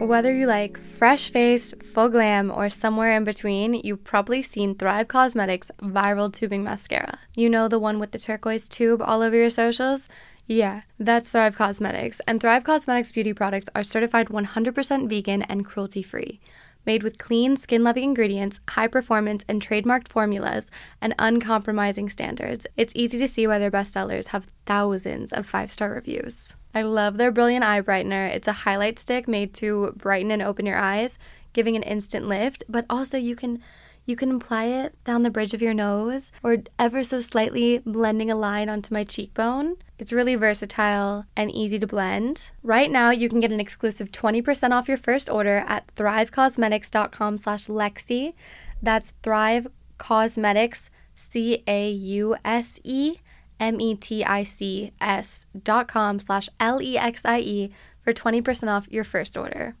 Whether 0.00 0.34
you 0.34 0.46
like 0.46 0.78
fresh 0.78 1.30
face, 1.30 1.72
full 1.92 2.08
glam, 2.08 2.50
or 2.50 2.68
somewhere 2.68 3.16
in 3.16 3.24
between, 3.24 3.74
you've 3.74 4.04
probably 4.04 4.42
seen 4.42 4.74
Thrive 4.74 5.08
Causemetics 5.08 5.70
Viral 5.80 6.32
Tubing 6.32 6.62
Mascara. 6.62 7.18
You 7.34 7.48
know 7.48 7.68
the 7.68 7.78
one 7.78 7.98
with 7.98 8.10
the 8.10 8.18
turquoise 8.18 8.68
tube 8.68 9.00
all 9.00 9.22
over 9.22 9.36
your 9.36 9.50
socials? 9.50 10.08
Yeah, 10.46 10.82
that's 10.98 11.28
Thrive 11.28 11.56
Causemetics. 11.56 12.20
And 12.26 12.40
Thrive 12.40 12.64
Causemetics 12.64 13.14
beauty 13.14 13.32
products 13.32 13.70
are 13.74 13.82
certified 13.82 14.28
100% 14.28 15.08
vegan 15.08 15.42
and 15.42 15.64
cruelty 15.64 16.02
free. 16.02 16.40
Made 16.86 17.02
with 17.02 17.18
clean, 17.18 17.56
skin 17.56 17.82
loving 17.82 18.04
ingredients, 18.04 18.60
high 18.70 18.88
performance, 18.88 19.44
and 19.48 19.62
trademarked 19.62 20.08
formulas, 20.08 20.70
and 21.00 21.14
uncompromising 21.18 22.08
standards, 22.08 22.66
it's 22.76 22.92
easy 22.94 23.18
to 23.18 23.28
see 23.28 23.46
why 23.46 23.58
their 23.58 23.70
bestsellers 23.70 24.28
have 24.28 24.46
thousands 24.66 25.32
of 25.32 25.46
five 25.46 25.72
star 25.72 25.92
reviews. 25.92 26.54
I 26.74 26.82
love 26.82 27.16
their 27.16 27.30
Brilliant 27.30 27.64
Eye 27.64 27.80
Brightener. 27.80 28.34
It's 28.34 28.48
a 28.48 28.52
highlight 28.52 28.98
stick 28.98 29.28
made 29.28 29.54
to 29.54 29.92
brighten 29.96 30.30
and 30.30 30.42
open 30.42 30.66
your 30.66 30.76
eyes, 30.76 31.18
giving 31.52 31.76
an 31.76 31.84
instant 31.84 32.26
lift, 32.26 32.64
but 32.68 32.84
also 32.90 33.16
you 33.16 33.36
can 33.36 33.62
you 34.06 34.16
can 34.16 34.32
apply 34.32 34.64
it 34.64 35.02
down 35.04 35.22
the 35.22 35.30
bridge 35.30 35.54
of 35.54 35.62
your 35.62 35.72
nose 35.72 36.30
or 36.42 36.58
ever 36.78 37.02
so 37.02 37.20
slightly 37.22 37.78
blending 37.86 38.30
a 38.30 38.36
line 38.36 38.68
onto 38.68 38.92
my 38.92 39.04
cheekbone. 39.04 39.76
It's 39.98 40.12
really 40.12 40.34
versatile 40.34 41.26
and 41.36 41.50
easy 41.50 41.78
to 41.78 41.86
blend. 41.86 42.50
Right 42.62 42.90
now, 42.90 43.10
you 43.10 43.28
can 43.28 43.40
get 43.40 43.52
an 43.52 43.60
exclusive 43.60 44.10
20% 44.10 44.72
off 44.72 44.88
your 44.88 44.96
first 44.96 45.30
order 45.30 45.64
at 45.66 45.94
thrivecausemetics.com 45.94 47.38
slash 47.38 47.66
Lexie. 47.66 48.34
That's 48.82 49.12
Thrive 49.22 49.68
Causemetics, 49.98 50.90
C-A-U-S-E 51.14 53.16
M-E-T-I-C-S 53.60 55.46
dot 55.62 55.88
com 55.88 56.18
slash 56.18 56.48
L-E-X-I-E 56.60 57.70
for 58.02 58.12
20% 58.12 58.68
off 58.68 58.88
your 58.90 59.04
first 59.04 59.36
order. 59.36 59.76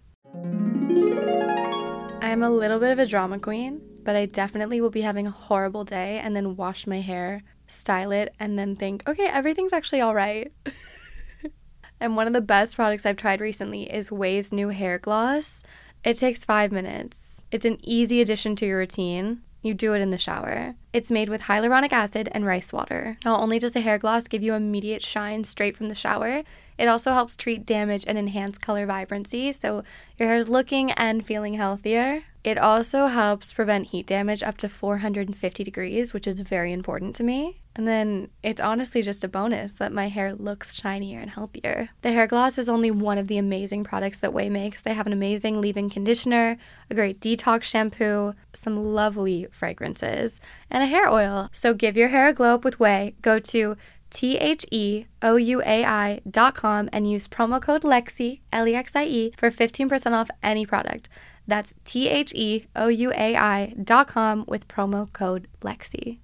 I'm 2.22 2.42
a 2.42 2.50
little 2.50 2.80
bit 2.80 2.92
of 2.92 2.98
a 2.98 3.06
drama 3.06 3.38
queen, 3.38 3.80
but 4.02 4.16
I 4.16 4.26
definitely 4.26 4.80
will 4.80 4.90
be 4.90 5.02
having 5.02 5.26
a 5.26 5.30
horrible 5.30 5.84
day 5.84 6.18
and 6.18 6.34
then 6.34 6.56
wash 6.56 6.86
my 6.86 7.00
hair, 7.00 7.42
style 7.66 8.12
it, 8.12 8.34
and 8.38 8.58
then 8.58 8.76
think, 8.76 9.08
okay, 9.08 9.26
everything's 9.26 9.72
actually 9.72 10.00
all 10.00 10.14
right. 10.14 10.52
and 12.00 12.16
one 12.16 12.26
of 12.26 12.32
the 12.32 12.40
best 12.40 12.76
products 12.76 13.06
I've 13.06 13.16
tried 13.16 13.40
recently 13.40 13.84
is 13.84 14.10
OUAI's 14.10 14.52
new 14.52 14.68
hair 14.68 14.98
gloss. 14.98 15.62
It 16.04 16.18
takes 16.18 16.44
five 16.44 16.72
minutes. 16.72 17.44
It's 17.50 17.64
an 17.64 17.78
easy 17.82 18.20
addition 18.20 18.56
to 18.56 18.66
your 18.66 18.78
routine. 18.78 19.42
You 19.62 19.72
do 19.72 19.94
it 19.94 20.02
in 20.02 20.10
the 20.10 20.18
shower. 20.18 20.74
It's 20.92 21.10
made 21.10 21.30
with 21.30 21.42
hyaluronic 21.42 21.90
acid 21.90 22.28
and 22.32 22.44
rice 22.44 22.70
water. 22.70 23.16
Not 23.24 23.40
only 23.40 23.58
does 23.58 23.74
a 23.74 23.80
hair 23.80 23.96
gloss 23.96 24.28
give 24.28 24.42
you 24.42 24.52
immediate 24.52 25.02
shine 25.02 25.44
straight 25.44 25.74
from 25.74 25.86
the 25.86 25.94
shower, 25.94 26.42
it 26.76 26.86
also 26.86 27.12
helps 27.12 27.34
treat 27.34 27.64
damage 27.64 28.04
and 28.06 28.18
enhance 28.18 28.58
color 28.58 28.84
vibrancy 28.84 29.52
so 29.52 29.82
your 30.18 30.28
hair 30.28 30.36
is 30.36 30.50
looking 30.50 30.90
and 30.92 31.24
feeling 31.24 31.54
healthier. 31.54 32.24
It 32.44 32.58
also 32.58 33.06
helps 33.06 33.54
prevent 33.54 33.86
heat 33.86 34.06
damage 34.06 34.42
up 34.42 34.58
to 34.58 34.68
450 34.68 35.64
degrees, 35.64 36.12
which 36.12 36.26
is 36.26 36.40
very 36.40 36.72
important 36.72 37.16
to 37.16 37.24
me. 37.24 37.62
And 37.74 37.88
then 37.88 38.28
it's 38.42 38.60
honestly 38.60 39.00
just 39.00 39.24
a 39.24 39.28
bonus 39.28 39.72
that 39.74 39.94
my 39.94 40.08
hair 40.08 40.34
looks 40.34 40.74
shinier 40.74 41.18
and 41.18 41.30
healthier. 41.30 41.88
The 42.02 42.12
hair 42.12 42.26
gloss 42.26 42.58
is 42.58 42.68
only 42.68 42.90
one 42.90 43.16
of 43.16 43.28
the 43.28 43.38
amazing 43.38 43.82
products 43.82 44.18
that 44.18 44.32
OUAI 44.32 44.50
makes. 44.50 44.82
They 44.82 44.92
have 44.92 45.06
an 45.06 45.12
amazing 45.14 45.62
leave 45.62 45.78
in 45.78 45.88
conditioner, 45.88 46.58
a 46.90 46.94
great 46.94 47.18
detox 47.18 47.62
shampoo, 47.62 48.34
some 48.52 48.76
lovely 48.76 49.48
fragrances, 49.50 50.38
and 50.70 50.82
a 50.82 50.86
hair 50.86 51.10
oil. 51.10 51.48
So 51.50 51.72
give 51.72 51.96
your 51.96 52.08
hair 52.08 52.28
a 52.28 52.34
glow 52.34 52.56
up 52.56 52.64
with 52.64 52.78
OUAI. 52.78 53.14
Go 53.22 53.38
to 53.38 53.76
T 54.10 54.36
H 54.36 54.64
E 54.70 55.06
O 55.22 55.34
U 55.36 55.60
A 55.62 55.84
I 55.84 56.20
dot 56.30 56.54
com 56.54 56.88
and 56.92 57.10
use 57.10 57.26
promo 57.26 57.60
code 57.60 57.82
LEXIE, 57.82 58.42
L 58.52 58.68
E 58.68 58.74
X 58.74 58.94
I 58.94 59.06
E, 59.06 59.32
for 59.36 59.50
15% 59.50 60.12
off 60.12 60.30
any 60.42 60.64
product. 60.64 61.08
That's 61.46 61.74
T 61.84 62.08
H 62.08 62.32
E 62.34 62.64
O 62.74 62.88
U 62.88 63.12
A 63.12 63.36
I 63.36 63.74
dot 63.82 64.08
com 64.08 64.44
with 64.48 64.66
promo 64.68 65.12
code 65.12 65.48
LEXIE. 65.62 66.20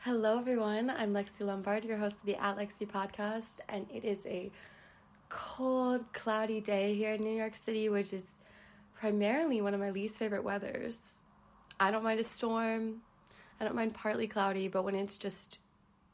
Hello, 0.00 0.38
everyone. 0.38 0.88
I'm 0.90 1.12
Lexie 1.12 1.44
Lombard, 1.44 1.84
your 1.84 1.98
host 1.98 2.18
of 2.18 2.26
the 2.26 2.36
At 2.36 2.56
Lexie 2.56 2.88
podcast, 2.88 3.60
and 3.68 3.86
it 3.92 4.04
is 4.04 4.24
a 4.24 4.50
cold, 5.28 6.10
cloudy 6.12 6.60
day 6.60 6.94
here 6.94 7.12
in 7.12 7.22
New 7.22 7.36
York 7.36 7.54
City, 7.54 7.88
which 7.88 8.12
is 8.12 8.38
primarily 8.98 9.60
one 9.60 9.74
of 9.74 9.80
my 9.80 9.90
least 9.90 10.18
favorite 10.18 10.44
weathers. 10.44 11.20
I 11.78 11.90
don't 11.90 12.02
mind 12.02 12.20
a 12.20 12.24
storm, 12.24 13.02
I 13.60 13.64
don't 13.64 13.74
mind 13.74 13.94
partly 13.94 14.26
cloudy, 14.28 14.68
but 14.68 14.84
when 14.84 14.94
it's 14.94 15.18
just 15.18 15.60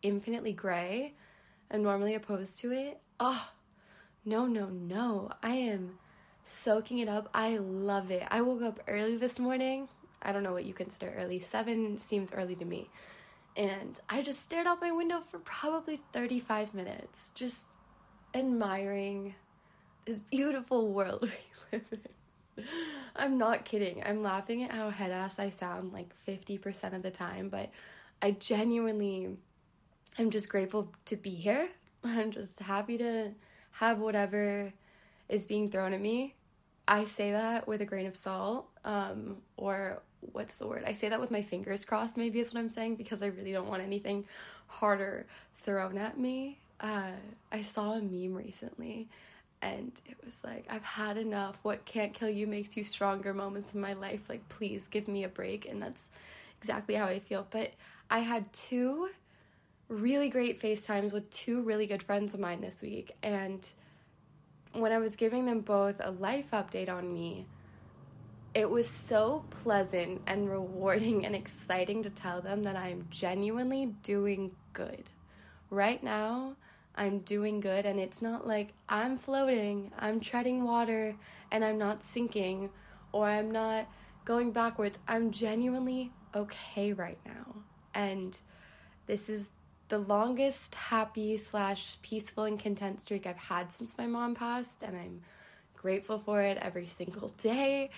infinitely 0.02 0.52
gray, 0.52 1.14
I'm 1.70 1.82
normally 1.82 2.14
opposed 2.14 2.60
to 2.60 2.72
it. 2.72 3.00
Oh, 3.18 3.50
no, 4.24 4.46
no, 4.46 4.66
no. 4.66 5.30
I 5.42 5.54
am 5.54 5.98
soaking 6.44 6.98
it 6.98 7.08
up. 7.08 7.28
I 7.34 7.56
love 7.58 8.10
it. 8.10 8.22
I 8.30 8.42
woke 8.42 8.62
up 8.62 8.80
early 8.86 9.16
this 9.16 9.38
morning. 9.38 9.88
I 10.22 10.32
don't 10.32 10.42
know 10.42 10.52
what 10.52 10.64
you 10.64 10.74
consider 10.74 11.12
early. 11.16 11.40
Seven 11.40 11.98
seems 11.98 12.32
early 12.32 12.54
to 12.56 12.64
me. 12.64 12.88
And 13.56 13.98
I 14.08 14.22
just 14.22 14.42
stared 14.42 14.66
out 14.66 14.80
my 14.80 14.90
window 14.92 15.20
for 15.20 15.38
probably 15.38 16.00
35 16.12 16.74
minutes, 16.74 17.30
just 17.34 17.66
admiring 18.34 19.34
this 20.04 20.22
beautiful 20.22 20.92
world 20.92 21.22
we 21.72 21.78
live 21.78 21.84
in. 21.92 22.64
I'm 23.16 23.38
not 23.38 23.64
kidding. 23.64 24.02
I'm 24.04 24.22
laughing 24.22 24.62
at 24.62 24.72
how 24.72 24.90
head 24.90 25.10
ass 25.10 25.38
I 25.38 25.50
sound 25.50 25.92
like 25.92 26.10
50% 26.26 26.94
of 26.94 27.02
the 27.02 27.10
time, 27.10 27.48
but 27.48 27.70
I 28.22 28.32
genuinely 28.32 29.36
am 30.22 30.30
just 30.30 30.48
grateful 30.48 30.92
to 31.06 31.16
be 31.16 31.30
here. 31.30 31.68
I'm 32.04 32.30
just 32.30 32.60
happy 32.60 32.98
to 32.98 33.32
have 33.72 33.98
whatever 33.98 34.72
is 35.28 35.46
being 35.46 35.70
thrown 35.70 35.92
at 35.92 36.00
me. 36.00 36.34
I 36.86 37.04
say 37.04 37.32
that 37.32 37.66
with 37.66 37.80
a 37.80 37.86
grain 37.86 38.06
of 38.06 38.14
salt, 38.14 38.68
um, 38.84 39.38
or 39.56 40.02
what's 40.32 40.56
the 40.56 40.66
word? 40.66 40.84
I 40.86 40.92
say 40.92 41.08
that 41.08 41.20
with 41.20 41.30
my 41.30 41.42
fingers 41.42 41.84
crossed, 41.84 42.16
maybe 42.16 42.40
is 42.40 42.52
what 42.52 42.60
I'm 42.60 42.68
saying, 42.68 42.96
because 42.96 43.22
I 43.22 43.28
really 43.28 43.52
don't 43.52 43.68
want 43.68 43.82
anything 43.82 44.26
harder 44.66 45.26
thrown 45.56 45.96
at 45.96 46.18
me. 46.18 46.58
Uh, 46.80 47.12
I 47.50 47.62
saw 47.62 47.94
a 47.94 48.02
meme 48.02 48.34
recently 48.34 49.08
and 49.62 49.98
it 50.04 50.16
was 50.24 50.44
like, 50.44 50.66
I've 50.68 50.84
had 50.84 51.16
enough. 51.16 51.58
What 51.62 51.86
can't 51.86 52.12
kill 52.12 52.28
you 52.28 52.46
makes 52.46 52.76
you 52.76 52.84
stronger 52.84 53.32
moments 53.32 53.74
in 53.74 53.80
my 53.80 53.94
life. 53.94 54.28
Like, 54.28 54.46
please 54.50 54.88
give 54.88 55.08
me 55.08 55.24
a 55.24 55.28
break. 55.28 55.66
And 55.66 55.80
that's 55.80 56.10
exactly 56.58 56.96
how 56.96 57.06
I 57.06 57.18
feel. 57.18 57.46
But 57.50 57.72
I 58.10 58.18
had 58.18 58.52
two 58.52 59.08
really 59.88 60.28
great 60.28 60.60
FaceTimes 60.60 61.12
with 61.12 61.28
two 61.30 61.62
really 61.62 61.86
good 61.86 62.02
friends 62.02 62.34
of 62.34 62.40
mine 62.40 62.60
this 62.60 62.82
week. 62.82 63.12
And 63.22 63.68
when 64.72 64.92
I 64.92 64.98
was 64.98 65.16
giving 65.16 65.46
them 65.46 65.60
both 65.60 65.96
a 66.00 66.10
life 66.10 66.50
update 66.52 66.88
on 66.88 67.12
me, 67.12 67.46
it 68.54 68.70
was 68.70 68.88
so 68.88 69.44
pleasant 69.50 70.22
and 70.26 70.48
rewarding 70.48 71.26
and 71.26 71.34
exciting 71.34 72.02
to 72.04 72.10
tell 72.10 72.40
them 72.40 72.62
that 72.62 72.76
I'm 72.76 73.04
genuinely 73.10 73.86
doing 74.02 74.52
good. 74.72 75.10
Right 75.70 76.02
now, 76.02 76.56
I'm 76.96 77.18
doing 77.20 77.58
good, 77.58 77.86
and 77.86 77.98
it's 77.98 78.22
not 78.22 78.46
like 78.46 78.72
I'm 78.88 79.18
floating, 79.18 79.90
I'm 79.98 80.20
treading 80.20 80.62
water, 80.62 81.16
and 81.50 81.64
I'm 81.64 81.78
not 81.78 82.04
sinking, 82.04 82.70
or 83.10 83.26
I'm 83.26 83.50
not 83.50 83.88
going 84.24 84.52
backwards. 84.52 85.00
I'm 85.08 85.32
genuinely 85.32 86.12
okay 86.34 86.92
right 86.92 87.18
now. 87.26 87.56
And 87.94 88.38
this 89.06 89.28
is 89.28 89.50
the 89.94 90.00
longest 90.00 90.74
happy 90.74 91.36
slash 91.36 91.98
peaceful 92.02 92.42
and 92.42 92.58
content 92.58 93.00
streak 93.00 93.28
I've 93.28 93.36
had 93.36 93.72
since 93.72 93.96
my 93.96 94.08
mom 94.08 94.34
passed, 94.34 94.82
and 94.82 94.96
I'm 94.96 95.20
grateful 95.76 96.18
for 96.18 96.42
it 96.42 96.58
every 96.60 96.88
single 96.88 97.28
day. 97.38 97.90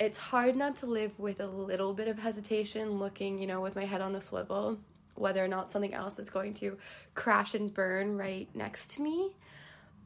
It's 0.00 0.16
hard 0.16 0.56
not 0.56 0.76
to 0.76 0.86
live 0.86 1.20
with 1.20 1.40
a 1.40 1.46
little 1.46 1.92
bit 1.92 2.08
of 2.08 2.18
hesitation, 2.18 2.98
looking, 2.98 3.38
you 3.38 3.46
know, 3.46 3.60
with 3.60 3.76
my 3.76 3.84
head 3.84 4.00
on 4.00 4.14
a 4.14 4.22
swivel, 4.22 4.78
whether 5.16 5.44
or 5.44 5.48
not 5.48 5.70
something 5.70 5.92
else 5.92 6.18
is 6.18 6.30
going 6.30 6.54
to 6.54 6.78
crash 7.14 7.54
and 7.54 7.74
burn 7.74 8.16
right 8.16 8.48
next 8.54 8.92
to 8.92 9.02
me. 9.02 9.36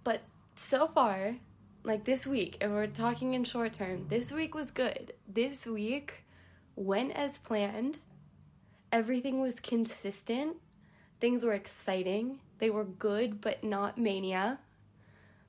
But 0.02 0.23
so 0.56 0.88
far, 0.88 1.37
like 1.84 2.05
this 2.05 2.26
week, 2.26 2.56
and 2.61 2.73
we're 2.73 2.88
talking 2.88 3.34
in 3.34 3.44
short 3.44 3.75
term, 3.75 4.06
this 4.08 4.32
week 4.32 4.56
was 4.56 4.73
good. 4.73 5.12
This 5.29 5.69
week 5.69 6.25
went 6.75 7.12
as 7.12 7.38
planned. 7.38 8.00
Everything 8.91 9.41
was 9.41 9.61
consistent. 9.61 10.56
Things 11.20 11.44
were 11.44 11.55
exciting. 11.55 12.41
They 12.59 12.70
were 12.70 12.85
good, 12.85 13.41
but 13.41 13.65
not 13.65 13.99
mania. 13.99 14.59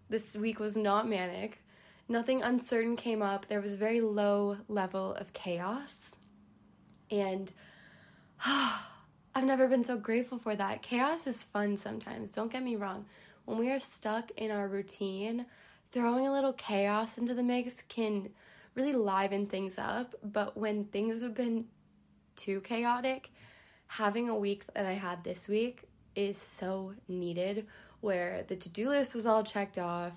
This 0.09 0.35
week 0.35 0.59
was 0.59 0.75
not 0.75 1.07
manic. 1.07 1.59
Nothing 2.07 2.41
uncertain 2.41 2.95
came 2.95 3.21
up. 3.21 3.47
There 3.47 3.61
was 3.61 3.73
a 3.73 3.77
very 3.77 4.01
low 4.01 4.57
level 4.67 5.13
of 5.13 5.33
chaos. 5.33 6.17
And 7.11 7.51
I've 8.45 9.43
never 9.43 9.67
been 9.67 9.83
so 9.83 9.97
grateful 9.97 10.39
for 10.39 10.55
that. 10.55 10.81
Chaos 10.81 11.27
is 11.27 11.43
fun 11.43 11.77
sometimes, 11.77 12.31
don't 12.31 12.51
get 12.51 12.63
me 12.63 12.75
wrong. 12.75 13.05
When 13.45 13.57
we 13.57 13.71
are 13.71 13.79
stuck 13.79 14.31
in 14.31 14.51
our 14.51 14.67
routine, 14.67 15.45
throwing 15.91 16.27
a 16.27 16.31
little 16.31 16.53
chaos 16.53 17.17
into 17.17 17.33
the 17.33 17.43
mix 17.43 17.83
can 17.87 18.29
really 18.75 18.93
liven 18.93 19.45
things 19.47 19.77
up. 19.77 20.15
But 20.23 20.57
when 20.57 20.85
things 20.85 21.21
have 21.21 21.35
been 21.35 21.65
too 22.35 22.61
chaotic, 22.61 23.31
having 23.89 24.29
a 24.29 24.35
week 24.35 24.63
that 24.75 24.85
I 24.85 24.93
had 24.93 25.23
this 25.23 25.49
week 25.49 25.83
is 26.15 26.37
so 26.37 26.93
needed 27.07 27.65
where 28.01 28.43
the 28.47 28.55
to 28.55 28.69
do 28.69 28.89
list 28.89 29.15
was 29.15 29.25
all 29.25 29.43
checked 29.43 29.79
off, 29.79 30.13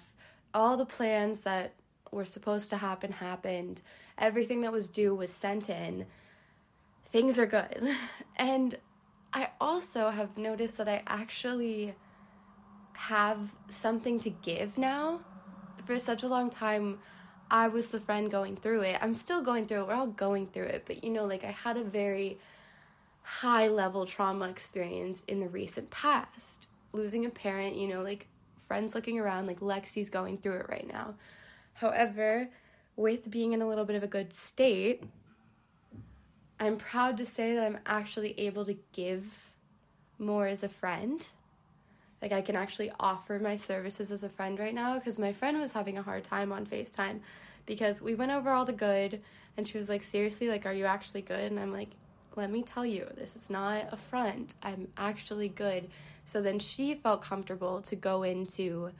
all 0.53 0.77
the 0.77 0.87
plans 0.87 1.41
that 1.41 1.73
were 2.11 2.27
supposed 2.27 2.69
to 2.71 2.77
happen 2.77 3.11
happened, 3.11 3.81
everything 4.19 4.61
that 4.61 4.73
was 4.73 4.91
due 4.91 5.15
was 5.15 5.33
sent 5.33 5.71
in. 5.71 6.07
Things 7.07 7.39
are 7.39 7.47
good. 7.47 7.89
And 8.37 8.77
I 9.33 9.51
also 9.61 10.11
have 10.11 10.37
noticed 10.37 10.77
that 10.79 10.89
I 10.89 11.03
actually 11.07 11.95
have 12.95 13.55
something 13.69 14.19
to 14.21 14.31
give 14.31 14.77
now. 14.77 15.21
For 15.87 15.99
such 15.99 16.23
a 16.23 16.29
long 16.29 16.51
time, 16.51 16.99
I 17.51 17.69
was 17.69 17.89
the 17.89 18.01
friend 18.01 18.31
going 18.31 18.57
through 18.57 18.83
it. 18.83 18.99
I'm 19.01 19.15
still 19.15 19.43
going 19.43 19.67
through 19.67 19.83
it. 19.83 19.89
We're 19.89 19.95
all 19.95 20.07
going 20.07 20.49
through 20.49 20.67
it. 20.67 20.85
But 20.87 21.05
you 21.05 21.11
know, 21.11 21.25
like 21.25 21.45
I 21.45 21.53
had 21.53 21.77
a 21.77 21.85
very 21.85 22.39
high 23.23 23.69
level 23.69 24.07
trauma 24.07 24.49
experience 24.49 25.25
in 25.29 25.41
the 25.41 25.49
recent 25.49 25.91
past. 25.91 26.67
Losing 26.93 27.25
a 27.25 27.31
parent, 27.31 27.77
you 27.77 27.89
know, 27.89 28.03
like 28.03 28.27
friends 28.67 28.95
looking 28.95 29.19
around, 29.19 29.47
like 29.47 29.61
Lexie's 29.61 30.11
going 30.11 30.39
through 30.39 30.59
it 30.59 30.67
right 30.69 30.87
now. 30.87 31.15
However, 31.75 32.49
with 32.97 33.31
being 33.31 33.53
in 33.53 33.63
a 33.63 33.69
little 33.69 33.85
bit 33.85 33.97
of 33.97 34.03
a 34.03 34.09
good 34.09 34.33
state, 34.33 35.03
I'm 36.61 36.77
proud 36.77 37.17
to 37.19 37.27
say 37.27 37.55
that 37.55 37.65
I'm 37.65 37.79
actually 37.87 38.39
able 38.39 38.65
to 38.67 38.77
give 38.93 39.53
more 40.19 40.47
as 40.47 40.63
a 40.63 40.69
friend. 40.69 41.27
Like, 42.21 42.33
I 42.33 42.41
can 42.41 42.55
actually 42.55 42.93
offer 43.01 43.41
my 43.41 43.57
services 43.57 44.13
as 44.13 44.23
a 44.23 44.29
friend 44.29 44.59
right 44.59 44.75
now 44.75 44.97
because 44.97 45.19
my 45.19 45.33
friend 45.33 45.59
was 45.59 45.73
having 45.73 45.99
a 45.99 46.03
hard 46.03 46.23
time 46.23 46.53
on 46.53 46.67
FaceTime 46.67 47.21
because 47.67 48.01
we 48.01 48.15
went 48.15 48.31
over 48.31 48.51
all 48.51 48.65
the 48.65 48.73
good 48.73 49.21
and 49.57 49.67
she 49.67 49.77
was 49.77 49.89
like, 49.89 50.03
Seriously, 50.03 50.49
like, 50.49 50.65
are 50.65 50.73
you 50.73 50.85
actually 50.85 51.23
good? 51.23 51.51
And 51.51 51.59
I'm 51.59 51.73
like, 51.73 51.91
let 52.37 52.51
me 52.51 52.63
tell 52.63 52.87
you, 52.87 53.07
this 53.17 53.37
is 53.37 53.51
not 53.51 53.93
a 53.93 53.97
front. 53.97 54.55
I'm 54.63 54.89
actually 54.97 55.49
good. 55.49 55.91
So 56.25 56.41
then 56.41 56.59
she 56.59 56.95
felt 56.95 57.23
comfortable 57.23 57.83
to 57.83 57.97
go 57.97 58.23
into 58.23 58.91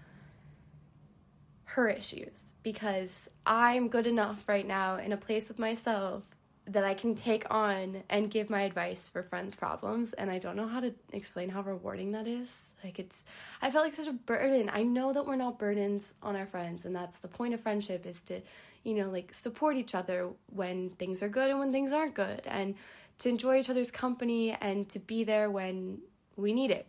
her 1.65 1.89
issues 1.89 2.55
because 2.63 3.31
I'm 3.47 3.89
good 3.89 4.07
enough 4.07 4.49
right 4.49 4.67
now 4.67 4.97
in 4.97 5.13
a 5.13 5.17
place 5.17 5.49
with 5.49 5.59
myself 5.59 6.25
that 6.67 6.85
I 6.85 6.95
can 6.95 7.15
take 7.15 7.53
on 7.53 8.05
and 8.09 8.31
give 8.31 8.49
my 8.49 8.63
advice 8.63 9.09
for 9.09 9.23
friends' 9.23 9.55
problems. 9.55 10.13
And 10.13 10.31
I 10.31 10.39
don't 10.39 10.55
know 10.55 10.69
how 10.69 10.81
to 10.81 10.95
explain 11.13 11.49
how 11.49 11.63
rewarding 11.63 12.13
that 12.13 12.29
is. 12.29 12.75
Like, 12.85 12.99
it's, 12.99 13.25
I 13.61 13.71
felt 13.71 13.85
like 13.85 13.95
such 13.95 14.07
a 14.07 14.13
burden. 14.13 14.71
I 14.73 14.85
know 14.85 15.13
that 15.13 15.27
we're 15.27 15.37
not 15.37 15.59
burdens 15.59 16.15
on 16.23 16.37
our 16.37 16.47
friends, 16.47 16.85
and 16.85 16.95
that's 16.95 17.19
the 17.19 17.29
point 17.29 17.55
of 17.55 17.61
friendship 17.61 18.07
is 18.07 18.23
to, 18.23 18.41
you 18.85 18.95
know, 18.95 19.11
like 19.11 19.35
support 19.35 19.77
each 19.77 19.95
other 19.95 20.29
when 20.55 20.91
things 20.91 21.23
are 21.23 21.29
good 21.29 21.51
and 21.51 21.59
when 21.59 21.73
things 21.73 21.91
aren't 21.91 22.15
good. 22.15 22.43
And 22.47 22.77
to 23.23 23.29
enjoy 23.29 23.59
each 23.59 23.71
other's 23.71 23.91
company 23.91 24.57
and 24.61 24.89
to 24.89 24.99
be 24.99 25.23
there 25.25 25.51
when 25.51 25.99
we 26.37 26.53
need 26.53 26.71
it. 26.71 26.87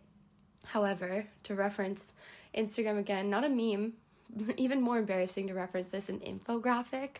However, 0.64 1.26
to 1.44 1.54
reference 1.54 2.12
Instagram 2.56 2.98
again, 2.98 3.30
not 3.30 3.44
a 3.44 3.48
meme, 3.48 3.92
even 4.56 4.80
more 4.80 4.98
embarrassing 4.98 5.48
to 5.48 5.54
reference 5.54 5.90
this, 5.90 6.08
an 6.08 6.20
infographic. 6.20 7.16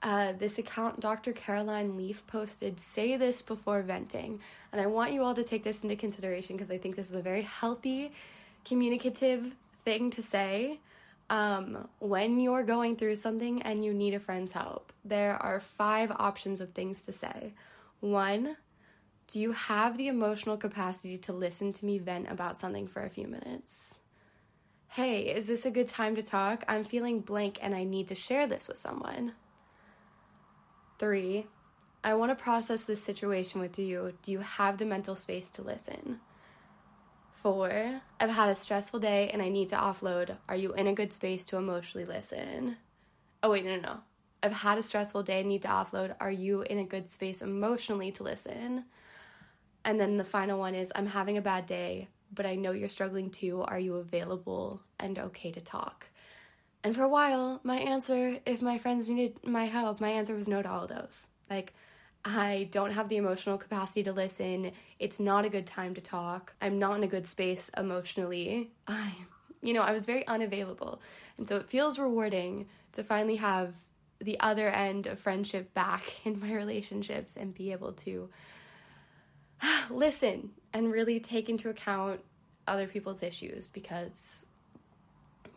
Uh, 0.00 0.32
this 0.38 0.58
account, 0.58 1.00
Dr. 1.00 1.32
Caroline 1.32 1.96
Leaf, 1.96 2.26
posted, 2.26 2.78
Say 2.78 3.16
this 3.16 3.42
before 3.42 3.82
venting. 3.82 4.40
And 4.72 4.80
I 4.80 4.86
want 4.86 5.12
you 5.12 5.22
all 5.24 5.34
to 5.34 5.44
take 5.44 5.64
this 5.64 5.82
into 5.82 5.96
consideration 5.96 6.56
because 6.56 6.70
I 6.70 6.78
think 6.78 6.96
this 6.96 7.10
is 7.10 7.16
a 7.16 7.22
very 7.22 7.42
healthy, 7.42 8.12
communicative 8.64 9.56
thing 9.84 10.10
to 10.10 10.22
say 10.22 10.78
um, 11.28 11.88
when 11.98 12.40
you're 12.40 12.62
going 12.62 12.96
through 12.96 13.16
something 13.16 13.60
and 13.62 13.84
you 13.84 13.92
need 13.92 14.14
a 14.14 14.20
friend's 14.20 14.52
help. 14.52 14.92
There 15.04 15.34
are 15.34 15.60
five 15.60 16.12
options 16.12 16.60
of 16.60 16.70
things 16.70 17.04
to 17.06 17.12
say. 17.12 17.52
One, 18.00 18.56
do 19.26 19.40
you 19.40 19.52
have 19.52 19.96
the 19.96 20.08
emotional 20.08 20.56
capacity 20.56 21.18
to 21.18 21.32
listen 21.32 21.72
to 21.72 21.84
me 21.84 21.98
vent 21.98 22.30
about 22.30 22.56
something 22.56 22.86
for 22.86 23.02
a 23.02 23.10
few 23.10 23.26
minutes? 23.26 23.98
Hey, 24.88 25.22
is 25.22 25.46
this 25.46 25.66
a 25.66 25.70
good 25.70 25.88
time 25.88 26.16
to 26.16 26.22
talk? 26.22 26.64
I'm 26.66 26.84
feeling 26.84 27.20
blank 27.20 27.58
and 27.60 27.74
I 27.74 27.84
need 27.84 28.08
to 28.08 28.14
share 28.14 28.46
this 28.46 28.68
with 28.68 28.78
someone. 28.78 29.32
Three, 30.98 31.46
I 32.02 32.14
want 32.14 32.30
to 32.30 32.42
process 32.42 32.84
this 32.84 33.02
situation 33.02 33.60
with 33.60 33.78
you. 33.78 34.14
Do 34.22 34.32
you 34.32 34.38
have 34.38 34.78
the 34.78 34.86
mental 34.86 35.14
space 35.14 35.50
to 35.52 35.62
listen? 35.62 36.20
Four, 37.32 38.00
I've 38.18 38.30
had 38.30 38.48
a 38.48 38.54
stressful 38.54 39.00
day 39.00 39.28
and 39.30 39.42
I 39.42 39.48
need 39.48 39.68
to 39.68 39.76
offload. 39.76 40.36
Are 40.48 40.56
you 40.56 40.72
in 40.72 40.86
a 40.86 40.94
good 40.94 41.12
space 41.12 41.44
to 41.46 41.56
emotionally 41.56 42.06
listen? 42.06 42.76
Oh, 43.42 43.50
wait, 43.50 43.64
no, 43.64 43.76
no, 43.76 43.82
no. 43.82 44.00
I've 44.42 44.52
had 44.52 44.78
a 44.78 44.82
stressful 44.82 45.24
day 45.24 45.40
and 45.40 45.48
need 45.48 45.62
to 45.62 45.68
offload. 45.68 46.14
Are 46.20 46.30
you 46.30 46.62
in 46.62 46.78
a 46.78 46.84
good 46.84 47.10
space 47.10 47.42
emotionally 47.42 48.12
to 48.12 48.22
listen? 48.22 48.84
And 49.84 49.98
then 49.98 50.16
the 50.16 50.24
final 50.24 50.58
one 50.58 50.74
is 50.74 50.92
I'm 50.94 51.06
having 51.06 51.38
a 51.38 51.42
bad 51.42 51.66
day, 51.66 52.08
but 52.32 52.46
I 52.46 52.54
know 52.54 52.72
you're 52.72 52.88
struggling 52.88 53.30
too. 53.30 53.62
Are 53.62 53.78
you 53.78 53.96
available 53.96 54.80
and 55.00 55.18
okay 55.18 55.50
to 55.52 55.60
talk? 55.60 56.06
And 56.84 56.94
for 56.94 57.02
a 57.02 57.08
while, 57.08 57.60
my 57.64 57.78
answer, 57.78 58.38
if 58.46 58.62
my 58.62 58.78
friends 58.78 59.08
needed 59.08 59.38
my 59.44 59.66
help, 59.66 60.00
my 60.00 60.10
answer 60.10 60.34
was 60.34 60.48
no 60.48 60.62
to 60.62 60.70
all 60.70 60.84
of 60.84 60.88
those. 60.88 61.28
Like, 61.50 61.74
I 62.24 62.68
don't 62.70 62.92
have 62.92 63.08
the 63.08 63.16
emotional 63.16 63.58
capacity 63.58 64.02
to 64.04 64.12
listen. 64.12 64.72
It's 64.98 65.18
not 65.18 65.44
a 65.44 65.48
good 65.48 65.66
time 65.66 65.94
to 65.94 66.00
talk. 66.00 66.54
I'm 66.60 66.78
not 66.78 66.96
in 66.96 67.04
a 67.04 67.08
good 67.08 67.26
space 67.26 67.70
emotionally. 67.76 68.70
I, 68.86 69.12
you 69.62 69.72
know, 69.72 69.82
I 69.82 69.92
was 69.92 70.06
very 70.06 70.26
unavailable. 70.26 71.00
And 71.36 71.48
so 71.48 71.56
it 71.56 71.68
feels 71.68 71.98
rewarding 71.98 72.68
to 72.92 73.02
finally 73.02 73.36
have 73.36 73.74
the 74.20 74.38
other 74.40 74.68
end 74.68 75.06
of 75.06 75.18
friendship 75.18 75.72
back 75.74 76.14
in 76.24 76.40
my 76.40 76.52
relationships 76.52 77.36
and 77.36 77.54
be 77.54 77.72
able 77.72 77.92
to 77.92 78.28
listen 79.90 80.50
and 80.72 80.90
really 80.90 81.20
take 81.20 81.48
into 81.48 81.68
account 81.68 82.20
other 82.66 82.86
people's 82.86 83.22
issues 83.22 83.70
because 83.70 84.44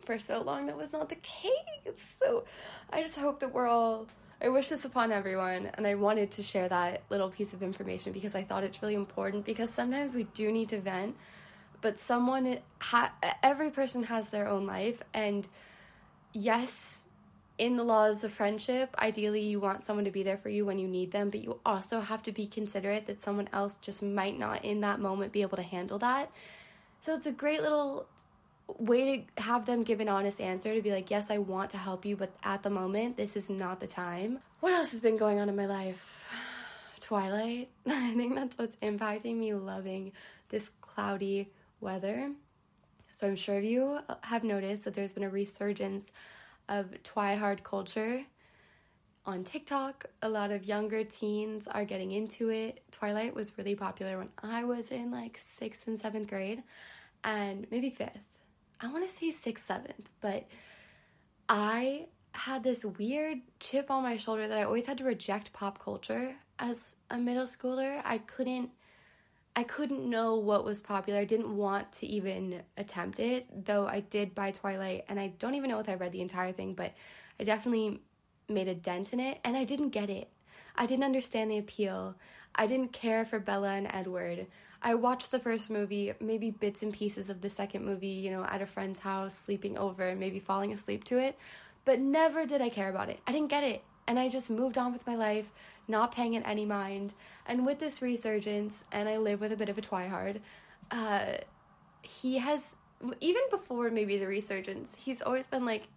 for 0.04 0.18
so 0.18 0.42
long 0.42 0.66
that 0.66 0.76
was 0.76 0.92
not 0.92 1.08
the 1.08 1.16
case. 1.16 1.52
So 1.96 2.44
I 2.90 3.02
just 3.02 3.16
hope 3.16 3.40
that 3.40 3.52
we're 3.52 3.68
all 3.68 4.06
I 4.40 4.48
wish 4.48 4.70
this 4.70 4.84
upon 4.84 5.12
everyone 5.12 5.70
and 5.74 5.86
I 5.86 5.94
wanted 5.94 6.32
to 6.32 6.42
share 6.42 6.68
that 6.68 7.02
little 7.10 7.30
piece 7.30 7.52
of 7.52 7.62
information 7.62 8.12
because 8.12 8.34
I 8.34 8.42
thought 8.42 8.64
it's 8.64 8.82
really 8.82 8.94
important 8.94 9.44
because 9.44 9.70
sometimes 9.70 10.14
we 10.14 10.24
do 10.24 10.50
need 10.50 10.68
to 10.70 10.80
vent 10.80 11.16
but 11.80 11.98
someone 11.98 12.58
ha- 12.80 13.12
every 13.42 13.70
person 13.70 14.04
has 14.04 14.30
their 14.30 14.48
own 14.48 14.66
life 14.66 15.00
and 15.14 15.46
yes 16.32 17.04
in 17.58 17.76
the 17.76 17.84
laws 17.84 18.24
of 18.24 18.32
friendship, 18.32 18.94
ideally 18.98 19.40
you 19.40 19.60
want 19.60 19.84
someone 19.84 20.04
to 20.04 20.10
be 20.10 20.22
there 20.22 20.38
for 20.38 20.48
you 20.48 20.64
when 20.64 20.78
you 20.78 20.88
need 20.88 21.12
them, 21.12 21.30
but 21.30 21.42
you 21.42 21.60
also 21.64 22.00
have 22.00 22.22
to 22.24 22.32
be 22.32 22.46
considerate 22.46 23.06
that 23.06 23.20
someone 23.20 23.48
else 23.52 23.78
just 23.78 24.02
might 24.02 24.38
not 24.38 24.64
in 24.64 24.80
that 24.80 25.00
moment 25.00 25.32
be 25.32 25.42
able 25.42 25.56
to 25.56 25.62
handle 25.62 25.98
that. 25.98 26.30
So 27.00 27.14
it's 27.14 27.26
a 27.26 27.32
great 27.32 27.62
little 27.62 28.06
way 28.78 29.26
to 29.36 29.42
have 29.42 29.66
them 29.66 29.82
give 29.82 30.00
an 30.00 30.08
honest 30.08 30.40
answer 30.40 30.74
to 30.74 30.82
be 30.82 30.90
like, 30.90 31.10
yes, 31.10 31.30
I 31.30 31.38
want 31.38 31.70
to 31.70 31.78
help 31.78 32.04
you, 32.04 32.16
but 32.16 32.30
at 32.42 32.62
the 32.62 32.70
moment, 32.70 33.16
this 33.16 33.36
is 33.36 33.50
not 33.50 33.80
the 33.80 33.86
time. 33.86 34.38
What 34.60 34.72
else 34.72 34.92
has 34.92 35.00
been 35.00 35.16
going 35.16 35.38
on 35.38 35.48
in 35.48 35.56
my 35.56 35.66
life? 35.66 36.24
Twilight. 37.00 37.68
I 37.86 38.14
think 38.14 38.34
that's 38.34 38.56
what's 38.56 38.76
impacting 38.76 39.36
me 39.36 39.54
loving 39.54 40.12
this 40.48 40.70
cloudy 40.80 41.50
weather. 41.80 42.30
So 43.10 43.26
I'm 43.26 43.36
sure 43.36 43.60
you 43.60 43.98
have 44.22 44.42
noticed 44.42 44.84
that 44.84 44.94
there's 44.94 45.12
been 45.12 45.24
a 45.24 45.28
resurgence 45.28 46.10
of 46.72 46.86
Twihard 47.02 47.62
culture 47.62 48.24
on 49.26 49.44
TikTok. 49.44 50.06
A 50.22 50.28
lot 50.28 50.50
of 50.50 50.64
younger 50.64 51.04
teens 51.04 51.68
are 51.68 51.84
getting 51.84 52.12
into 52.12 52.48
it. 52.48 52.82
Twilight 52.90 53.34
was 53.34 53.56
really 53.58 53.74
popular 53.74 54.18
when 54.18 54.30
I 54.42 54.64
was 54.64 54.90
in 54.90 55.10
like 55.10 55.36
sixth 55.36 55.86
and 55.86 56.00
seventh 56.00 56.28
grade, 56.28 56.62
and 57.22 57.66
maybe 57.70 57.90
fifth. 57.90 58.18
I 58.80 58.90
want 58.90 59.06
to 59.06 59.14
say 59.14 59.30
sixth, 59.30 59.66
seventh, 59.66 60.08
but 60.20 60.48
I 61.48 62.06
had 62.32 62.64
this 62.64 62.84
weird 62.84 63.38
chip 63.60 63.90
on 63.90 64.02
my 64.02 64.16
shoulder 64.16 64.48
that 64.48 64.58
I 64.58 64.62
always 64.64 64.86
had 64.86 64.98
to 64.98 65.04
reject 65.04 65.52
pop 65.52 65.78
culture 65.78 66.34
as 66.58 66.96
a 67.10 67.18
middle 67.18 67.44
schooler. 67.44 68.00
I 68.04 68.18
couldn't 68.18 68.70
I 69.54 69.64
couldn't 69.64 70.08
know 70.08 70.36
what 70.36 70.64
was 70.64 70.80
popular. 70.80 71.20
I 71.20 71.24
didn't 71.24 71.54
want 71.56 71.92
to 71.92 72.06
even 72.06 72.62
attempt 72.78 73.20
it, 73.20 73.46
though 73.66 73.86
I 73.86 74.00
did 74.00 74.34
buy 74.34 74.50
Twilight, 74.50 75.04
and 75.08 75.20
I 75.20 75.28
don't 75.38 75.54
even 75.54 75.68
know 75.68 75.78
if 75.78 75.88
I 75.88 75.94
read 75.94 76.12
the 76.12 76.22
entire 76.22 76.52
thing, 76.52 76.72
but 76.74 76.94
I 77.38 77.44
definitely 77.44 78.00
made 78.48 78.68
a 78.68 78.74
dent 78.74 79.12
in 79.12 79.20
it, 79.20 79.40
and 79.44 79.56
I 79.56 79.64
didn't 79.64 79.90
get 79.90 80.08
it. 80.08 80.30
I 80.74 80.86
didn't 80.86 81.04
understand 81.04 81.50
the 81.50 81.58
appeal. 81.58 82.14
I 82.54 82.66
didn't 82.66 82.92
care 82.92 83.26
for 83.26 83.38
Bella 83.38 83.74
and 83.74 83.88
Edward. 83.92 84.46
I 84.80 84.94
watched 84.94 85.30
the 85.30 85.38
first 85.38 85.68
movie, 85.68 86.12
maybe 86.18 86.50
bits 86.50 86.82
and 86.82 86.92
pieces 86.92 87.28
of 87.28 87.42
the 87.42 87.50
second 87.50 87.84
movie, 87.84 88.08
you 88.08 88.30
know, 88.30 88.44
at 88.44 88.62
a 88.62 88.66
friend's 88.66 89.00
house, 89.00 89.34
sleeping 89.34 89.76
over, 89.76 90.02
and 90.08 90.18
maybe 90.18 90.38
falling 90.38 90.72
asleep 90.72 91.04
to 91.04 91.18
it, 91.18 91.38
but 91.84 92.00
never 92.00 92.46
did 92.46 92.62
I 92.62 92.70
care 92.70 92.88
about 92.88 93.10
it. 93.10 93.20
I 93.26 93.32
didn't 93.32 93.48
get 93.48 93.64
it. 93.64 93.84
And 94.08 94.18
I 94.18 94.28
just 94.28 94.50
moved 94.50 94.78
on 94.78 94.92
with 94.92 95.06
my 95.06 95.14
life, 95.14 95.50
not 95.88 96.12
paying 96.12 96.34
it 96.34 96.42
any 96.46 96.64
mind. 96.64 97.14
And 97.46 97.66
with 97.66 97.78
this 97.78 98.02
resurgence, 98.02 98.84
and 98.92 99.08
I 99.08 99.18
live 99.18 99.40
with 99.40 99.52
a 99.52 99.56
bit 99.56 99.68
of 99.68 99.78
a 99.78 99.80
twihard, 99.80 100.40
uh, 100.90 101.38
he 102.02 102.38
has, 102.38 102.78
even 103.20 103.42
before 103.50 103.90
maybe 103.90 104.18
the 104.18 104.26
resurgence, 104.26 104.96
he's 104.96 105.22
always 105.22 105.46
been 105.46 105.64
like, 105.64 105.88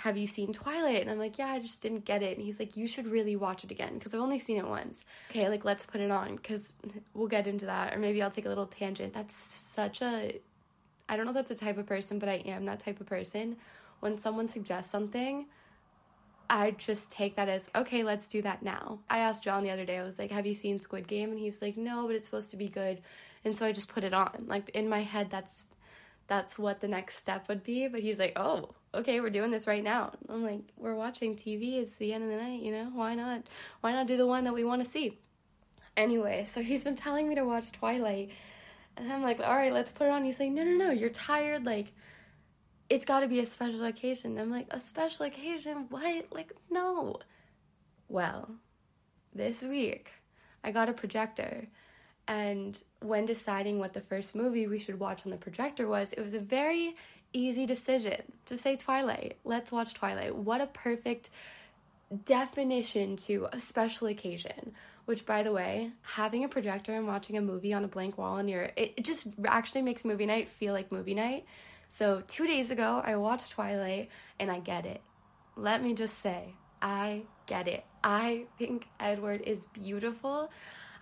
have 0.00 0.16
you 0.16 0.26
seen 0.26 0.50
Twilight? 0.50 1.02
And 1.02 1.10
I'm 1.10 1.18
like, 1.18 1.36
yeah, 1.36 1.48
I 1.48 1.58
just 1.58 1.82
didn't 1.82 2.06
get 2.06 2.22
it. 2.22 2.36
And 2.36 2.44
he's 2.44 2.58
like, 2.58 2.74
you 2.74 2.86
should 2.86 3.06
really 3.06 3.36
watch 3.36 3.64
it 3.64 3.70
again 3.70 3.94
because 3.94 4.14
I've 4.14 4.20
only 4.22 4.38
seen 4.38 4.56
it 4.56 4.66
once. 4.66 5.04
Okay, 5.30 5.46
like 5.50 5.62
let's 5.62 5.84
put 5.84 6.00
it 6.00 6.10
on 6.10 6.36
because 6.36 6.72
we'll 7.12 7.28
get 7.28 7.46
into 7.46 7.66
that. 7.66 7.94
Or 7.94 7.98
maybe 7.98 8.22
I'll 8.22 8.30
take 8.30 8.46
a 8.46 8.48
little 8.48 8.64
tangent. 8.64 9.12
That's 9.12 9.34
such 9.34 10.00
a, 10.00 10.40
I 11.06 11.16
don't 11.16 11.26
know 11.26 11.34
that's 11.34 11.50
a 11.50 11.54
type 11.54 11.76
of 11.76 11.84
person, 11.84 12.18
but 12.18 12.30
I 12.30 12.36
am 12.46 12.64
that 12.64 12.80
type 12.80 12.98
of 13.00 13.06
person. 13.06 13.56
When 14.00 14.16
someone 14.16 14.48
suggests 14.48 14.90
something, 14.90 15.44
I 16.50 16.72
just 16.72 17.12
take 17.12 17.36
that 17.36 17.48
as, 17.48 17.70
okay, 17.76 18.02
let's 18.02 18.26
do 18.26 18.42
that 18.42 18.60
now. 18.60 18.98
I 19.08 19.18
asked 19.18 19.44
John 19.44 19.62
the 19.62 19.70
other 19.70 19.84
day, 19.84 19.98
I 19.98 20.02
was 20.02 20.18
like, 20.18 20.32
have 20.32 20.46
you 20.46 20.54
seen 20.54 20.80
Squid 20.80 21.06
Game? 21.06 21.30
And 21.30 21.38
he's 21.38 21.62
like, 21.62 21.76
no, 21.76 22.08
but 22.08 22.16
it's 22.16 22.26
supposed 22.26 22.50
to 22.50 22.56
be 22.56 22.68
good. 22.68 23.00
And 23.44 23.56
so 23.56 23.64
I 23.64 23.72
just 23.72 23.88
put 23.88 24.02
it 24.02 24.12
on. 24.12 24.46
Like 24.48 24.68
in 24.70 24.88
my 24.88 25.02
head, 25.02 25.30
that's 25.30 25.68
that's 26.26 26.58
what 26.58 26.80
the 26.80 26.88
next 26.88 27.18
step 27.18 27.48
would 27.48 27.62
be. 27.62 27.86
But 27.86 28.00
he's 28.00 28.18
like, 28.18 28.32
oh, 28.36 28.70
okay, 28.94 29.20
we're 29.20 29.30
doing 29.30 29.52
this 29.52 29.68
right 29.68 29.82
now. 29.82 30.12
I'm 30.28 30.42
like, 30.42 30.60
we're 30.76 30.94
watching 30.94 31.36
TV. 31.36 31.80
It's 31.80 31.96
the 31.96 32.12
end 32.12 32.24
of 32.24 32.30
the 32.30 32.36
night, 32.36 32.62
you 32.62 32.72
know? 32.72 32.90
Why 32.92 33.14
not? 33.14 33.44
Why 33.80 33.92
not 33.92 34.08
do 34.08 34.16
the 34.16 34.26
one 34.26 34.44
that 34.44 34.54
we 34.54 34.64
want 34.64 34.84
to 34.84 34.90
see? 34.90 35.18
Anyway, 35.96 36.46
so 36.52 36.62
he's 36.62 36.84
been 36.84 36.96
telling 36.96 37.28
me 37.28 37.36
to 37.36 37.44
watch 37.44 37.72
Twilight. 37.72 38.30
And 38.96 39.12
I'm 39.12 39.22
like, 39.22 39.40
all 39.40 39.56
right, 39.56 39.72
let's 39.72 39.92
put 39.92 40.08
it 40.08 40.10
on. 40.10 40.24
He's 40.24 40.40
like, 40.40 40.50
no, 40.50 40.64
no, 40.64 40.72
no, 40.72 40.90
you're 40.90 41.10
tired. 41.10 41.64
Like, 41.64 41.92
it's 42.90 43.04
got 43.04 43.20
to 43.20 43.28
be 43.28 43.38
a 43.38 43.46
special 43.46 43.84
occasion. 43.84 44.38
I'm 44.38 44.50
like, 44.50 44.66
a 44.70 44.80
special 44.80 45.24
occasion? 45.26 45.86
What? 45.88 46.26
Like, 46.32 46.52
no. 46.70 47.20
Well, 48.08 48.50
this 49.34 49.62
week, 49.62 50.10
I 50.64 50.72
got 50.72 50.88
a 50.88 50.92
projector 50.92 51.68
and 52.30 52.80
when 53.00 53.26
deciding 53.26 53.78
what 53.78 53.92
the 53.92 54.00
first 54.00 54.36
movie 54.36 54.66
we 54.66 54.78
should 54.78 55.00
watch 55.00 55.24
on 55.24 55.32
the 55.32 55.36
projector 55.36 55.88
was, 55.88 56.12
it 56.12 56.22
was 56.22 56.34
a 56.34 56.40
very 56.40 56.94
easy 57.32 57.66
decision 57.66 58.22
to 58.46 58.56
say 58.56 58.76
Twilight. 58.76 59.36
Let's 59.44 59.72
watch 59.72 59.94
Twilight. 59.94 60.36
What 60.36 60.60
a 60.60 60.66
perfect 60.66 61.30
definition 62.24 63.16
to 63.16 63.48
a 63.52 63.58
special 63.58 64.08
occasion. 64.08 64.74
Which, 65.06 65.26
by 65.26 65.42
the 65.42 65.50
way, 65.50 65.90
having 66.02 66.44
a 66.44 66.48
projector 66.48 66.94
and 66.94 67.06
watching 67.06 67.36
a 67.36 67.40
movie 67.40 67.72
on 67.72 67.82
a 67.82 67.88
blank 67.88 68.16
wall 68.16 68.38
in 68.38 68.46
your 68.46 68.70
it, 68.76 68.94
it 68.96 69.04
just 69.04 69.26
actually 69.44 69.82
makes 69.82 70.04
movie 70.04 70.26
night 70.26 70.48
feel 70.48 70.72
like 70.72 70.92
movie 70.92 71.14
night. 71.14 71.46
So 71.92 72.22
two 72.28 72.46
days 72.46 72.70
ago, 72.70 73.02
I 73.04 73.16
watched 73.16 73.50
Twilight 73.50 74.10
and 74.38 74.48
I 74.48 74.60
get 74.60 74.86
it. 74.86 75.00
Let 75.56 75.82
me 75.82 75.92
just 75.92 76.20
say, 76.20 76.54
I 76.80 77.22
get 77.46 77.66
it. 77.66 77.84
I 78.04 78.46
think 78.58 78.86
Edward 79.00 79.42
is 79.42 79.66
beautiful. 79.66 80.52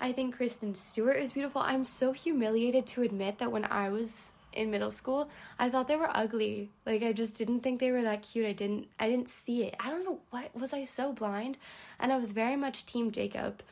I 0.00 0.12
think 0.12 0.36
Kristen 0.36 0.74
Stewart 0.74 1.18
is 1.18 1.32
beautiful. 1.32 1.60
I'm 1.60 1.84
so 1.84 2.12
humiliated 2.12 2.86
to 2.86 3.02
admit 3.02 3.38
that 3.38 3.52
when 3.52 3.66
I 3.66 3.90
was 3.90 4.32
in 4.54 4.70
middle 4.70 4.90
school, 4.90 5.28
I 5.58 5.68
thought 5.68 5.88
they 5.88 5.96
were 5.96 6.10
ugly. 6.16 6.70
Like 6.86 7.02
I 7.02 7.12
just 7.12 7.36
didn't 7.36 7.60
think 7.60 7.80
they 7.80 7.92
were 7.92 8.02
that 8.02 8.22
cute. 8.22 8.46
I 8.46 8.52
didn't 8.52 8.88
I 8.98 9.10
didn't 9.10 9.28
see 9.28 9.64
it. 9.64 9.76
I 9.78 9.90
don't 9.90 10.04
know 10.06 10.20
what 10.30 10.56
was 10.56 10.72
I 10.72 10.84
so 10.84 11.12
blind? 11.12 11.58
And 12.00 12.10
I 12.10 12.16
was 12.16 12.32
very 12.32 12.56
much 12.56 12.86
team 12.86 13.10
Jacob. 13.10 13.62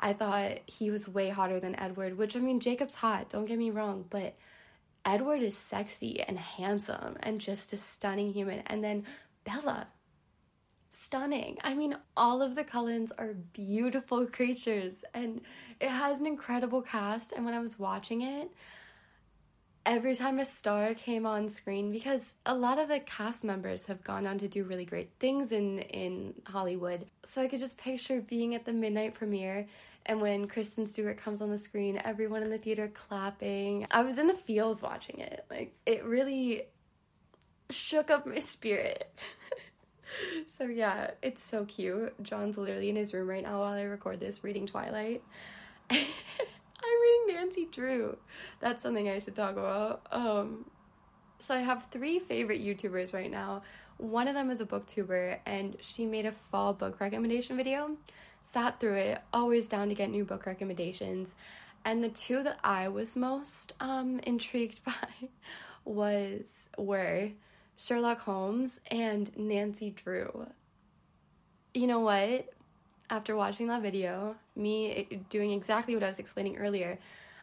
I 0.00 0.12
thought 0.12 0.58
he 0.66 0.90
was 0.90 1.06
way 1.06 1.28
hotter 1.28 1.60
than 1.60 1.78
Edward, 1.78 2.18
which 2.18 2.34
I 2.34 2.40
mean 2.40 2.58
Jacob's 2.58 2.96
hot, 2.96 3.28
don't 3.28 3.44
get 3.44 3.58
me 3.58 3.70
wrong, 3.70 4.06
but 4.10 4.34
Edward 5.04 5.42
is 5.42 5.56
sexy 5.56 6.20
and 6.20 6.38
handsome 6.38 7.16
and 7.20 7.40
just 7.40 7.72
a 7.72 7.76
stunning 7.76 8.32
human. 8.32 8.60
And 8.66 8.82
then 8.82 9.04
Bella, 9.44 9.86
stunning. 10.88 11.58
I 11.62 11.74
mean, 11.74 11.96
all 12.16 12.40
of 12.40 12.54
the 12.54 12.64
Cullens 12.64 13.12
are 13.18 13.34
beautiful 13.52 14.26
creatures 14.32 15.04
and 15.12 15.40
it 15.80 15.90
has 15.90 16.20
an 16.20 16.26
incredible 16.26 16.82
cast. 16.82 17.32
And 17.32 17.44
when 17.44 17.54
I 17.54 17.60
was 17.60 17.78
watching 17.78 18.22
it, 18.22 18.50
every 19.86 20.14
time 20.14 20.38
a 20.38 20.44
star 20.44 20.94
came 20.94 21.26
on 21.26 21.48
screen, 21.48 21.92
because 21.92 22.36
a 22.46 22.54
lot 22.54 22.78
of 22.78 22.88
the 22.88 23.00
cast 23.00 23.44
members 23.44 23.86
have 23.86 24.02
gone 24.02 24.26
on 24.26 24.38
to 24.38 24.48
do 24.48 24.64
really 24.64 24.84
great 24.84 25.10
things 25.20 25.52
in, 25.52 25.80
in 25.80 26.34
Hollywood. 26.46 27.06
So 27.24 27.42
I 27.42 27.48
could 27.48 27.60
just 27.60 27.78
picture 27.78 28.20
being 28.20 28.54
at 28.54 28.64
the 28.64 28.72
midnight 28.72 29.14
premiere 29.14 29.66
and 30.06 30.20
when 30.20 30.46
Kristen 30.48 30.86
Stewart 30.86 31.16
comes 31.16 31.40
on 31.40 31.50
the 31.50 31.58
screen, 31.58 32.00
everyone 32.04 32.42
in 32.42 32.50
the 32.50 32.58
theater 32.58 32.88
clapping. 32.88 33.86
I 33.90 34.02
was 34.02 34.18
in 34.18 34.26
the 34.26 34.34
feels 34.34 34.82
watching 34.82 35.20
it. 35.20 35.44
Like, 35.50 35.74
it 35.86 36.04
really 36.04 36.64
shook 37.70 38.10
up 38.10 38.26
my 38.26 38.38
spirit. 38.38 39.24
so 40.46 40.64
yeah, 40.66 41.12
it's 41.22 41.42
so 41.42 41.64
cute. 41.64 42.14
John's 42.22 42.56
literally 42.56 42.90
in 42.90 42.96
his 42.96 43.14
room 43.14 43.28
right 43.28 43.42
now 43.42 43.60
while 43.60 43.72
I 43.72 43.82
record 43.82 44.20
this 44.20 44.44
reading 44.44 44.66
Twilight. 44.66 45.22
I'm 45.90 45.98
reading 47.02 47.36
Nancy 47.36 47.68
Drew. 47.70 48.16
That's 48.60 48.82
something 48.82 49.08
I 49.08 49.18
should 49.18 49.34
talk 49.34 49.52
about. 49.52 50.06
Um 50.10 50.66
so 51.38 51.54
I 51.54 51.58
have 51.58 51.88
three 51.90 52.20
favorite 52.20 52.64
YouTubers 52.64 53.12
right 53.12 53.30
now. 53.30 53.62
One 53.98 54.28
of 54.28 54.34
them 54.34 54.50
is 54.50 54.60
a 54.60 54.64
booktuber 54.64 55.38
and 55.44 55.76
she 55.80 56.06
made 56.06 56.26
a 56.26 56.32
fall 56.32 56.72
book 56.72 57.00
recommendation 57.00 57.56
video. 57.56 57.96
Sat 58.54 58.78
through 58.78 58.94
it, 58.94 59.20
always 59.32 59.66
down 59.66 59.88
to 59.88 59.96
get 59.96 60.10
new 60.10 60.24
book 60.24 60.46
recommendations. 60.46 61.34
And 61.84 62.04
the 62.04 62.08
two 62.08 62.44
that 62.44 62.60
I 62.62 62.86
was 62.86 63.16
most 63.16 63.72
um 63.80 64.20
intrigued 64.20 64.84
by 64.84 65.28
was 65.84 66.68
were 66.78 67.30
Sherlock 67.74 68.20
Holmes 68.20 68.80
and 68.92 69.36
Nancy 69.36 69.90
Drew. 69.90 70.46
You 71.74 71.88
know 71.88 71.98
what? 71.98 72.48
After 73.10 73.34
watching 73.34 73.66
that 73.66 73.82
video, 73.82 74.36
me 74.54 75.24
doing 75.30 75.50
exactly 75.50 75.94
what 75.96 76.04
I 76.04 76.06
was 76.06 76.20
explaining 76.20 76.56
earlier, 76.56 77.00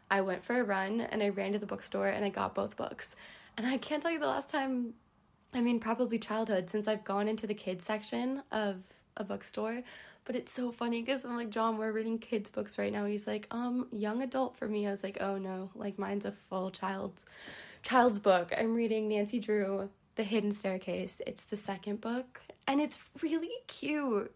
I 0.09 0.21
went 0.21 0.45
for 0.45 0.61
a 0.61 0.63
run 0.63 1.01
and 1.01 1.21
I 1.21 1.27
ran 1.27 1.51
to 1.51 1.59
the 1.59 1.65
bookstore 1.65 2.07
and 2.07 2.23
I 2.23 2.29
got 2.29 2.55
both 2.55 2.77
books. 2.77 3.17
And 3.57 3.67
I 3.67 3.75
can't 3.75 4.01
tell 4.01 4.11
you 4.11 4.19
the 4.19 4.27
last 4.27 4.49
time, 4.49 4.93
I 5.53 5.59
mean, 5.59 5.81
probably 5.81 6.19
childhood, 6.19 6.69
since 6.69 6.87
I've 6.87 7.03
gone 7.03 7.27
into 7.27 7.47
the 7.47 7.53
kids 7.53 7.83
section 7.83 8.43
of 8.49 8.81
a 9.17 9.23
bookstore. 9.23 9.83
But 10.25 10.35
it's 10.35 10.51
so 10.51 10.71
funny 10.71 11.01
because 11.01 11.25
I'm 11.25 11.35
like, 11.35 11.49
John, 11.49 11.77
we're 11.77 11.91
reading 11.91 12.19
kids' 12.19 12.49
books 12.49 12.77
right 12.77 12.93
now. 12.93 13.05
He's 13.05 13.27
like, 13.27 13.47
um, 13.51 13.87
young 13.91 14.21
adult 14.21 14.55
for 14.55 14.67
me. 14.67 14.87
I 14.87 14.91
was 14.91 15.03
like, 15.03 15.17
oh 15.21 15.37
no, 15.37 15.71
like 15.75 15.97
mine's 15.97 16.25
a 16.25 16.31
full 16.31 16.71
child's 16.71 17.25
child's 17.83 18.19
book. 18.19 18.51
I'm 18.57 18.75
reading 18.75 19.09
Nancy 19.09 19.39
Drew 19.39 19.89
the 20.15 20.23
Hidden 20.23 20.51
Staircase. 20.51 21.21
It's 21.25 21.43
the 21.43 21.57
second 21.57 22.01
book, 22.01 22.41
and 22.67 22.81
it's 22.81 22.99
really 23.21 23.49
cute. 23.67 24.31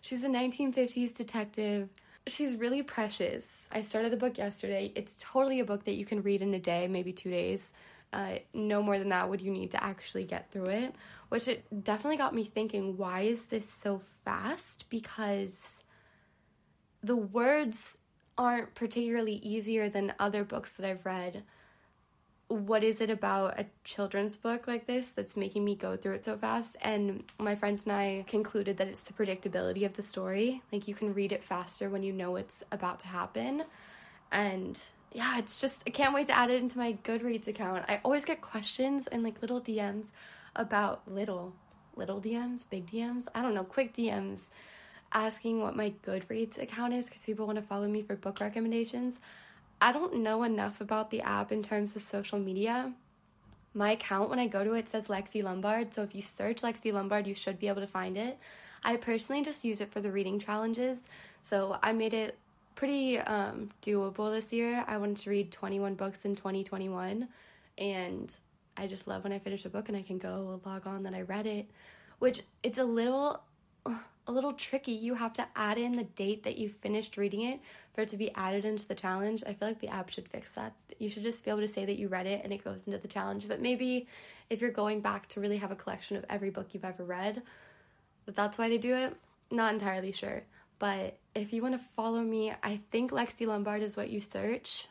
She's 0.00 0.24
a 0.24 0.28
1950s 0.28 1.16
detective. 1.16 1.88
She's 2.26 2.56
really 2.56 2.82
precious. 2.82 3.68
I 3.72 3.82
started 3.82 4.12
the 4.12 4.16
book 4.16 4.38
yesterday. 4.38 4.92
It's 4.94 5.16
totally 5.20 5.60
a 5.60 5.64
book 5.64 5.84
that 5.84 5.94
you 5.94 6.04
can 6.04 6.22
read 6.22 6.42
in 6.42 6.52
a 6.54 6.58
day, 6.58 6.88
maybe 6.88 7.12
two 7.12 7.30
days. 7.30 7.72
Uh, 8.12 8.36
no 8.54 8.82
more 8.82 8.98
than 8.98 9.10
that 9.10 9.28
would 9.28 9.40
you 9.40 9.50
need 9.50 9.70
to 9.70 9.84
actually 9.84 10.24
get 10.24 10.50
through 10.50 10.70
it, 10.70 10.94
which 11.28 11.46
it 11.46 11.64
definitely 11.84 12.16
got 12.16 12.34
me 12.34 12.44
thinking 12.44 12.96
why 12.96 13.20
is 13.22 13.46
this 13.46 13.70
so 13.70 14.00
fast? 14.24 14.86
Because 14.88 15.84
the 17.02 17.16
words 17.16 17.98
aren't 18.38 18.74
particularly 18.74 19.34
easier 19.34 19.88
than 19.88 20.14
other 20.18 20.42
books 20.44 20.72
that 20.72 20.88
I've 20.88 21.04
read 21.04 21.42
what 22.48 22.82
is 22.82 23.00
it 23.02 23.10
about 23.10 23.60
a 23.60 23.66
children's 23.84 24.38
book 24.38 24.66
like 24.66 24.86
this 24.86 25.10
that's 25.10 25.36
making 25.36 25.64
me 25.64 25.74
go 25.74 25.96
through 25.96 26.14
it 26.14 26.24
so 26.24 26.36
fast? 26.36 26.76
And 26.80 27.24
my 27.38 27.54
friends 27.54 27.86
and 27.86 27.94
I 27.94 28.24
concluded 28.26 28.78
that 28.78 28.88
it's 28.88 29.00
the 29.00 29.12
predictability 29.12 29.84
of 29.84 29.94
the 29.94 30.02
story. 30.02 30.62
Like 30.72 30.88
you 30.88 30.94
can 30.94 31.12
read 31.12 31.32
it 31.32 31.44
faster 31.44 31.90
when 31.90 32.02
you 32.02 32.12
know 32.12 32.32
what's 32.32 32.64
about 32.72 33.00
to 33.00 33.06
happen. 33.06 33.64
And 34.32 34.80
yeah, 35.12 35.38
it's 35.38 35.60
just, 35.60 35.84
I 35.86 35.90
can't 35.90 36.14
wait 36.14 36.26
to 36.26 36.36
add 36.36 36.50
it 36.50 36.60
into 36.60 36.78
my 36.78 36.98
Goodreads 37.04 37.48
account. 37.48 37.84
I 37.88 38.00
always 38.04 38.24
get 38.24 38.40
questions 38.40 39.06
and 39.06 39.22
like 39.22 39.40
little 39.40 39.60
DMs 39.60 40.12
about 40.54 41.02
little, 41.06 41.54
little 41.96 42.20
DMs, 42.20 42.68
big 42.68 42.86
DMs, 42.86 43.26
I 43.34 43.42
don't 43.42 43.54
know, 43.54 43.64
quick 43.64 43.94
DMs 43.94 44.48
asking 45.12 45.60
what 45.60 45.76
my 45.76 45.92
Goodreads 46.06 46.60
account 46.60 46.92
is 46.94 47.06
because 47.06 47.24
people 47.24 47.46
want 47.46 47.56
to 47.56 47.62
follow 47.62 47.88
me 47.88 48.02
for 48.02 48.16
book 48.16 48.40
recommendations. 48.40 49.18
I 49.80 49.92
don't 49.92 50.16
know 50.16 50.42
enough 50.42 50.80
about 50.80 51.10
the 51.10 51.22
app 51.22 51.52
in 51.52 51.62
terms 51.62 51.94
of 51.96 52.02
social 52.02 52.38
media. 52.38 52.92
My 53.74 53.92
account, 53.92 54.28
when 54.28 54.38
I 54.38 54.46
go 54.46 54.64
to 54.64 54.72
it, 54.72 54.88
says 54.88 55.06
Lexie 55.06 55.42
Lombard. 55.42 55.94
So 55.94 56.02
if 56.02 56.14
you 56.14 56.22
search 56.22 56.62
Lexie 56.62 56.92
Lombard, 56.92 57.26
you 57.26 57.34
should 57.34 57.58
be 57.58 57.68
able 57.68 57.80
to 57.80 57.86
find 57.86 58.18
it. 58.18 58.38
I 58.82 58.96
personally 58.96 59.42
just 59.42 59.64
use 59.64 59.80
it 59.80 59.92
for 59.92 60.00
the 60.00 60.10
reading 60.10 60.38
challenges. 60.38 60.98
So 61.42 61.78
I 61.82 61.92
made 61.92 62.14
it 62.14 62.36
pretty 62.78 63.18
um, 63.18 63.68
doable 63.82 64.32
this 64.32 64.52
year. 64.52 64.84
I 64.86 64.98
wanted 64.98 65.16
to 65.16 65.30
read 65.30 65.50
21 65.50 65.96
books 65.96 66.24
in 66.24 66.36
2021. 66.36 67.26
And 67.76 68.32
I 68.76 68.86
just 68.86 69.08
love 69.08 69.24
when 69.24 69.32
I 69.32 69.40
finish 69.40 69.64
a 69.64 69.68
book 69.68 69.88
and 69.88 69.98
I 69.98 70.02
can 70.02 70.16
go 70.16 70.60
log 70.64 70.86
on 70.86 71.02
that 71.02 71.12
I 71.12 71.22
read 71.22 71.46
it, 71.46 71.68
which 72.20 72.42
it's 72.62 72.78
a 72.78 72.84
little 72.84 73.42
a 73.84 74.32
little 74.32 74.52
tricky. 74.52 74.92
You 74.92 75.14
have 75.14 75.32
to 75.34 75.46
add 75.56 75.76
in 75.76 75.90
the 75.90 76.04
date 76.04 76.44
that 76.44 76.56
you 76.56 76.68
finished 76.68 77.16
reading 77.16 77.42
it 77.42 77.58
for 77.94 78.02
it 78.02 78.10
to 78.10 78.16
be 78.16 78.32
added 78.36 78.64
into 78.64 78.86
the 78.86 78.94
challenge. 78.94 79.42
I 79.44 79.54
feel 79.54 79.66
like 79.66 79.80
the 79.80 79.88
app 79.88 80.08
should 80.10 80.28
fix 80.28 80.52
that. 80.52 80.74
You 81.00 81.08
should 81.08 81.24
just 81.24 81.44
be 81.44 81.50
able 81.50 81.62
to 81.62 81.68
say 81.68 81.84
that 81.84 81.98
you 81.98 82.06
read 82.06 82.28
it 82.28 82.42
and 82.44 82.52
it 82.52 82.62
goes 82.62 82.86
into 82.86 83.00
the 83.00 83.08
challenge. 83.08 83.48
But 83.48 83.60
maybe 83.60 84.06
if 84.50 84.60
you're 84.60 84.70
going 84.70 85.00
back 85.00 85.26
to 85.30 85.40
really 85.40 85.56
have 85.56 85.72
a 85.72 85.76
collection 85.76 86.16
of 86.16 86.24
every 86.30 86.50
book 86.50 86.68
you've 86.74 86.84
ever 86.84 87.02
read, 87.02 87.42
that 88.26 88.36
that's 88.36 88.56
why 88.56 88.68
they 88.68 88.78
do 88.78 88.94
it. 88.94 89.16
Not 89.50 89.72
entirely 89.72 90.12
sure. 90.12 90.44
But 90.78 91.18
if 91.38 91.52
you 91.52 91.62
want 91.62 91.74
to 91.74 91.86
follow 91.96 92.20
me, 92.20 92.52
I 92.62 92.80
think 92.90 93.10
Lexie 93.10 93.46
Lombard 93.46 93.82
is 93.82 93.96
what 93.96 94.10
you 94.10 94.20
search. 94.20 94.88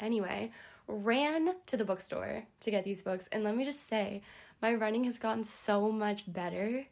Anyway, 0.00 0.50
ran 0.86 1.54
to 1.66 1.76
the 1.76 1.84
bookstore 1.84 2.44
to 2.60 2.70
get 2.70 2.84
these 2.84 3.02
books. 3.02 3.28
And 3.32 3.44
let 3.44 3.56
me 3.56 3.64
just 3.64 3.88
say, 3.88 4.22
my 4.60 4.74
running 4.74 5.04
has 5.04 5.18
gotten 5.18 5.44
so 5.44 5.90
much 5.90 6.30
better 6.30 6.86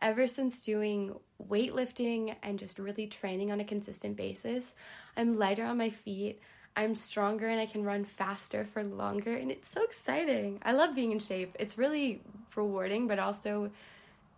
ever 0.00 0.26
since 0.26 0.64
doing 0.64 1.14
weightlifting 1.48 2.34
and 2.42 2.58
just 2.58 2.78
really 2.78 3.06
training 3.06 3.52
on 3.52 3.60
a 3.60 3.64
consistent 3.64 4.16
basis. 4.16 4.72
I'm 5.16 5.38
lighter 5.38 5.64
on 5.64 5.78
my 5.78 5.90
feet. 5.90 6.40
I'm 6.76 6.94
stronger 6.94 7.48
and 7.48 7.60
I 7.60 7.66
can 7.66 7.84
run 7.84 8.04
faster 8.04 8.64
for 8.64 8.82
longer. 8.82 9.34
And 9.34 9.50
it's 9.50 9.70
so 9.70 9.82
exciting. 9.82 10.60
I 10.62 10.72
love 10.72 10.94
being 10.94 11.12
in 11.12 11.18
shape. 11.18 11.56
It's 11.58 11.76
really 11.76 12.22
rewarding, 12.54 13.08
but 13.08 13.18
also 13.18 13.70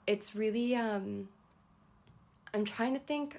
it's 0.06 0.34
really, 0.34 0.74
um, 0.74 1.28
I'm 2.52 2.64
trying 2.64 2.94
to 2.94 3.00
think. 3.00 3.38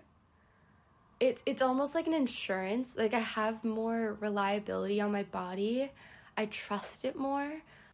It's 1.24 1.42
it's 1.46 1.62
almost 1.62 1.96
like 1.96 2.06
an 2.06 2.14
insurance. 2.14 2.98
Like 2.98 3.14
I 3.14 3.20
have 3.20 3.64
more 3.64 4.18
reliability 4.20 5.00
on 5.00 5.14
my 5.14 5.24
body. 5.24 5.90
I 6.36 6.48
trust 6.48 7.06
it 7.06 7.16
more. 7.16 7.50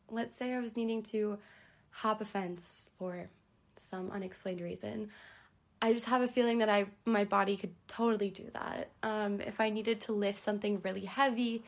Let's 0.09 0.35
say 0.35 0.55
I 0.55 0.59
was 0.59 0.75
needing 0.75 1.03
to 1.13 1.37
hop 1.91 2.21
a 2.21 2.25
fence 2.25 2.89
for 2.97 3.29
some 3.77 4.09
unexplained 4.09 4.61
reason. 4.61 5.11
I 5.79 5.93
just 5.93 6.07
have 6.07 6.23
a 6.23 6.27
feeling 6.27 6.57
that 6.57 6.69
I 6.69 6.87
my 7.05 7.23
body 7.23 7.55
could 7.55 7.75
totally 7.87 8.31
do 8.31 8.49
that. 8.53 8.89
Um, 9.03 9.41
if 9.41 9.61
I 9.61 9.69
needed 9.69 10.01
to 10.01 10.11
lift 10.11 10.39
something 10.39 10.81
really 10.83 11.05
heavy, 11.05 11.63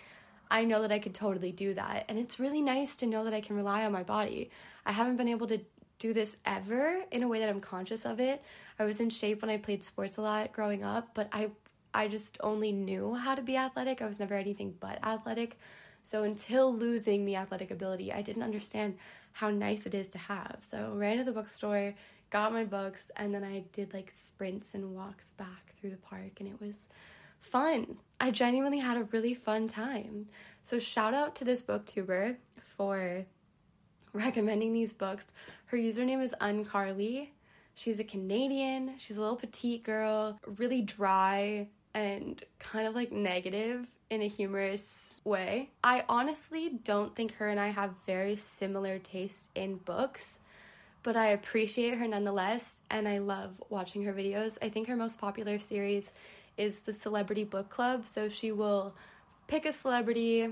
I 0.49 0.65
know 0.65 0.81
that 0.81 0.91
I 0.91 0.97
could 0.97 1.13
totally 1.13 1.51
do 1.51 1.75
that. 1.75 2.05
And 2.09 2.17
it's 2.17 2.39
really 2.39 2.61
nice 2.61 2.95
to 2.97 3.05
know 3.05 3.23
that 3.25 3.35
I 3.35 3.41
can 3.41 3.55
rely 3.55 3.85
on 3.85 3.91
my 3.91 4.01
body. 4.01 4.49
I 4.83 4.93
haven't 4.93 5.17
been 5.17 5.29
able 5.29 5.45
to 5.45 5.61
do 6.01 6.13
this 6.13 6.37
ever 6.45 7.03
in 7.11 7.21
a 7.21 7.27
way 7.27 7.39
that 7.39 7.49
I'm 7.49 7.61
conscious 7.61 8.05
of 8.05 8.19
it. 8.19 8.43
I 8.79 8.85
was 8.85 8.99
in 8.99 9.11
shape 9.11 9.41
when 9.41 9.51
I 9.51 9.57
played 9.57 9.83
sports 9.83 10.17
a 10.17 10.21
lot 10.21 10.51
growing 10.51 10.83
up, 10.83 11.09
but 11.13 11.29
I 11.31 11.51
I 11.93 12.07
just 12.07 12.37
only 12.41 12.71
knew 12.71 13.13
how 13.13 13.35
to 13.35 13.41
be 13.41 13.55
athletic. 13.57 14.01
I 14.01 14.07
was 14.07 14.19
never 14.19 14.33
anything 14.33 14.73
but 14.79 15.05
athletic. 15.05 15.57
So 16.03 16.23
until 16.23 16.73
losing 16.73 17.25
the 17.25 17.35
athletic 17.35 17.69
ability, 17.69 18.11
I 18.11 18.21
didn't 18.21 18.43
understand 18.43 18.97
how 19.33 19.49
nice 19.49 19.85
it 19.85 19.93
is 19.93 20.07
to 20.09 20.17
have. 20.17 20.57
So 20.61 20.93
ran 20.95 21.17
to 21.17 21.23
the 21.23 21.33
bookstore, 21.33 21.93
got 22.29 22.53
my 22.53 22.63
books, 22.63 23.11
and 23.17 23.35
then 23.35 23.43
I 23.43 23.65
did 23.71 23.93
like 23.93 24.09
sprints 24.09 24.73
and 24.73 24.95
walks 24.95 25.31
back 25.31 25.75
through 25.79 25.91
the 25.91 25.97
park, 25.97 26.39
and 26.39 26.47
it 26.47 26.59
was 26.59 26.87
fun. 27.37 27.97
I 28.19 28.31
genuinely 28.31 28.79
had 28.79 28.97
a 28.97 29.03
really 29.03 29.33
fun 29.33 29.67
time. 29.67 30.27
So 30.63 30.79
shout 30.79 31.13
out 31.13 31.35
to 31.35 31.45
this 31.45 31.61
booktuber 31.61 32.37
for 32.63 33.25
recommending 34.13 34.73
these 34.73 34.93
books. 34.93 35.27
Her 35.65 35.77
username 35.77 36.23
is 36.23 36.35
Uncarly. 36.41 37.29
She's 37.73 37.99
a 37.99 38.03
Canadian. 38.03 38.95
She's 38.97 39.17
a 39.17 39.21
little 39.21 39.35
petite 39.35 39.83
girl, 39.83 40.39
really 40.57 40.81
dry 40.81 41.67
and 41.93 42.41
kind 42.59 42.87
of 42.87 42.95
like 42.95 43.11
negative 43.11 43.87
in 44.09 44.21
a 44.21 44.27
humorous 44.27 45.21
way. 45.23 45.69
I 45.83 46.03
honestly 46.07 46.69
don't 46.83 47.15
think 47.15 47.33
her 47.33 47.49
and 47.49 47.59
I 47.59 47.69
have 47.69 47.93
very 48.05 48.35
similar 48.35 48.99
tastes 48.99 49.49
in 49.55 49.75
books, 49.75 50.39
but 51.03 51.17
I 51.17 51.27
appreciate 51.27 51.95
her 51.97 52.07
nonetheless 52.07 52.83
and 52.89 53.07
I 53.07 53.19
love 53.19 53.61
watching 53.69 54.03
her 54.03 54.13
videos. 54.13 54.57
I 54.61 54.69
think 54.69 54.87
her 54.87 54.95
most 54.95 55.19
popular 55.19 55.59
series 55.59 56.11
is 56.57 56.79
the 56.79 56.93
Celebrity 56.93 57.43
Book 57.43 57.69
Club, 57.69 58.05
so 58.05 58.29
she 58.29 58.51
will 58.51 58.95
pick 59.47 59.65
a 59.65 59.71
celebrity, 59.71 60.49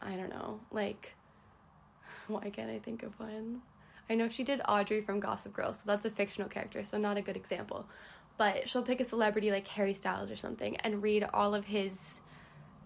I 0.00 0.16
don't 0.16 0.30
know, 0.30 0.60
like 0.70 1.14
why 2.28 2.50
can't 2.50 2.70
I 2.70 2.78
think 2.78 3.02
of 3.02 3.18
one? 3.18 3.62
I 4.08 4.14
know 4.14 4.28
she 4.28 4.44
did 4.44 4.60
Audrey 4.68 5.00
from 5.00 5.20
Gossip 5.20 5.52
Girl, 5.52 5.72
so 5.72 5.82
that's 5.86 6.04
a 6.04 6.10
fictional 6.10 6.48
character, 6.48 6.84
so 6.84 6.96
not 6.96 7.18
a 7.18 7.22
good 7.22 7.36
example. 7.36 7.86
But 8.38 8.68
she'll 8.68 8.82
pick 8.82 9.00
a 9.00 9.04
celebrity 9.04 9.50
like 9.50 9.66
Harry 9.68 9.94
Styles 9.94 10.30
or 10.30 10.36
something 10.36 10.76
and 10.78 11.02
read 11.02 11.26
all 11.32 11.54
of 11.54 11.64
his 11.64 12.20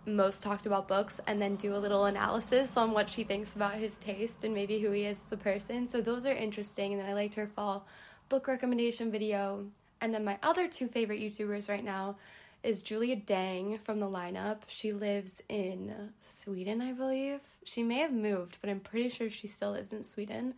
most 0.06 0.42
talked 0.42 0.66
about 0.66 0.88
books 0.88 1.20
and 1.26 1.40
then 1.40 1.56
do 1.56 1.74
a 1.74 1.78
little 1.78 2.06
analysis 2.06 2.76
on 2.76 2.92
what 2.92 3.10
she 3.10 3.22
thinks 3.24 3.54
about 3.54 3.74
his 3.74 3.96
taste 3.96 4.44
and 4.44 4.54
maybe 4.54 4.78
who 4.78 4.90
he 4.92 5.04
is 5.04 5.20
as 5.26 5.32
a 5.32 5.36
person. 5.36 5.86
So 5.86 6.00
those 6.00 6.24
are 6.24 6.32
interesting. 6.32 6.92
And 6.92 7.02
then 7.02 7.10
I 7.10 7.14
liked 7.14 7.34
her 7.34 7.46
fall 7.46 7.86
book 8.28 8.48
recommendation 8.48 9.10
video. 9.10 9.66
And 10.00 10.14
then 10.14 10.24
my 10.24 10.38
other 10.42 10.68
two 10.68 10.88
favorite 10.88 11.20
YouTubers 11.20 11.68
right 11.68 11.84
now 11.84 12.16
is 12.62 12.82
Julia 12.82 13.16
Dang 13.16 13.78
from 13.78 14.00
the 14.00 14.06
lineup. 14.06 14.62
She 14.66 14.92
lives 14.92 15.42
in 15.48 16.12
Sweden, 16.20 16.82
I 16.82 16.92
believe. 16.92 17.40
She 17.64 17.82
may 17.82 17.96
have 17.96 18.12
moved, 18.12 18.58
but 18.60 18.70
I'm 18.70 18.80
pretty 18.80 19.08
sure 19.08 19.30
she 19.30 19.46
still 19.46 19.72
lives 19.72 19.92
in 19.92 20.02
Sweden. 20.02 20.54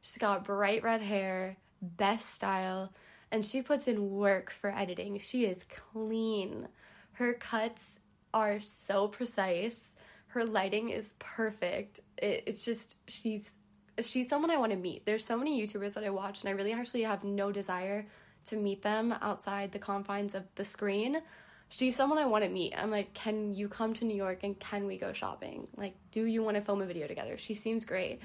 She's 0.00 0.18
got 0.18 0.44
bright 0.44 0.82
red 0.82 1.02
hair, 1.02 1.56
best 1.82 2.34
style, 2.34 2.92
and 3.30 3.44
she 3.44 3.62
puts 3.62 3.88
in 3.88 4.10
work 4.10 4.50
for 4.50 4.70
editing. 4.70 5.18
She 5.18 5.44
is 5.44 5.64
clean. 5.68 6.68
Her 7.12 7.34
cuts 7.34 8.00
are 8.32 8.60
so 8.60 9.08
precise. 9.08 9.94
Her 10.28 10.44
lighting 10.44 10.90
is 10.90 11.14
perfect. 11.18 12.00
It, 12.16 12.44
it's 12.46 12.64
just 12.64 12.94
she's 13.08 13.58
she's 14.00 14.28
someone 14.28 14.50
I 14.50 14.56
want 14.56 14.72
to 14.72 14.78
meet. 14.78 15.04
There's 15.04 15.24
so 15.24 15.36
many 15.36 15.60
YouTubers 15.60 15.94
that 15.94 16.04
I 16.04 16.10
watch 16.10 16.40
and 16.40 16.48
I 16.48 16.52
really 16.52 16.72
actually 16.72 17.02
have 17.02 17.24
no 17.24 17.52
desire 17.52 18.06
to 18.46 18.56
meet 18.56 18.82
them 18.82 19.14
outside 19.20 19.72
the 19.72 19.78
confines 19.78 20.34
of 20.34 20.44
the 20.54 20.64
screen. 20.64 21.20
She's 21.68 21.94
someone 21.94 22.18
I 22.18 22.26
want 22.26 22.44
to 22.44 22.50
meet. 22.50 22.74
I'm 22.76 22.90
like, 22.90 23.14
can 23.14 23.54
you 23.54 23.68
come 23.68 23.94
to 23.94 24.04
New 24.04 24.16
York 24.16 24.40
and 24.42 24.58
can 24.58 24.86
we 24.86 24.98
go 24.98 25.12
shopping? 25.12 25.68
Like, 25.76 25.94
do 26.10 26.24
you 26.24 26.42
want 26.42 26.56
to 26.56 26.62
film 26.62 26.82
a 26.82 26.86
video 26.86 27.06
together? 27.06 27.36
She 27.36 27.54
seems 27.54 27.84
great. 27.84 28.20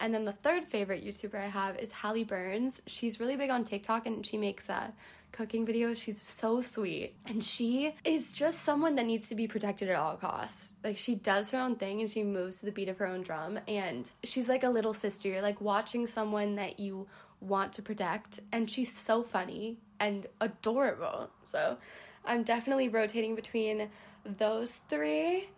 And 0.00 0.14
then 0.14 0.24
the 0.24 0.32
third 0.32 0.64
favorite 0.64 1.04
YouTuber 1.04 1.34
I 1.34 1.46
have 1.46 1.78
is 1.78 1.92
Hallie 1.92 2.24
Burns. 2.24 2.80
She's 2.86 3.20
really 3.20 3.36
big 3.36 3.50
on 3.50 3.64
TikTok 3.64 4.06
and 4.06 4.24
she 4.24 4.38
makes 4.38 4.68
uh, 4.70 4.88
cooking 5.30 5.66
videos. 5.66 5.98
She's 5.98 6.20
so 6.20 6.60
sweet. 6.62 7.14
And 7.26 7.44
she 7.44 7.94
is 8.04 8.32
just 8.32 8.62
someone 8.62 8.94
that 8.96 9.06
needs 9.06 9.28
to 9.28 9.34
be 9.34 9.46
protected 9.46 9.90
at 9.90 9.96
all 9.96 10.16
costs. 10.16 10.74
Like 10.82 10.96
she 10.96 11.14
does 11.14 11.50
her 11.50 11.58
own 11.58 11.76
thing 11.76 12.00
and 12.00 12.10
she 12.10 12.22
moves 12.22 12.60
to 12.60 12.66
the 12.66 12.72
beat 12.72 12.88
of 12.88 12.98
her 12.98 13.06
own 13.06 13.22
drum. 13.22 13.58
And 13.68 14.10
she's 14.24 14.48
like 14.48 14.64
a 14.64 14.70
little 14.70 14.94
sister. 14.94 15.28
You're 15.28 15.42
like 15.42 15.60
watching 15.60 16.06
someone 16.06 16.56
that 16.56 16.80
you 16.80 17.06
want 17.40 17.72
to 17.74 17.82
protect. 17.82 18.40
And 18.52 18.70
she's 18.70 18.94
so 18.94 19.22
funny 19.22 19.78
and 19.98 20.26
adorable. 20.40 21.30
So 21.44 21.78
I'm 22.24 22.42
definitely 22.42 22.88
rotating 22.88 23.34
between 23.34 23.88
those 24.24 24.80
three. 24.88 25.48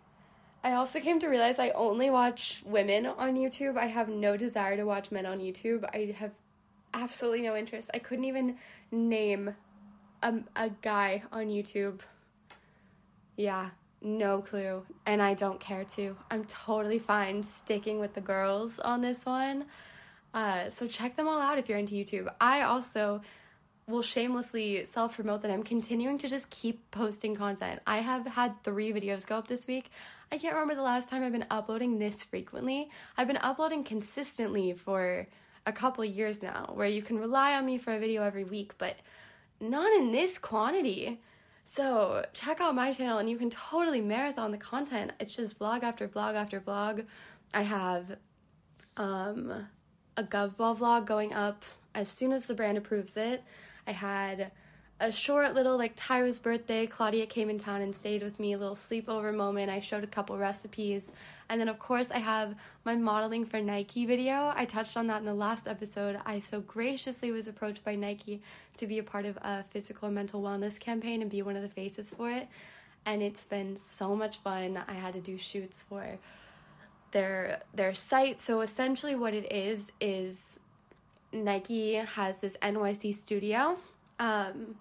I 0.63 0.73
also 0.73 0.99
came 0.99 1.19
to 1.19 1.27
realize 1.27 1.59
I 1.59 1.69
only 1.71 2.09
watch 2.09 2.63
women 2.65 3.05
on 3.05 3.35
YouTube. 3.35 3.77
I 3.77 3.87
have 3.87 4.07
no 4.07 4.37
desire 4.37 4.77
to 4.77 4.83
watch 4.85 5.11
men 5.11 5.25
on 5.25 5.39
YouTube. 5.39 5.83
I 5.93 6.15
have 6.17 6.31
absolutely 6.93 7.41
no 7.41 7.55
interest. 7.55 7.89
I 7.93 7.99
couldn't 7.99 8.25
even 8.25 8.57
name 8.91 9.55
a, 10.21 10.35
a 10.55 10.69
guy 10.81 11.23
on 11.33 11.47
YouTube. 11.47 11.99
Yeah, 13.35 13.71
no 14.01 14.41
clue. 14.41 14.85
And 15.05 15.21
I 15.21 15.33
don't 15.33 15.59
care 15.59 15.83
to. 15.95 16.15
I'm 16.31 16.45
totally 16.45 16.99
fine 16.99 17.43
sticking 17.43 17.99
with 17.99 18.13
the 18.13 18.21
girls 18.21 18.79
on 18.79 19.01
this 19.01 19.25
one. 19.25 19.65
Uh, 20.33 20.69
so 20.69 20.87
check 20.87 21.15
them 21.15 21.27
all 21.27 21.39
out 21.39 21.57
if 21.57 21.69
you're 21.69 21.77
into 21.77 21.95
YouTube. 21.95 22.27
I 22.41 22.61
also 22.61 23.21
will 23.87 24.01
shamelessly 24.01 24.85
self 24.85 25.15
promote 25.15 25.41
that 25.41 25.51
I'm 25.51 25.63
continuing 25.63 26.17
to 26.19 26.29
just 26.29 26.49
keep 26.49 26.89
posting 26.91 27.35
content. 27.35 27.81
I 27.85 27.97
have 27.97 28.25
had 28.25 28.63
three 28.63 28.93
videos 28.93 29.27
go 29.27 29.37
up 29.37 29.47
this 29.47 29.67
week. 29.67 29.91
I 30.31 30.37
can't 30.37 30.53
remember 30.53 30.75
the 30.75 30.81
last 30.81 31.09
time 31.09 31.23
I've 31.23 31.31
been 31.31 31.45
uploading 31.51 31.99
this 31.99 32.23
frequently. 32.23 32.89
I've 33.17 33.27
been 33.27 33.37
uploading 33.37 33.83
consistently 33.83 34.73
for 34.73 35.27
a 35.65 35.71
couple 35.71 36.03
years 36.03 36.41
now, 36.41 36.71
where 36.73 36.87
you 36.87 37.01
can 37.01 37.19
rely 37.19 37.55
on 37.55 37.65
me 37.65 37.77
for 37.77 37.93
a 37.93 37.99
video 37.99 38.23
every 38.23 38.43
week, 38.43 38.73
but 38.77 38.95
not 39.59 39.93
in 39.93 40.11
this 40.11 40.37
quantity. 40.37 41.21
So 41.63 42.25
check 42.33 42.59
out 42.59 42.75
my 42.75 42.91
channel 42.91 43.19
and 43.19 43.29
you 43.29 43.37
can 43.37 43.49
totally 43.49 44.01
marathon 44.01 44.51
the 44.51 44.57
content. 44.57 45.13
It's 45.19 45.35
just 45.35 45.59
vlog 45.59 45.83
after 45.83 46.07
vlog 46.07 46.35
after 46.35 46.59
vlog. 46.59 47.05
I 47.53 47.61
have 47.61 48.17
um, 48.97 49.67
a 50.15 50.23
GovBall 50.23 50.77
vlog 50.77 51.05
going 51.05 51.33
up 51.33 51.63
as 51.95 52.09
soon 52.09 52.31
as 52.31 52.45
the 52.45 52.53
brand 52.53 52.77
approves 52.77 53.17
it. 53.17 53.43
I 53.87 53.91
had 53.91 54.51
a 54.99 55.11
short 55.11 55.53
little 55.53 55.77
like 55.77 55.95
Tyra's 55.95 56.39
birthday. 56.39 56.87
Claudia 56.87 57.25
came 57.25 57.49
in 57.49 57.59
town 57.59 57.81
and 57.81 57.93
stayed 57.93 58.23
with 58.23 58.39
me, 58.39 58.53
a 58.53 58.57
little 58.57 58.75
sleepover 58.75 59.35
moment. 59.35 59.69
I 59.69 59.79
showed 59.79 60.03
a 60.03 60.07
couple 60.07 60.37
recipes. 60.37 61.11
And 61.49 61.59
then, 61.59 61.67
of 61.67 61.79
course, 61.79 62.09
I 62.11 62.19
have 62.19 62.55
my 62.85 62.95
modeling 62.95 63.43
for 63.43 63.59
Nike 63.59 64.05
video. 64.05 64.53
I 64.55 64.65
touched 64.65 64.95
on 64.95 65.07
that 65.07 65.19
in 65.19 65.25
the 65.25 65.33
last 65.33 65.67
episode. 65.67 66.19
I 66.25 66.39
so 66.39 66.61
graciously 66.61 67.31
was 67.31 67.47
approached 67.47 67.83
by 67.83 67.95
Nike 67.95 68.41
to 68.77 68.87
be 68.87 68.99
a 68.99 69.03
part 69.03 69.25
of 69.25 69.37
a 69.37 69.63
physical 69.71 70.05
and 70.07 70.15
mental 70.15 70.41
wellness 70.41 70.79
campaign 70.79 71.21
and 71.21 71.29
be 71.29 71.41
one 71.41 71.57
of 71.57 71.63
the 71.63 71.69
faces 71.69 72.11
for 72.11 72.29
it. 72.29 72.47
And 73.05 73.21
it's 73.21 73.45
been 73.45 73.75
so 73.75 74.15
much 74.15 74.37
fun. 74.37 74.81
I 74.87 74.93
had 74.93 75.13
to 75.13 75.19
do 75.19 75.37
shoots 75.37 75.81
for 75.81 76.01
their 77.13 77.61
their 77.73 77.93
site. 77.93 78.39
So 78.39 78.61
essentially 78.61 79.15
what 79.15 79.33
it 79.33 79.51
is 79.51 79.91
is 80.01 80.59
Nike 81.31 81.93
has 81.93 82.37
this 82.37 82.57
NYC 82.61 83.15
studio. 83.15 83.77
Um, 84.19 84.75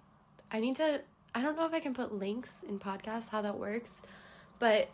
I 0.51 0.61
need 0.61 0.77
to, 0.77 1.01
I 1.35 1.41
don't 1.41 1.57
know 1.57 1.65
if 1.65 1.73
I 1.73 1.81
can 1.81 1.95
put 1.95 2.15
links 2.15 2.63
in 2.69 2.79
podcasts, 2.79 3.31
how 3.31 3.41
that 3.43 3.59
works, 3.59 4.03
but 4.59 4.91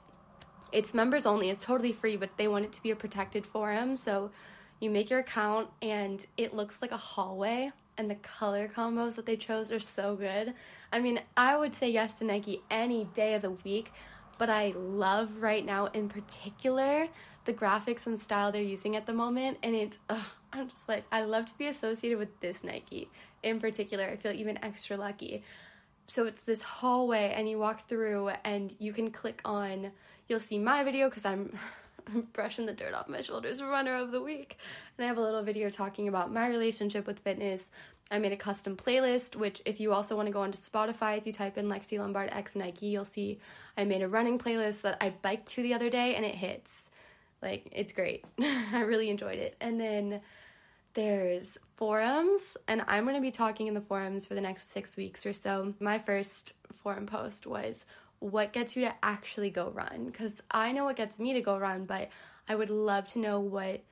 it's 0.70 0.94
members 0.94 1.27
only. 1.27 1.51
It's 1.51 1.64
totally 1.64 1.92
free, 1.92 2.16
but 2.16 2.37
they 2.37 2.46
want 2.46 2.64
it 2.64 2.72
to 2.72 2.83
be 2.83 2.90
a 2.90 2.96
protected 2.96 3.44
forum. 3.44 3.96
So 3.96 4.31
you 4.79 4.90
make 4.90 5.11
your 5.11 5.18
account 5.18 5.68
and 5.83 6.24
it 6.37 6.55
looks 6.55 6.81
like 6.81 6.92
a 6.92 6.96
hallway 6.96 7.72
and 7.96 8.09
the 8.09 8.14
color 8.16 8.68
combos 8.68 9.16
that 9.16 9.27
they 9.27 9.37
chose 9.37 9.72
are 9.72 9.81
so 9.81 10.14
good. 10.14 10.55
I 10.92 11.01
mean, 11.01 11.20
I 11.37 11.57
would 11.57 11.74
say 11.74 11.90
yes 11.90 12.14
to 12.16 12.24
Nike 12.24 12.62
any 12.70 13.05
day 13.14 13.35
of 13.35 13.42
the 13.42 13.51
week. 13.51 13.90
But 14.38 14.48
I 14.48 14.72
love 14.77 15.42
right 15.42 15.64
now 15.64 15.87
in 15.87 16.09
particular 16.09 17.09
the 17.44 17.53
graphics 17.53 18.07
and 18.07 18.20
style 18.20 18.53
they're 18.53 18.62
using 18.62 18.96
at 18.96 19.07
the 19.07 19.12
moment. 19.12 19.59
And 19.62 19.74
it's, 19.74 19.98
ugh, 20.09 20.24
I'm 20.53 20.68
just 20.68 20.88
like, 20.88 21.05
I 21.12 21.22
love 21.22 21.46
to 21.46 21.59
be 21.59 21.66
associated 21.66 22.18
with 22.18 22.40
this 22.40 22.64
Nike 22.64 23.11
in 23.42 23.61
particular. 23.61 24.05
I 24.05 24.16
feel 24.16 24.33
even 24.33 24.62
extra 24.64 24.96
lucky. 24.96 25.42
So 26.07 26.24
it's 26.24 26.44
this 26.44 26.62
hallway, 26.62 27.35
and 27.37 27.48
you 27.51 27.59
walk 27.59 27.87
through, 27.87 28.31
and 28.42 28.74
you 28.79 28.94
can 28.94 29.11
click 29.11 29.42
on, 29.44 29.92
you'll 30.27 30.40
see 30.40 30.59
my 30.59 30.83
video 30.83 31.09
because 31.09 31.27
I'm. 31.27 31.53
Brushing 32.32 32.66
the 32.66 32.72
dirt 32.72 32.94
off 32.94 33.08
my 33.08 33.20
shoulders 33.20 33.62
runner 33.62 33.96
of 33.96 34.12
the 34.12 34.20
week 34.20 34.58
and 34.96 35.04
i 35.04 35.08
have 35.08 35.18
a 35.18 35.20
little 35.20 35.42
video 35.42 35.68
talking 35.68 36.08
about 36.08 36.32
my 36.32 36.48
relationship 36.48 37.06
with 37.06 37.18
fitness 37.20 37.68
I 38.10 38.18
made 38.18 38.32
a 38.32 38.36
custom 38.36 38.76
playlist, 38.76 39.36
which 39.36 39.60
if 39.66 39.80
you 39.80 39.92
also 39.92 40.16
want 40.16 40.26
to 40.26 40.32
go 40.32 40.40
onto 40.40 40.58
Spotify, 40.58 41.18
if 41.18 41.26
you 41.26 41.32
type 41.32 41.58
in 41.58 41.68
Lexie 41.68 41.98
Lombard 41.98 42.30
X 42.32 42.56
Nike, 42.56 42.86
you'll 42.86 43.04
see 43.04 43.38
I 43.76 43.84
made 43.84 44.02
a 44.02 44.08
running 44.08 44.38
playlist 44.38 44.82
that 44.82 44.96
I 45.00 45.10
biked 45.10 45.46
to 45.48 45.62
the 45.62 45.74
other 45.74 45.90
day 45.90 46.14
and 46.14 46.24
it 46.24 46.34
hits. 46.34 46.90
Like, 47.42 47.68
it's 47.70 47.92
great. 47.92 48.24
I 48.40 48.80
really 48.80 49.10
enjoyed 49.10 49.38
it. 49.38 49.56
And 49.60 49.78
then 49.78 50.20
there's 50.94 51.58
forums, 51.76 52.56
and 52.66 52.82
I'm 52.88 53.04
going 53.04 53.14
to 53.14 53.20
be 53.20 53.30
talking 53.30 53.66
in 53.66 53.74
the 53.74 53.80
forums 53.80 54.26
for 54.26 54.34
the 54.34 54.40
next 54.40 54.70
six 54.72 54.96
weeks 54.96 55.26
or 55.26 55.32
so. 55.32 55.74
My 55.78 55.98
first 55.98 56.54
forum 56.74 57.06
post 57.06 57.46
was 57.46 57.84
what 58.20 58.52
gets 58.52 58.76
you 58.76 58.85
to 58.85 58.94
actually 59.02 59.50
go 59.50 59.70
run? 59.70 60.07
Because 60.07 60.42
I 60.50 60.72
know 60.72 60.85
what 60.85 60.96
gets 60.96 61.18
me 61.18 61.35
to 61.35 61.40
go 61.40 61.59
run, 61.59 61.85
but 61.85 62.09
I 62.48 62.54
would 62.54 62.70
love 62.70 63.09
to 63.09 63.18
know 63.18 63.40
what 63.40 63.83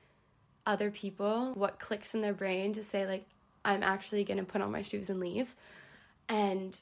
other 0.65 0.91
people, 0.91 1.53
what 1.55 1.79
clicks 1.79 2.13
in 2.13 2.21
their 2.21 2.33
brain 2.33 2.73
to 2.73 2.83
say, 2.83 3.07
like, 3.07 3.25
I'm 3.63 3.83
actually 3.83 4.23
going 4.23 4.37
to 4.37 4.43
put 4.43 4.61
on 4.61 4.71
my 4.71 4.81
shoes 4.81 5.09
and 5.09 5.19
leave. 5.19 5.55
And 6.29 6.77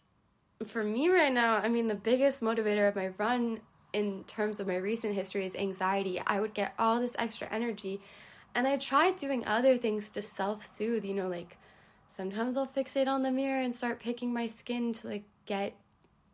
for 0.65 0.83
me 0.83 1.09
right 1.09 1.33
now, 1.33 1.57
I 1.57 1.67
mean, 1.67 1.87
the 1.87 1.95
biggest 1.95 2.41
motivator 2.41 2.87
of 2.87 2.95
my 2.95 3.09
run 3.17 3.59
in 3.93 4.23
terms 4.25 4.59
of 4.59 4.67
my 4.67 4.75
recent 4.75 5.15
history 5.15 5.45
is 5.45 5.55
anxiety. 5.55 6.21
I 6.25 6.39
would 6.39 6.53
get 6.53 6.73
all 6.77 6.99
this 6.99 7.15
extra 7.17 7.47
energy. 7.51 8.01
And 8.53 8.67
I 8.67 8.77
tried 8.77 9.15
doing 9.15 9.45
other 9.45 9.77
things 9.77 10.09
to 10.11 10.21
self 10.21 10.65
soothe, 10.65 11.05
you 11.05 11.13
know, 11.13 11.27
like 11.27 11.57
sometimes 12.07 12.57
I'll 12.57 12.67
fixate 12.67 13.07
on 13.07 13.23
the 13.23 13.31
mirror 13.31 13.61
and 13.61 13.75
start 13.75 13.99
picking 13.99 14.33
my 14.33 14.47
skin 14.47 14.93
to 14.93 15.07
like 15.07 15.23
get 15.45 15.73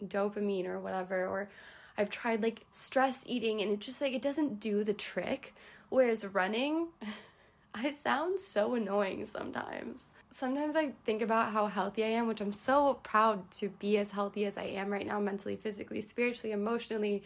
dopamine 0.07 0.65
or 0.65 0.79
whatever. 0.79 1.25
Or 1.27 1.49
I've 1.97 2.09
tried 2.09 2.41
like 2.41 2.65
stress 2.71 3.23
eating 3.27 3.61
and 3.61 3.71
it 3.71 3.79
just 3.79 4.01
like 4.01 4.13
it 4.13 4.21
doesn't 4.21 4.59
do 4.59 4.83
the 4.83 4.93
trick. 4.93 5.53
Whereas 5.89 6.25
running, 6.25 6.87
I 7.73 7.91
sound 7.91 8.39
so 8.39 8.75
annoying 8.75 9.25
sometimes. 9.25 10.11
Sometimes 10.29 10.75
I 10.75 10.91
think 11.05 11.21
about 11.21 11.51
how 11.51 11.67
healthy 11.67 12.03
I 12.03 12.09
am, 12.09 12.27
which 12.27 12.41
I'm 12.41 12.53
so 12.53 12.95
proud 13.03 13.49
to 13.51 13.69
be 13.69 13.97
as 13.97 14.11
healthy 14.11 14.45
as 14.45 14.57
I 14.57 14.63
am 14.63 14.89
right 14.89 15.05
now, 15.05 15.19
mentally, 15.19 15.55
physically, 15.55 16.01
spiritually, 16.01 16.53
emotionally, 16.53 17.23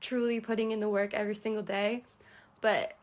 truly 0.00 0.40
putting 0.40 0.70
in 0.72 0.80
the 0.80 0.88
work 0.88 1.14
every 1.14 1.34
single 1.34 1.62
day. 1.62 2.04
But 2.60 2.94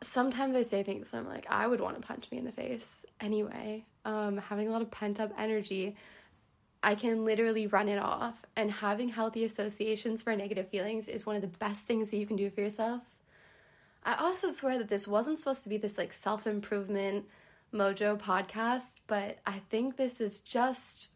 sometimes 0.00 0.56
I 0.56 0.62
say 0.62 0.82
things 0.82 1.14
I'm 1.14 1.28
like, 1.28 1.46
I 1.48 1.66
would 1.66 1.80
want 1.80 2.00
to 2.00 2.06
punch 2.06 2.30
me 2.30 2.38
in 2.38 2.44
the 2.44 2.52
face 2.52 3.06
anyway. 3.20 3.84
Um, 4.04 4.36
having 4.36 4.68
a 4.68 4.72
lot 4.72 4.82
of 4.82 4.90
pent 4.90 5.20
up 5.20 5.32
energy, 5.38 5.96
I 6.82 6.94
can 6.94 7.24
literally 7.24 7.66
run 7.66 7.88
it 7.88 7.98
off. 7.98 8.42
And 8.56 8.70
having 8.70 9.08
healthy 9.08 9.44
associations 9.44 10.22
for 10.22 10.34
negative 10.34 10.68
feelings 10.68 11.08
is 11.08 11.24
one 11.24 11.36
of 11.36 11.42
the 11.42 11.48
best 11.48 11.86
things 11.86 12.10
that 12.10 12.16
you 12.16 12.26
can 12.26 12.36
do 12.36 12.50
for 12.50 12.60
yourself. 12.60 13.02
I 14.04 14.14
also 14.14 14.50
swear 14.50 14.78
that 14.78 14.88
this 14.88 15.06
wasn't 15.06 15.38
supposed 15.38 15.62
to 15.62 15.68
be 15.68 15.76
this 15.76 15.96
like 15.96 16.12
self 16.12 16.46
improvement 16.46 17.26
mojo 17.72 18.18
podcast, 18.18 19.00
but 19.06 19.38
I 19.46 19.60
think 19.70 19.96
this 19.96 20.20
is 20.20 20.40
just 20.40 21.08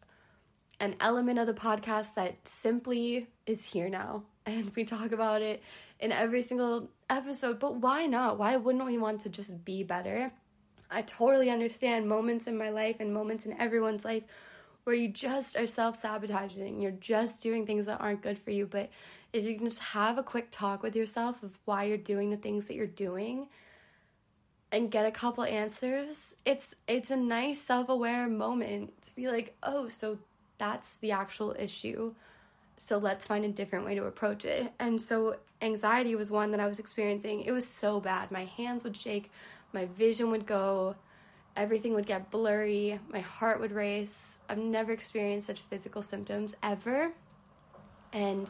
an 0.79 0.95
element 0.99 1.39
of 1.39 1.47
the 1.47 1.53
podcast 1.53 2.15
that 2.15 2.47
simply 2.47 3.27
is 3.45 3.65
here 3.65 3.89
now. 3.89 4.23
And 4.47 4.71
we 4.77 4.85
talk 4.85 5.11
about 5.11 5.41
it 5.41 5.61
in 5.99 6.13
every 6.13 6.41
single 6.41 6.89
episode, 7.09 7.59
but 7.59 7.75
why 7.75 8.05
not? 8.05 8.39
Why 8.39 8.55
wouldn't 8.55 8.85
we 8.85 8.97
want 8.97 9.19
to 9.21 9.29
just 9.29 9.65
be 9.65 9.83
better? 9.83 10.31
I 10.89 11.01
totally 11.01 11.49
understand 11.49 12.07
moments 12.07 12.47
in 12.47 12.57
my 12.57 12.69
life 12.69 13.01
and 13.01 13.13
moments 13.13 13.45
in 13.45 13.59
everyone's 13.59 14.05
life 14.05 14.23
where 14.87 14.95
you 14.95 15.09
just 15.09 15.57
are 15.57 15.67
self 15.67 16.01
sabotaging, 16.01 16.81
you're 16.81 16.91
just 16.91 17.43
doing 17.43 17.65
things 17.65 17.85
that 17.85 17.99
aren't 18.01 18.21
good 18.21 18.39
for 18.39 18.51
you, 18.51 18.65
but 18.65 18.89
if 19.33 19.43
you 19.43 19.55
can 19.55 19.65
just 19.65 19.79
have 19.79 20.17
a 20.17 20.23
quick 20.23 20.47
talk 20.49 20.81
with 20.81 20.95
yourself 20.95 21.43
of 21.43 21.51
why 21.65 21.83
you're 21.83 21.97
doing 21.97 22.29
the 22.29 22.37
things 22.37 22.65
that 22.67 22.75
you're 22.75 22.87
doing 22.87 23.47
and 24.71 24.89
get 24.91 25.05
a 25.05 25.11
couple 25.11 25.45
answers 25.45 26.35
it's 26.45 26.75
it's 26.89 27.09
a 27.09 27.15
nice 27.15 27.61
self-aware 27.61 28.27
moment 28.27 29.01
to 29.01 29.15
be 29.15 29.27
like 29.29 29.55
oh 29.63 29.87
so 29.87 30.17
that's 30.57 30.97
the 30.97 31.11
actual 31.11 31.55
issue. 31.57 32.13
So 32.77 32.97
let's 32.97 33.25
find 33.25 33.45
a 33.45 33.49
different 33.49 33.85
way 33.85 33.95
to 33.95 34.05
approach 34.05 34.45
it. 34.45 34.71
And 34.79 34.99
so 35.01 35.37
anxiety 35.61 36.15
was 36.15 36.31
one 36.31 36.51
that 36.51 36.59
i 36.59 36.67
was 36.67 36.79
experiencing. 36.79 37.41
It 37.41 37.51
was 37.51 37.67
so 37.67 37.99
bad. 37.99 38.31
My 38.31 38.45
hands 38.45 38.83
would 38.83 38.95
shake. 38.95 39.31
My 39.73 39.85
vision 39.85 40.29
would 40.31 40.45
go 40.45 40.95
everything 41.57 41.93
would 41.93 42.05
get 42.05 42.31
blurry 42.31 42.99
my 43.09 43.19
heart 43.19 43.59
would 43.59 43.71
race 43.71 44.39
i've 44.49 44.57
never 44.57 44.91
experienced 44.91 45.47
such 45.47 45.59
physical 45.59 46.01
symptoms 46.01 46.55
ever 46.63 47.11
and 48.13 48.49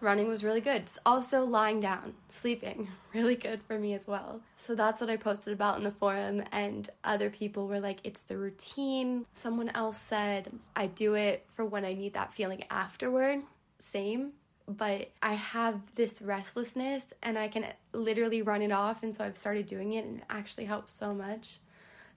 running 0.00 0.28
was 0.28 0.44
really 0.44 0.60
good. 0.60 0.84
Also, 1.04 1.44
lying 1.44 1.80
down, 1.80 2.14
sleeping, 2.28 2.88
really 3.14 3.34
good 3.34 3.62
for 3.62 3.78
me 3.78 3.94
as 3.94 4.06
well. 4.06 4.40
So 4.56 4.74
that's 4.74 5.00
what 5.00 5.10
I 5.10 5.16
posted 5.16 5.52
about 5.52 5.78
in 5.78 5.84
the 5.84 5.90
forum, 5.90 6.42
and 6.52 6.88
other 7.04 7.30
people 7.30 7.66
were 7.66 7.80
like, 7.80 8.00
it's 8.04 8.22
the 8.22 8.36
routine. 8.36 9.26
Someone 9.34 9.70
else 9.74 9.98
said, 9.98 10.52
I 10.76 10.86
do 10.86 11.14
it 11.14 11.46
for 11.54 11.64
when 11.64 11.84
I 11.84 11.94
need 11.94 12.14
that 12.14 12.32
feeling 12.32 12.64
afterward. 12.70 13.42
Same. 13.78 14.32
But 14.66 15.10
I 15.22 15.32
have 15.32 15.80
this 15.94 16.20
restlessness 16.20 17.14
and 17.22 17.38
I 17.38 17.48
can 17.48 17.64
literally 17.94 18.42
run 18.42 18.60
it 18.60 18.72
off, 18.72 19.02
and 19.02 19.14
so 19.14 19.24
I've 19.24 19.36
started 19.36 19.66
doing 19.66 19.94
it, 19.94 20.04
and 20.04 20.18
it 20.18 20.24
actually 20.28 20.66
helps 20.66 20.92
so 20.92 21.14
much. 21.14 21.58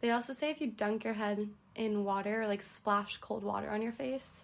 They 0.02 0.12
also 0.12 0.34
say 0.34 0.50
if 0.50 0.60
you 0.60 0.68
dunk 0.68 1.04
your 1.04 1.14
head 1.14 1.48
in 1.76 2.04
water 2.04 2.42
or 2.42 2.48
like 2.48 2.62
splash 2.62 3.18
cold 3.18 3.44
water 3.44 3.70
on 3.70 3.82
your 3.82 3.92
face, 3.92 4.44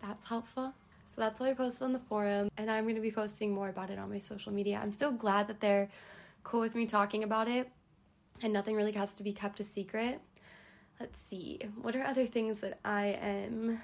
that's 0.00 0.24
helpful. 0.24 0.72
So 1.04 1.20
that's 1.20 1.38
what 1.38 1.48
I 1.48 1.54
posted 1.54 1.82
on 1.82 1.92
the 1.92 1.98
forum, 1.98 2.48
and 2.56 2.70
I'm 2.70 2.84
going 2.84 2.94
to 2.94 3.00
be 3.00 3.10
posting 3.10 3.52
more 3.52 3.68
about 3.68 3.90
it 3.90 3.98
on 3.98 4.08
my 4.10 4.20
social 4.20 4.52
media. 4.52 4.80
I'm 4.82 4.90
still 4.90 5.12
glad 5.12 5.48
that 5.48 5.60
they're 5.60 5.90
cool 6.44 6.60
with 6.60 6.74
me 6.74 6.86
talking 6.86 7.24
about 7.24 7.46
it, 7.46 7.70
and 8.42 8.52
nothing 8.52 8.74
really 8.74 8.92
has 8.92 9.12
to 9.16 9.22
be 9.22 9.32
kept 9.32 9.60
a 9.60 9.64
secret. 9.64 10.20
Let's 10.98 11.20
see, 11.20 11.58
what 11.82 11.94
are 11.94 12.02
other 12.02 12.26
things 12.26 12.60
that 12.60 12.78
I 12.84 13.18
am 13.20 13.82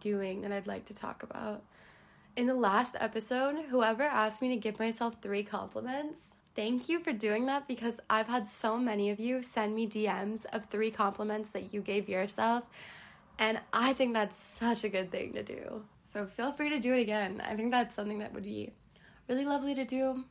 doing 0.00 0.40
that 0.40 0.52
I'd 0.52 0.66
like 0.66 0.86
to 0.86 0.94
talk 0.94 1.22
about? 1.22 1.62
In 2.36 2.46
the 2.46 2.54
last 2.54 2.96
episode, 2.98 3.56
whoever 3.68 4.02
asked 4.02 4.40
me 4.40 4.48
to 4.48 4.56
give 4.56 4.78
myself 4.78 5.16
three 5.20 5.42
compliments, 5.42 6.36
thank 6.54 6.88
you 6.88 7.00
for 7.00 7.12
doing 7.12 7.46
that 7.46 7.66
because 7.66 8.00
I've 8.08 8.28
had 8.28 8.46
so 8.46 8.78
many 8.78 9.10
of 9.10 9.20
you 9.20 9.42
send 9.42 9.74
me 9.74 9.86
DMs 9.86 10.46
of 10.52 10.64
three 10.66 10.90
compliments 10.90 11.50
that 11.50 11.72
you 11.74 11.80
gave 11.80 12.08
yourself. 12.08 12.64
And 13.38 13.60
I 13.72 13.92
think 13.92 14.14
that's 14.14 14.36
such 14.36 14.84
a 14.84 14.88
good 14.88 15.10
thing 15.10 15.32
to 15.32 15.42
do. 15.42 15.82
So 16.04 16.26
feel 16.26 16.52
free 16.52 16.68
to 16.70 16.78
do 16.78 16.94
it 16.94 17.00
again. 17.00 17.42
I 17.44 17.56
think 17.56 17.72
that's 17.72 17.94
something 17.94 18.20
that 18.20 18.32
would 18.32 18.44
be 18.44 18.70
really 19.28 19.44
lovely 19.44 19.74
to 19.74 19.84
do 19.84 20.24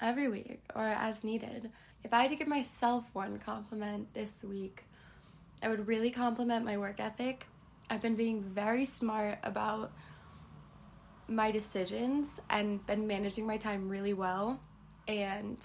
every 0.00 0.28
week 0.28 0.62
or 0.74 0.82
as 0.82 1.24
needed. 1.24 1.70
If 2.04 2.12
I 2.12 2.22
had 2.22 2.30
to 2.30 2.36
give 2.36 2.48
myself 2.48 3.10
one 3.12 3.38
compliment 3.38 4.12
this 4.14 4.44
week, 4.44 4.84
I 5.62 5.68
would 5.68 5.86
really 5.86 6.10
compliment 6.10 6.64
my 6.64 6.76
work 6.76 7.00
ethic. 7.00 7.46
I've 7.88 8.02
been 8.02 8.16
being 8.16 8.42
very 8.42 8.84
smart 8.84 9.38
about 9.42 9.92
my 11.28 11.50
decisions 11.50 12.40
and 12.50 12.84
been 12.86 13.06
managing 13.06 13.46
my 13.46 13.56
time 13.56 13.88
really 13.88 14.14
well. 14.14 14.60
And 15.10 15.58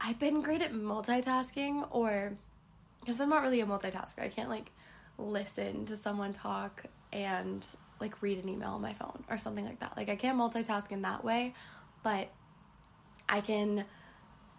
I've 0.00 0.18
been 0.18 0.42
great 0.42 0.60
at 0.60 0.72
multitasking, 0.72 1.88
or 1.90 2.36
because 3.00 3.18
I'm 3.20 3.30
not 3.30 3.42
really 3.42 3.60
a 3.60 3.66
multitasker, 3.66 4.20
I 4.20 4.28
can't 4.28 4.50
like 4.50 4.70
listen 5.18 5.86
to 5.86 5.96
someone 5.96 6.32
talk 6.32 6.84
and 7.12 7.66
like 7.98 8.20
read 8.20 8.38
an 8.42 8.48
email 8.48 8.70
on 8.70 8.82
my 8.82 8.92
phone 8.92 9.24
or 9.30 9.38
something 9.38 9.64
like 9.64 9.80
that. 9.80 9.96
Like 9.96 10.10
I 10.10 10.16
can't 10.16 10.38
multitask 10.38 10.92
in 10.92 11.02
that 11.02 11.24
way, 11.24 11.54
but 12.02 12.28
I 13.28 13.40
can 13.40 13.84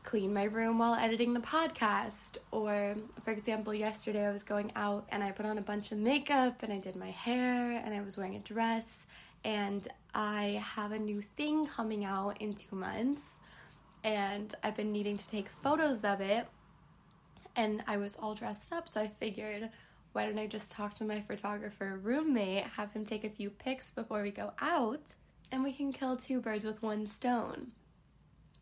clean 0.01 0.33
my 0.33 0.45
room 0.45 0.79
while 0.79 0.95
editing 0.95 1.33
the 1.33 1.39
podcast. 1.39 2.37
Or, 2.51 2.95
for 3.23 3.31
example, 3.31 3.73
yesterday 3.73 4.25
I 4.25 4.31
was 4.31 4.43
going 4.43 4.71
out 4.75 5.05
and 5.09 5.23
I 5.23 5.31
put 5.31 5.45
on 5.45 5.57
a 5.57 5.61
bunch 5.61 5.91
of 5.91 5.99
makeup 5.99 6.63
and 6.63 6.73
I 6.73 6.79
did 6.79 6.95
my 6.95 7.11
hair 7.11 7.81
and 7.83 7.93
I 7.93 8.01
was 8.01 8.17
wearing 8.17 8.35
a 8.35 8.39
dress. 8.39 9.05
And 9.43 9.87
I 10.15 10.63
have 10.75 10.93
a 10.93 10.99
new 10.99 11.21
thing 11.21 11.67
coming 11.67 12.05
out 12.05 12.41
in 12.41 12.53
two 12.53 12.75
months. 12.75 13.39
And 14.07 14.55
I've 14.63 14.77
been 14.77 14.93
needing 14.93 15.17
to 15.17 15.29
take 15.29 15.49
photos 15.49 16.05
of 16.05 16.21
it. 16.21 16.47
And 17.57 17.83
I 17.87 17.97
was 17.97 18.15
all 18.15 18.35
dressed 18.35 18.71
up, 18.71 18.87
so 18.87 19.01
I 19.01 19.07
figured 19.07 19.69
why 20.13 20.25
don't 20.25 20.39
I 20.39 20.47
just 20.47 20.71
talk 20.71 20.93
to 20.95 21.03
my 21.03 21.19
photographer 21.19 21.99
roommate, 22.01 22.63
have 22.77 22.93
him 22.93 23.03
take 23.03 23.25
a 23.25 23.29
few 23.29 23.49
pics 23.49 23.91
before 23.91 24.23
we 24.23 24.31
go 24.31 24.53
out, 24.61 25.13
and 25.51 25.61
we 25.61 25.73
can 25.73 25.91
kill 25.91 26.15
two 26.15 26.39
birds 26.39 26.63
with 26.63 26.81
one 26.81 27.05
stone? 27.05 27.67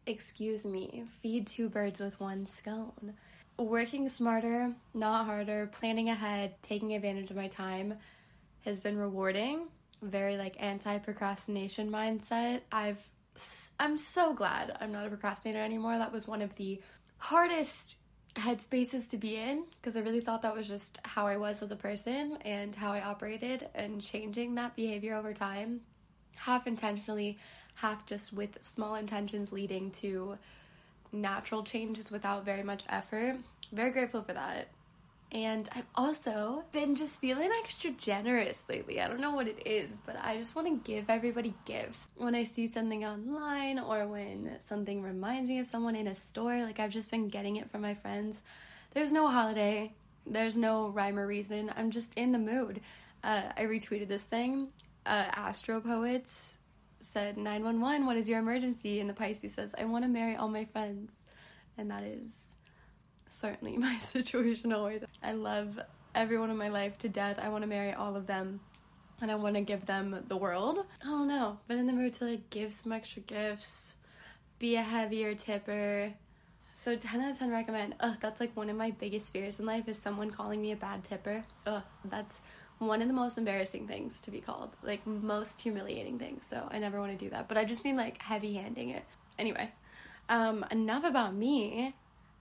Excuse 0.07 0.65
me, 0.65 1.03
feed 1.21 1.45
two 1.45 1.69
birds 1.69 1.99
with 1.99 2.19
one 2.19 2.47
scone. 2.47 3.13
Working 3.59 4.09
smarter, 4.09 4.73
not 4.95 5.27
harder, 5.27 5.67
planning 5.67 6.09
ahead, 6.09 6.55
taking 6.63 6.95
advantage 6.95 7.29
of 7.29 7.37
my 7.37 7.49
time 7.49 7.93
has 8.61 8.79
been 8.79 8.97
rewarding. 8.97 9.67
Very 10.01 10.37
like 10.37 10.55
anti 10.59 10.97
procrastination 10.97 11.91
mindset. 11.91 12.61
I've 12.71 13.07
I'm 13.79 13.97
so 13.97 14.33
glad 14.33 14.77
I'm 14.79 14.91
not 14.91 15.05
a 15.05 15.09
procrastinator 15.09 15.63
anymore. 15.63 15.97
That 15.97 16.11
was 16.13 16.27
one 16.27 16.41
of 16.41 16.55
the 16.55 16.81
hardest 17.17 17.95
headspaces 18.35 19.09
to 19.09 19.17
be 19.17 19.35
in 19.37 19.63
because 19.79 19.95
I 19.95 20.01
really 20.01 20.21
thought 20.21 20.41
that 20.41 20.55
was 20.55 20.67
just 20.67 20.99
how 21.03 21.25
I 21.27 21.37
was 21.37 21.61
as 21.61 21.71
a 21.71 21.75
person 21.75 22.37
and 22.41 22.75
how 22.75 22.91
I 22.91 23.01
operated, 23.01 23.69
and 23.73 24.01
changing 24.01 24.55
that 24.55 24.75
behavior 24.75 25.15
over 25.15 25.33
time, 25.33 25.81
half 26.35 26.67
intentionally, 26.67 27.37
half 27.75 28.05
just 28.05 28.33
with 28.33 28.57
small 28.61 28.95
intentions 28.95 29.51
leading 29.51 29.91
to 29.91 30.37
natural 31.11 31.63
changes 31.63 32.11
without 32.11 32.45
very 32.45 32.63
much 32.63 32.83
effort. 32.89 33.37
Very 33.71 33.91
grateful 33.91 34.21
for 34.21 34.33
that. 34.33 34.67
And 35.35 35.67
I've 35.73 35.87
also 35.95 36.63
been 36.71 36.95
just 36.95 37.19
feeling 37.19 37.49
extra 37.59 37.91
generous 37.91 38.57
lately. 38.69 39.01
I 39.01 39.09
don't 39.09 39.19
know 39.19 39.35
what 39.35 39.49
it 39.49 39.67
is, 39.67 39.99
but 40.05 40.15
I 40.23 40.37
just 40.37 40.55
want 40.55 40.65
to 40.65 40.89
give 40.89 41.09
everybody 41.09 41.53
gifts. 41.65 42.07
When 42.15 42.33
I 42.33 42.45
see 42.45 42.67
something 42.67 43.03
online 43.03 43.77
or 43.77 44.07
when 44.07 44.55
something 44.59 45.01
reminds 45.01 45.49
me 45.49 45.59
of 45.59 45.67
someone 45.67 45.97
in 45.97 46.07
a 46.07 46.15
store, 46.15 46.63
like 46.63 46.79
I've 46.79 46.91
just 46.91 47.11
been 47.11 47.27
getting 47.27 47.57
it 47.57 47.69
from 47.69 47.81
my 47.81 47.95
friends. 47.95 48.41
There's 48.93 49.11
no 49.11 49.27
holiday, 49.27 49.91
there's 50.25 50.55
no 50.55 50.87
rhyme 50.87 51.19
or 51.19 51.27
reason. 51.27 51.69
I'm 51.75 51.91
just 51.91 52.13
in 52.13 52.31
the 52.31 52.39
mood. 52.39 52.79
Uh, 53.21 53.41
I 53.57 53.63
retweeted 53.63 54.07
this 54.07 54.23
thing. 54.23 54.71
Uh, 55.05 55.25
Astro 55.33 55.81
Poets 55.81 56.59
said, 57.01 57.35
911, 57.35 58.05
what 58.05 58.15
is 58.15 58.29
your 58.29 58.39
emergency? 58.39 59.01
And 59.01 59.09
the 59.09 59.13
Pisces 59.13 59.53
says, 59.53 59.75
I 59.77 59.83
want 59.83 60.05
to 60.05 60.09
marry 60.09 60.37
all 60.37 60.47
my 60.47 60.63
friends. 60.63 61.13
And 61.77 61.91
that 61.91 62.03
is 62.03 62.44
certainly 63.35 63.77
my 63.77 63.97
situation 63.97 64.73
always. 64.73 65.03
I 65.21 65.33
love 65.33 65.79
everyone 66.13 66.49
in 66.49 66.57
my 66.57 66.69
life 66.69 66.97
to 66.99 67.09
death. 67.09 67.39
I 67.41 67.49
want 67.49 67.63
to 67.63 67.67
marry 67.67 67.93
all 67.93 68.15
of 68.15 68.27
them. 68.27 68.59
And 69.21 69.31
I 69.31 69.35
want 69.35 69.55
to 69.55 69.61
give 69.61 69.85
them 69.85 70.23
the 70.27 70.35
world. 70.35 70.85
I 71.01 71.05
don't 71.05 71.29
know, 71.29 71.57
but 71.67 71.77
in 71.77 71.87
the 71.87 71.93
mood 71.93 72.13
to 72.13 72.25
like 72.25 72.49
give 72.49 72.73
some 72.73 72.91
extra 72.91 73.21
gifts, 73.21 73.95
be 74.59 74.75
a 74.75 74.81
heavier 74.81 75.33
tipper. 75.35 76.13
So 76.73 76.97
10 76.97 77.21
out 77.21 77.31
of 77.31 77.39
10 77.39 77.49
recommend. 77.49 77.95
Ugh, 78.01 78.17
that's 78.19 78.41
like 78.41 78.55
one 78.57 78.69
of 78.69 78.75
my 78.75 78.91
biggest 78.91 79.31
fears 79.31 79.59
in 79.59 79.65
life 79.65 79.87
is 79.87 79.97
someone 79.97 80.31
calling 80.31 80.61
me 80.61 80.73
a 80.73 80.75
bad 80.75 81.05
tipper. 81.05 81.45
Ugh, 81.65 81.81
that's 82.03 82.39
one 82.79 83.01
of 83.01 83.07
the 83.07 83.13
most 83.13 83.37
embarrassing 83.37 83.87
things 83.87 84.19
to 84.21 84.31
be 84.31 84.41
called, 84.41 84.75
like 84.83 85.05
most 85.07 85.61
humiliating 85.61 86.19
things. 86.19 86.45
So 86.45 86.67
I 86.69 86.79
never 86.79 86.99
want 86.99 87.17
to 87.17 87.17
do 87.17 87.29
that. 87.29 87.47
But 87.47 87.57
I 87.57 87.63
just 87.63 87.85
mean 87.85 87.95
like 87.95 88.21
heavy 88.21 88.53
handing 88.53 88.89
it. 88.89 89.05
Anyway, 89.39 89.71
um, 90.27 90.65
enough 90.71 91.05
about 91.05 91.33
me. 91.33 91.95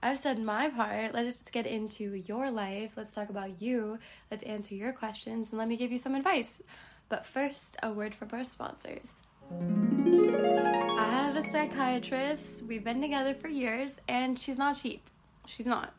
I've 0.05 0.19
said 0.19 0.37
my 0.37 0.69
part. 0.69 1.15
Let's 1.15 1.49
get 1.49 1.65
into 1.65 2.13
your 2.27 2.51
life. 2.51 2.93
Let's 2.95 3.15
talk 3.15 3.29
about 3.29 3.59
you. 3.59 3.97
Let's 4.29 4.43
answer 4.43 4.75
your 4.75 4.93
questions 4.93 5.49
and 5.49 5.57
let 5.57 5.67
me 5.67 5.75
give 5.77 5.91
you 5.91 5.97
some 5.97 6.13
advice. 6.13 6.61
But 7.09 7.25
first, 7.25 7.75
a 7.81 7.91
word 7.91 8.13
from 8.13 8.29
our 8.31 8.43
sponsors. 8.43 9.23
I 9.49 11.09
have 11.09 11.35
a 11.35 11.49
psychiatrist. 11.49 12.67
We've 12.67 12.83
been 12.83 13.01
together 13.01 13.33
for 13.33 13.47
years, 13.47 13.99
and 14.07 14.37
she's 14.37 14.59
not 14.59 14.77
cheap. 14.77 15.09
She's 15.47 15.65
not. 15.65 15.95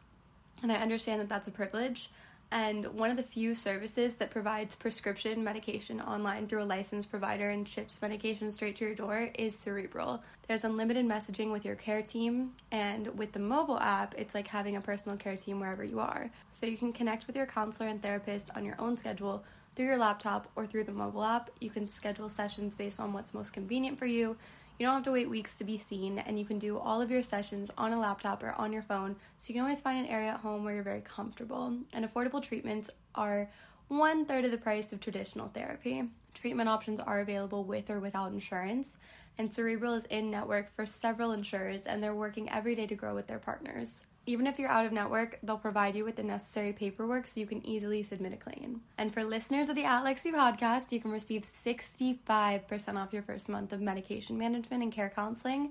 And 0.63 0.71
I 0.71 0.77
understand 0.77 1.21
that 1.21 1.29
that's 1.29 1.49
a 1.49 1.51
privilege 1.51 2.11
and 2.53 2.87
one 2.95 3.11
of 3.11 3.17
the 3.17 3.23
few 3.23 3.55
services 3.55 4.15
that 4.17 4.31
provides 4.31 4.75
prescription 4.75 5.43
medication 5.43 6.01
online 6.01 6.47
through 6.47 6.63
a 6.63 6.65
licensed 6.65 7.11
provider 7.11 7.51
and 7.51 7.69
ships 7.69 8.01
medication 8.01 8.51
straight 8.51 8.77
to 8.77 8.85
your 8.85 8.95
door 8.95 9.31
is 9.35 9.57
Cerebral. 9.57 10.23
There's 10.47 10.65
unlimited 10.65 11.05
messaging 11.07 11.51
with 11.51 11.65
your 11.65 11.75
care 11.75 12.03
team, 12.03 12.53
and 12.71 13.09
with 13.19 13.33
the 13.33 13.41
mobile 13.41 13.81
app, 13.81 14.15
it's 14.17 14.35
like 14.35 14.47
having 14.47 14.77
a 14.77 14.81
personal 14.81 15.17
care 15.17 15.37
team 15.37 15.59
wherever 15.61 15.83
you 15.83 15.99
are. 15.99 16.31
So 16.53 16.67
you 16.67 16.77
can 16.77 16.93
connect 16.93 17.27
with 17.27 17.37
your 17.37 17.47
counselor 17.47 17.89
and 17.89 18.01
therapist 18.01 18.57
on 18.57 18.65
your 18.65 18.77
own 18.79 18.97
schedule 18.97 19.45
through 19.75 19.87
your 19.87 19.99
laptop 19.99 20.49
or 20.57 20.67
through 20.67 20.85
the 20.85 20.93
mobile 20.93 21.25
app. 21.25 21.51
You 21.61 21.71
can 21.71 21.89
schedule 21.89 22.29
sessions 22.29 22.75
based 22.75 23.01
on 23.01 23.13
what's 23.13 23.35
most 23.35 23.53
convenient 23.53 23.99
for 23.99 24.07
you. 24.07 24.37
You 24.79 24.85
don't 24.85 24.95
have 24.95 25.05
to 25.05 25.13
wait 25.13 25.31
weeks 25.31 25.57
to 25.57 25.65
be 25.65 25.79
seen, 25.79 26.19
and 26.19 26.39
you 26.39 26.45
can 26.45 26.59
do 26.59 26.79
all 26.79 27.01
of 27.01 27.11
your 27.11 27.23
sessions 27.23 27.71
on 27.79 27.93
a 27.93 27.99
laptop 27.99 28.43
or 28.43 28.53
on 28.59 28.75
your 28.75 28.83
phone, 28.83 29.17
so 29.39 29.49
you 29.49 29.55
can 29.55 29.63
always 29.63 29.81
find 29.81 30.05
an 30.05 30.13
area 30.13 30.31
at 30.31 30.41
home 30.41 30.65
where 30.65 30.75
you're 30.75 30.83
very 30.83 31.01
comfortable. 31.01 31.79
And 31.95 32.05
affordable 32.05 32.43
treatments 32.43 32.91
are 33.15 33.51
one 33.89 34.27
third 34.27 34.45
of 34.45 34.51
the 34.51 34.59
price 34.59 34.93
of 34.93 35.01
traditional 35.01 35.49
therapy. 35.49 36.05
Treatment 36.35 36.69
options 36.69 37.01
are 37.01 37.21
available 37.21 37.65
with 37.65 37.89
or 37.89 38.01
without 38.01 38.33
insurance, 38.33 38.99
and 39.39 39.53
Cerebral 39.53 39.95
is 39.95 40.05
in 40.05 40.31
network 40.31 40.71
for 40.75 40.85
several 40.85 41.33
insurers, 41.33 41.83
and 41.83 42.03
they're 42.03 42.15
working 42.15 42.51
every 42.51 42.75
day 42.75 42.87
to 42.87 42.95
grow 42.95 43.15
with 43.15 43.27
their 43.27 43.39
partners. 43.39 44.03
Even 44.29 44.49
if 44.49 44.59
you're 44.59 44.69
out 44.69 44.85
of 44.85 44.93
network, 44.93 45.39
they'll 45.45 45.57
provide 45.57 45.95
you 45.95 46.05
with 46.05 46.17
the 46.17 46.23
necessary 46.23 46.73
paperwork 46.73 47.29
so 47.29 47.39
you 47.39 47.47
can 47.47 47.65
easily 47.65 48.03
submit 48.03 48.33
a 48.33 48.37
claim. 48.37 48.81
And 48.99 49.15
for 49.15 49.23
listeners 49.23 49.69
of 49.69 49.77
the 49.77 49.85
At 49.85 50.05
Lexie 50.05 50.35
podcast, 50.35 50.91
you 50.91 51.01
can 51.01 51.13
receive 51.13 51.43
65% 51.43 52.97
off 52.97 53.13
your 53.13 53.23
first 53.23 53.49
month 53.49 53.73
of 53.73 53.81
medication 53.81 54.37
management 54.37 54.83
and 54.83 54.93
care 54.93 55.13
counseling 55.15 55.71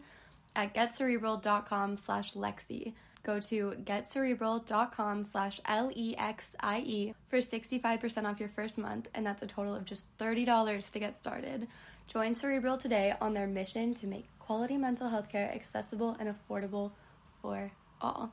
at 0.55 0.73
getcerebral.com 0.73 1.97
slash 1.97 2.33
Lexie. 2.33 2.93
Go 3.23 3.41
to 3.41 3.71
getcerebral.com 3.83 5.25
slash 5.25 5.59
L-E-X-I-E 5.65 7.13
for 7.27 7.39
65% 7.39 8.25
off 8.25 8.39
your 8.39 8.49
first 8.49 8.77
month, 8.77 9.09
and 9.15 9.25
that's 9.25 9.43
a 9.43 9.47
total 9.47 9.75
of 9.75 9.83
just 9.83 10.17
$30 10.17 10.91
to 10.91 10.99
get 10.99 11.17
started. 11.17 11.67
Join 12.07 12.35
Cerebral 12.35 12.77
today 12.77 13.15
on 13.19 13.33
their 13.33 13.47
mission 13.47 13.95
to 13.95 14.07
make 14.07 14.27
quality 14.39 14.77
mental 14.77 15.09
health 15.09 15.27
care 15.27 15.51
accessible 15.53 16.15
and 16.19 16.33
affordable 16.33 16.91
for 17.41 17.71
all. 18.01 18.31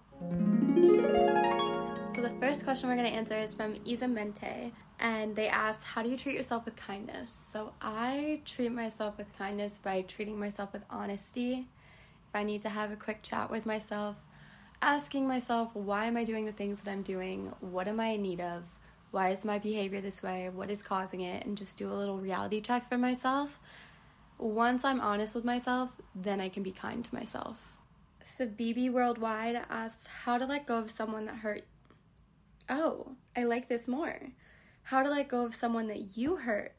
So 2.14 2.20
the 2.20 2.34
first 2.40 2.64
question 2.64 2.88
we're 2.88 2.96
going 2.96 3.10
to 3.10 3.16
answer 3.16 3.34
is 3.34 3.54
from 3.54 3.74
Isamente, 3.76 4.72
and 5.00 5.34
they 5.34 5.48
asked, 5.48 5.84
"How 5.84 6.02
do 6.02 6.08
you 6.08 6.16
treat 6.16 6.36
yourself 6.36 6.64
with 6.64 6.76
kindness?" 6.76 7.32
So 7.32 7.72
I 7.80 8.42
treat 8.44 8.70
myself 8.72 9.16
with 9.18 9.26
kindness 9.38 9.78
by 9.78 10.02
treating 10.02 10.38
myself 10.38 10.72
with 10.72 10.82
honesty. 10.90 11.68
If 12.28 12.34
I 12.34 12.44
need 12.44 12.62
to 12.62 12.68
have 12.68 12.90
a 12.92 12.96
quick 12.96 13.22
chat 13.22 13.50
with 13.50 13.66
myself, 13.66 14.16
asking 14.80 15.26
myself, 15.26 15.74
"Why 15.74 16.06
am 16.06 16.16
I 16.16 16.24
doing 16.24 16.44
the 16.44 16.52
things 16.52 16.80
that 16.80 16.90
I'm 16.90 17.02
doing? 17.02 17.52
What 17.60 17.88
am 17.88 17.98
I 17.98 18.08
in 18.08 18.22
need 18.22 18.40
of? 18.40 18.64
Why 19.10 19.30
is 19.30 19.44
my 19.44 19.58
behavior 19.58 20.00
this 20.00 20.22
way? 20.22 20.48
What 20.48 20.70
is 20.70 20.82
causing 20.82 21.22
it?" 21.22 21.46
and 21.46 21.56
just 21.56 21.78
do 21.78 21.90
a 21.90 21.94
little 21.94 22.18
reality 22.18 22.60
check 22.60 22.88
for 22.88 22.98
myself. 22.98 23.58
Once 24.38 24.84
I'm 24.84 25.00
honest 25.00 25.34
with 25.34 25.44
myself, 25.44 25.90
then 26.14 26.40
I 26.40 26.48
can 26.48 26.62
be 26.62 26.72
kind 26.72 27.04
to 27.04 27.14
myself. 27.14 27.71
So 28.24 28.46
BB 28.46 28.92
Worldwide 28.92 29.60
asked 29.68 30.08
how 30.08 30.38
to 30.38 30.46
let 30.46 30.66
go 30.66 30.78
of 30.78 30.90
someone 30.90 31.26
that 31.26 31.36
hurt. 31.36 31.64
Oh, 32.68 33.16
I 33.36 33.44
like 33.44 33.68
this 33.68 33.88
more. 33.88 34.18
How 34.84 35.02
to 35.02 35.10
let 35.10 35.28
go 35.28 35.44
of 35.44 35.54
someone 35.54 35.88
that 35.88 36.16
you 36.16 36.36
hurt. 36.36 36.74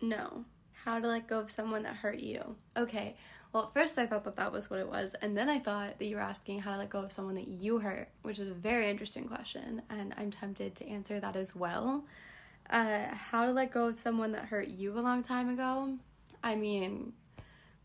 No. 0.00 0.44
How 0.72 1.00
to 1.00 1.06
let 1.06 1.26
go 1.26 1.40
of 1.40 1.50
someone 1.50 1.82
that 1.84 1.96
hurt 1.96 2.18
you. 2.18 2.56
Okay. 2.76 3.16
Well, 3.52 3.64
at 3.64 3.72
first 3.72 3.98
I 3.98 4.06
thought 4.06 4.24
that 4.24 4.36
that 4.36 4.52
was 4.52 4.68
what 4.68 4.80
it 4.80 4.88
was, 4.88 5.14
and 5.22 5.38
then 5.38 5.48
I 5.48 5.60
thought 5.60 6.00
that 6.00 6.04
you 6.04 6.16
were 6.16 6.22
asking 6.22 6.58
how 6.58 6.72
to 6.72 6.78
let 6.78 6.90
go 6.90 6.98
of 7.02 7.12
someone 7.12 7.36
that 7.36 7.46
you 7.46 7.78
hurt, 7.78 8.08
which 8.22 8.40
is 8.40 8.48
a 8.48 8.54
very 8.54 8.90
interesting 8.90 9.28
question, 9.28 9.80
and 9.88 10.12
I'm 10.16 10.32
tempted 10.32 10.74
to 10.74 10.88
answer 10.88 11.20
that 11.20 11.36
as 11.36 11.54
well. 11.54 12.04
Uh, 12.68 13.06
how 13.14 13.44
to 13.44 13.52
let 13.52 13.70
go 13.70 13.86
of 13.86 14.00
someone 14.00 14.32
that 14.32 14.46
hurt 14.46 14.66
you 14.66 14.98
a 14.98 15.00
long 15.00 15.22
time 15.22 15.48
ago. 15.48 15.96
I 16.42 16.56
mean, 16.56 17.12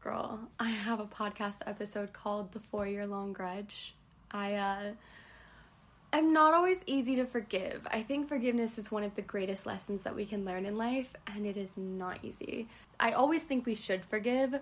girl, 0.01 0.39
I 0.59 0.69
have 0.69 1.01
a 1.01 1.05
podcast 1.05 1.57
episode 1.65 2.13
called 2.13 2.53
The 2.53 2.59
Four 2.59 2.88
Year 2.88 3.05
Long 3.05 3.33
Grudge. 3.33 3.95
I, 4.31 4.53
uh, 4.53 4.91
I'm 6.13 6.31
not 6.31 6.53
always 6.53 6.83
easy 6.85 7.17
to 7.17 7.25
forgive. 7.25 7.85
I 7.91 8.01
think 8.03 8.29
forgiveness 8.29 8.77
is 8.77 8.91
one 8.91 9.03
of 9.03 9.13
the 9.15 9.21
greatest 9.21 9.65
lessons 9.65 10.01
that 10.01 10.15
we 10.15 10.25
can 10.25 10.45
learn 10.45 10.65
in 10.65 10.77
life, 10.77 11.13
and 11.27 11.45
it 11.45 11.57
is 11.57 11.75
not 11.75 12.19
easy. 12.23 12.69
I 12.97 13.12
always 13.12 13.43
think 13.43 13.65
we 13.65 13.75
should 13.75 14.05
forgive, 14.05 14.62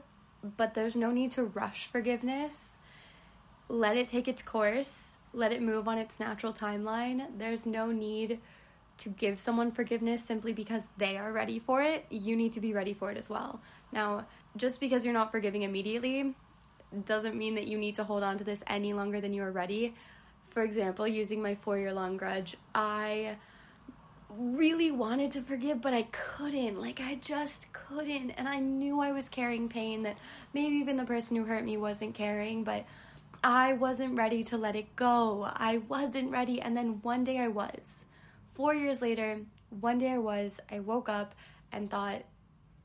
but 0.58 0.74
there's 0.74 0.96
no 0.96 1.12
need 1.12 1.32
to 1.32 1.44
rush 1.44 1.86
forgiveness. 1.86 2.80
Let 3.70 3.96
it 3.96 4.08
take 4.08 4.28
its 4.28 4.42
course, 4.42 5.22
let 5.34 5.52
it 5.54 5.62
move 5.62 5.88
on 5.88 6.00
its 6.00 6.20
natural 6.20 6.52
timeline. 6.52 7.28
There's 7.38 7.68
no 7.68 7.92
need 7.92 8.40
to 8.98 9.10
give 9.10 9.40
someone 9.40 9.72
forgiveness 9.72 10.24
simply 10.24 10.54
because 10.54 10.84
they 10.98 11.18
are 11.18 11.32
ready 11.32 11.60
for 11.60 11.82
it, 11.82 12.06
you 12.10 12.36
need 12.36 12.54
to 12.54 12.60
be 12.60 12.74
ready 12.74 12.94
for 12.94 13.12
it 13.12 13.18
as 13.18 13.30
well. 13.30 13.62
Now, 13.92 14.26
just 14.56 14.80
because 14.80 15.06
you're 15.06 15.14
not 15.14 15.32
forgiving 15.32 15.62
immediately 15.62 16.34
doesn't 17.06 17.36
mean 17.36 17.56
that 17.56 17.68
you 17.68 17.78
need 17.78 17.96
to 17.96 18.04
hold 18.04 18.24
on 18.24 18.38
to 18.38 18.44
this 18.44 18.64
any 18.68 18.94
longer 18.94 19.22
than 19.22 19.34
you 19.34 19.44
are 19.44 19.52
ready. 19.52 19.94
For 20.46 20.64
example, 20.64 21.08
using 21.08 21.42
my 21.42 21.56
four 21.56 21.78
year 21.78 21.94
long 21.94 22.18
grudge, 22.18 22.56
I 22.74 23.36
really 24.30 24.92
wanted 24.92 25.32
to 25.34 25.42
forgive, 25.42 25.82
but 25.82 25.94
I 25.94 26.04
couldn't. 26.12 26.80
Like, 26.80 27.00
I 27.02 27.16
just 27.16 27.72
couldn't. 27.74 28.32
And 28.32 28.48
I 28.48 28.60
knew 28.60 29.02
I 29.02 29.12
was 29.12 29.30
carrying 29.30 29.70
pain 29.70 30.04
that 30.04 30.18
maybe 30.54 30.76
even 30.78 30.98
the 30.98 31.06
person 31.06 31.38
who 31.38 31.44
hurt 31.44 31.64
me 31.64 31.78
wasn't 31.78 32.16
carrying, 32.16 32.64
but 32.64 32.86
I 33.44 33.74
wasn't 33.74 34.18
ready 34.18 34.44
to 34.46 34.58
let 34.58 34.76
it 34.76 34.96
go. 34.96 35.50
I 35.54 35.80
wasn't 35.90 36.32
ready. 36.32 36.62
And 36.62 36.76
then 36.76 37.00
one 37.04 37.24
day 37.24 37.40
I 37.40 37.48
was 37.48 38.06
four 38.58 38.74
years 38.74 39.04
later, 39.04 39.40
one 39.70 40.00
day 40.00 40.10
I 40.10 40.18
was, 40.18 40.60
I 40.72 40.80
woke 40.80 41.10
up 41.10 41.36
and 41.72 41.92
thought, 41.92 42.24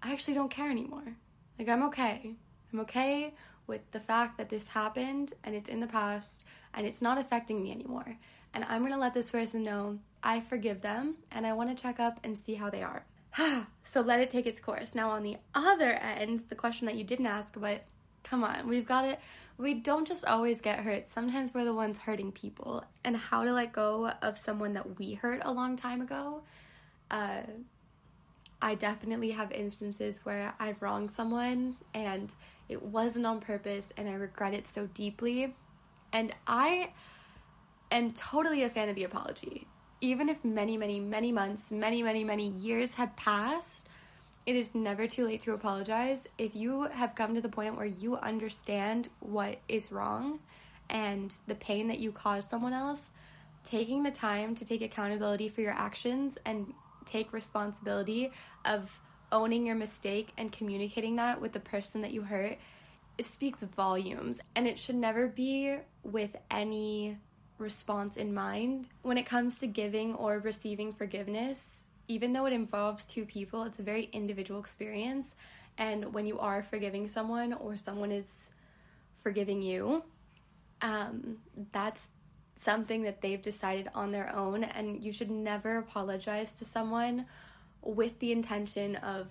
I 0.02 0.12
actually 0.12 0.34
don't 0.34 0.50
care 0.50 0.70
anymore. 0.70 1.16
Like, 1.58 1.70
I'm 1.70 1.84
okay. 1.84 2.34
I'm 2.70 2.80
okay 2.80 3.32
with 3.66 3.80
the 3.90 4.00
fact 4.00 4.36
that 4.36 4.50
this 4.50 4.68
happened 4.68 5.32
and 5.42 5.54
it's 5.54 5.70
in 5.70 5.80
the 5.80 5.86
past 5.86 6.44
and 6.74 6.86
it's 6.86 7.00
not 7.00 7.16
affecting 7.16 7.62
me 7.62 7.72
anymore. 7.72 8.18
And 8.52 8.66
I'm 8.68 8.82
gonna 8.82 8.98
let 8.98 9.14
this 9.14 9.30
person 9.30 9.62
know 9.64 9.98
I 10.22 10.40
forgive 10.40 10.82
them 10.82 11.16
and 11.30 11.46
I 11.46 11.54
wanna 11.54 11.74
check 11.74 11.98
up 11.98 12.20
and 12.22 12.38
see 12.38 12.54
how 12.54 12.68
they 12.68 12.82
are. 12.82 13.06
so 13.82 14.02
let 14.02 14.20
it 14.20 14.28
take 14.28 14.46
its 14.46 14.60
course. 14.60 14.94
Now, 14.94 15.08
on 15.12 15.22
the 15.22 15.38
other 15.54 15.92
end, 15.92 16.42
the 16.50 16.54
question 16.54 16.84
that 16.84 16.96
you 16.96 17.04
didn't 17.04 17.26
ask, 17.26 17.58
but 17.58 17.86
come 18.22 18.44
on, 18.44 18.68
we've 18.68 18.86
got 18.86 19.04
it. 19.04 19.20
We 19.58 19.74
don't 19.74 20.06
just 20.06 20.24
always 20.24 20.60
get 20.60 20.80
hurt. 20.80 21.08
Sometimes 21.08 21.54
we're 21.54 21.64
the 21.64 21.74
ones 21.74 21.98
hurting 21.98 22.32
people. 22.32 22.84
And 23.04 23.16
how 23.16 23.44
to 23.44 23.52
let 23.52 23.72
go 23.72 24.12
of 24.22 24.38
someone 24.38 24.74
that 24.74 24.98
we 24.98 25.14
hurt 25.14 25.42
a 25.44 25.52
long 25.52 25.76
time 25.76 26.00
ago. 26.00 26.42
Uh, 27.10 27.42
I 28.60 28.76
definitely 28.76 29.32
have 29.32 29.50
instances 29.50 30.24
where 30.24 30.54
I've 30.60 30.80
wronged 30.80 31.10
someone 31.10 31.76
and 31.94 32.32
it 32.68 32.80
wasn't 32.80 33.26
on 33.26 33.40
purpose 33.40 33.92
and 33.96 34.08
I 34.08 34.14
regret 34.14 34.54
it 34.54 34.68
so 34.68 34.86
deeply. 34.86 35.54
And 36.12 36.32
I 36.46 36.92
am 37.90 38.12
totally 38.12 38.62
a 38.62 38.70
fan 38.70 38.88
of 38.88 38.94
the 38.94 39.04
apology. 39.04 39.66
Even 40.00 40.28
if 40.28 40.44
many, 40.44 40.76
many, 40.76 41.00
many 41.00 41.32
months, 41.32 41.70
many, 41.70 42.02
many, 42.02 42.22
many 42.24 42.48
years 42.48 42.94
have 42.94 43.14
passed, 43.16 43.88
it 44.46 44.56
is 44.56 44.74
never 44.74 45.06
too 45.06 45.26
late 45.26 45.40
to 45.42 45.52
apologize. 45.52 46.26
If 46.38 46.56
you 46.56 46.82
have 46.82 47.14
come 47.14 47.34
to 47.34 47.40
the 47.40 47.48
point 47.48 47.76
where 47.76 47.86
you 47.86 48.16
understand 48.16 49.08
what 49.20 49.58
is 49.68 49.92
wrong 49.92 50.40
and 50.90 51.34
the 51.46 51.54
pain 51.54 51.88
that 51.88 52.00
you 52.00 52.12
caused 52.12 52.48
someone 52.48 52.72
else, 52.72 53.10
taking 53.64 54.02
the 54.02 54.10
time 54.10 54.54
to 54.56 54.64
take 54.64 54.82
accountability 54.82 55.48
for 55.48 55.60
your 55.60 55.72
actions 55.72 56.38
and 56.44 56.72
take 57.04 57.32
responsibility 57.32 58.32
of 58.64 59.00
owning 59.30 59.66
your 59.66 59.76
mistake 59.76 60.32
and 60.36 60.52
communicating 60.52 61.16
that 61.16 61.40
with 61.40 61.52
the 61.52 61.60
person 61.60 62.02
that 62.02 62.12
you 62.12 62.22
hurt 62.22 62.58
speaks 63.20 63.62
volumes. 63.62 64.40
And 64.56 64.66
it 64.66 64.78
should 64.78 64.96
never 64.96 65.28
be 65.28 65.76
with 66.02 66.36
any 66.50 67.16
response 67.58 68.16
in 68.16 68.34
mind. 68.34 68.88
When 69.02 69.18
it 69.18 69.26
comes 69.26 69.60
to 69.60 69.66
giving 69.66 70.14
or 70.14 70.38
receiving 70.38 70.92
forgiveness, 70.92 71.88
even 72.12 72.32
though 72.32 72.44
it 72.44 72.52
involves 72.52 73.06
two 73.06 73.24
people, 73.24 73.62
it's 73.62 73.78
a 73.78 73.82
very 73.82 74.10
individual 74.12 74.60
experience. 74.60 75.34
And 75.78 76.12
when 76.12 76.26
you 76.26 76.38
are 76.38 76.62
forgiving 76.62 77.08
someone 77.08 77.54
or 77.54 77.76
someone 77.76 78.12
is 78.12 78.52
forgiving 79.14 79.62
you, 79.62 80.04
um, 80.82 81.38
that's 81.72 82.06
something 82.56 83.02
that 83.04 83.22
they've 83.22 83.40
decided 83.40 83.88
on 83.94 84.12
their 84.12 84.34
own. 84.36 84.64
And 84.64 85.02
you 85.02 85.12
should 85.12 85.30
never 85.30 85.78
apologize 85.78 86.58
to 86.58 86.66
someone 86.66 87.24
with 87.80 88.18
the 88.18 88.30
intention 88.30 88.96
of, 88.96 89.28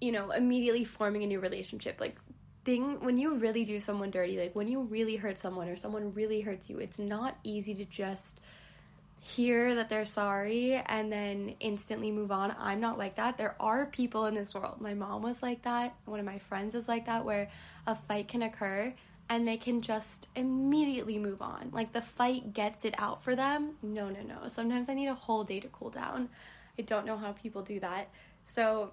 you 0.00 0.10
know, 0.10 0.30
immediately 0.30 0.84
forming 0.84 1.22
a 1.22 1.26
new 1.26 1.40
relationship. 1.40 2.00
Like, 2.00 2.16
thing 2.64 3.00
when 3.04 3.18
you 3.18 3.34
really 3.34 3.64
do 3.64 3.78
someone 3.78 4.10
dirty, 4.10 4.38
like 4.38 4.54
when 4.56 4.68
you 4.68 4.82
really 4.82 5.16
hurt 5.16 5.36
someone 5.36 5.68
or 5.68 5.76
someone 5.76 6.14
really 6.14 6.40
hurts 6.40 6.70
you, 6.70 6.78
it's 6.78 6.98
not 6.98 7.38
easy 7.44 7.74
to 7.74 7.84
just 7.84 8.40
hear 9.20 9.74
that 9.74 9.88
they're 9.88 10.04
sorry 10.04 10.74
and 10.74 11.12
then 11.12 11.54
instantly 11.60 12.10
move 12.10 12.30
on. 12.32 12.54
I'm 12.58 12.80
not 12.80 12.98
like 12.98 13.16
that. 13.16 13.36
There 13.36 13.56
are 13.60 13.86
people 13.86 14.26
in 14.26 14.34
this 14.34 14.54
world. 14.54 14.80
My 14.80 14.94
mom 14.94 15.22
was 15.22 15.42
like 15.42 15.62
that. 15.62 15.94
One 16.04 16.20
of 16.20 16.26
my 16.26 16.38
friends 16.38 16.74
is 16.74 16.88
like 16.88 17.06
that 17.06 17.24
where 17.24 17.48
a 17.86 17.94
fight 17.94 18.28
can 18.28 18.42
occur 18.42 18.94
and 19.28 19.46
they 19.46 19.56
can 19.56 19.82
just 19.82 20.28
immediately 20.36 21.18
move 21.18 21.42
on. 21.42 21.70
Like 21.72 21.92
the 21.92 22.00
fight 22.00 22.54
gets 22.54 22.84
it 22.84 22.94
out 22.98 23.22
for 23.22 23.36
them. 23.36 23.76
No, 23.82 24.08
no, 24.08 24.22
no. 24.22 24.48
Sometimes 24.48 24.88
I 24.88 24.94
need 24.94 25.08
a 25.08 25.14
whole 25.14 25.44
day 25.44 25.60
to 25.60 25.68
cool 25.68 25.90
down. 25.90 26.28
I 26.78 26.82
don't 26.82 27.04
know 27.04 27.16
how 27.16 27.32
people 27.32 27.62
do 27.62 27.80
that. 27.80 28.08
So 28.44 28.92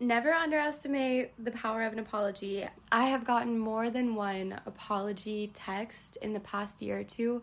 never 0.00 0.32
underestimate 0.32 1.32
the 1.44 1.50
power 1.52 1.82
of 1.82 1.92
an 1.92 1.98
apology. 1.98 2.66
I 2.90 3.04
have 3.04 3.24
gotten 3.24 3.58
more 3.58 3.90
than 3.90 4.14
one 4.14 4.60
apology 4.66 5.50
text 5.54 6.16
in 6.16 6.32
the 6.32 6.40
past 6.40 6.82
year 6.82 7.00
or 7.00 7.04
two 7.04 7.42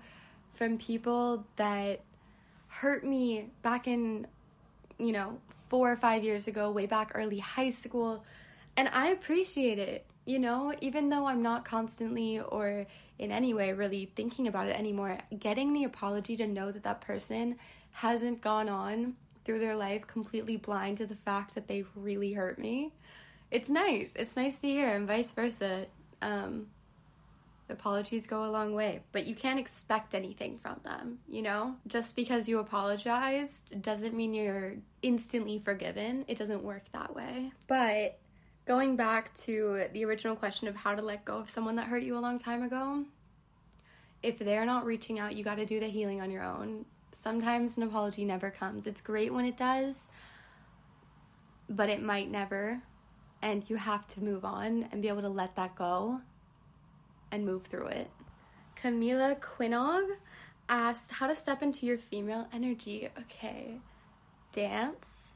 from 0.54 0.78
people 0.78 1.46
that 1.58 2.02
hurt 2.80 3.04
me 3.04 3.50
back 3.62 3.88
in, 3.88 4.28
you 4.98 5.12
know, 5.12 5.38
four 5.70 5.92
or 5.92 5.96
five 5.96 6.24
years 6.24 6.48
ago, 6.48 6.72
way 6.72 6.86
back 6.86 7.12
early 7.16 7.40
high 7.40 7.70
school. 7.70 8.24
And 8.78 8.90
I 8.90 9.08
appreciate 9.08 9.80
it, 9.80 10.06
you 10.26 10.40
know, 10.40 10.74
even 10.82 11.10
though 11.10 11.26
I'm 11.26 11.42
not 11.42 11.64
constantly 11.64 12.40
or 12.40 12.86
in 13.18 13.32
any 13.32 13.54
way 13.54 13.72
really 13.72 14.12
thinking 14.16 14.48
about 14.48 14.68
it 14.68 14.78
anymore, 14.78 15.18
getting 15.40 15.74
the 15.74 15.86
apology 15.86 16.36
to 16.38 16.48
know 16.48 16.72
that 16.72 16.84
that 16.84 17.02
person 17.02 17.56
hasn't 17.92 18.42
gone 18.42 18.68
on 18.68 19.16
through 19.46 19.60
their 19.60 19.76
life 19.76 20.06
completely 20.06 20.58
blind 20.58 20.98
to 20.98 21.06
the 21.06 21.16
fact 21.16 21.56
that 21.56 21.68
they 21.68 21.86
really 21.96 22.34
hurt 22.34 22.60
me. 22.60 22.92
It's 23.52 23.70
nice. 23.70 24.14
It's 24.16 24.36
nice 24.36 24.56
to 24.58 24.68
hear, 24.68 24.90
and 24.90 25.08
vice 25.08 25.32
versa. 25.32 25.86
Um, 26.22 26.68
apologies 27.70 28.28
go 28.28 28.46
a 28.46 28.52
long 28.52 28.74
way, 28.74 29.02
but 29.12 29.26
you 29.26 29.36
can't 29.36 29.60
expect 29.60 30.14
anything 30.14 30.60
from 30.60 30.80
them, 30.84 31.20
you 31.28 31.42
know? 31.42 31.76
Just 31.88 32.16
because 32.16 32.48
you 32.48 32.60
apologized 32.60 33.82
doesn't 33.82 34.16
mean 34.16 34.34
you're 34.34 34.76
instantly 35.02 35.60
forgiven. 35.60 36.26
It 36.28 36.38
doesn't 36.38 36.64
work 36.64 36.84
that 36.94 37.16
way. 37.16 37.52
But 37.68 38.20
going 38.66 38.96
back 38.96 39.34
to 39.34 39.86
the 39.94 40.06
original 40.06 40.36
question 40.36 40.68
of 40.68 40.76
how 40.76 40.96
to 40.96 41.02
let 41.02 41.26
go 41.26 41.38
of 41.38 41.50
someone 41.50 41.76
that 41.76 41.88
hurt 41.88 42.04
you 42.04 42.18
a 42.18 42.20
long 42.20 42.40
time 42.40 42.64
ago, 42.64 43.06
if 44.24 44.40
they're 44.40 44.66
not 44.66 44.86
reaching 44.86 45.20
out, 45.20 45.36
you 45.36 45.44
got 45.44 45.56
to 45.56 45.66
do 45.66 45.80
the 45.80 45.88
healing 45.88 46.22
on 46.22 46.32
your 46.32 46.44
own 46.44 46.86
sometimes 47.16 47.78
an 47.78 47.84
apology 47.84 48.26
never 48.26 48.52
comes. 48.52 48.86
It's 48.86 49.02
great 49.02 49.34
when 49.34 49.46
it 49.46 49.58
does, 49.58 50.08
but 51.70 51.90
it 51.90 52.02
might 52.02 52.30
never. 52.30 52.82
And 53.42 53.68
you 53.70 53.76
have 53.78 54.08
to 54.10 54.24
move 54.24 54.46
on 54.46 54.88
and 54.92 55.02
be 55.02 55.08
able 55.08 55.22
to 55.22 55.30
let 55.30 55.56
that 55.56 55.76
go 55.76 56.22
and 57.36 57.46
move 57.46 57.64
through 57.64 57.88
it. 57.88 58.10
Camila 58.82 59.40
Quinog 59.40 60.16
asked 60.70 61.12
how 61.12 61.28
to 61.28 61.36
step 61.36 61.62
into 61.62 61.86
your 61.86 61.98
female 61.98 62.48
energy. 62.52 63.10
Okay. 63.20 63.80
Dance. 64.52 65.36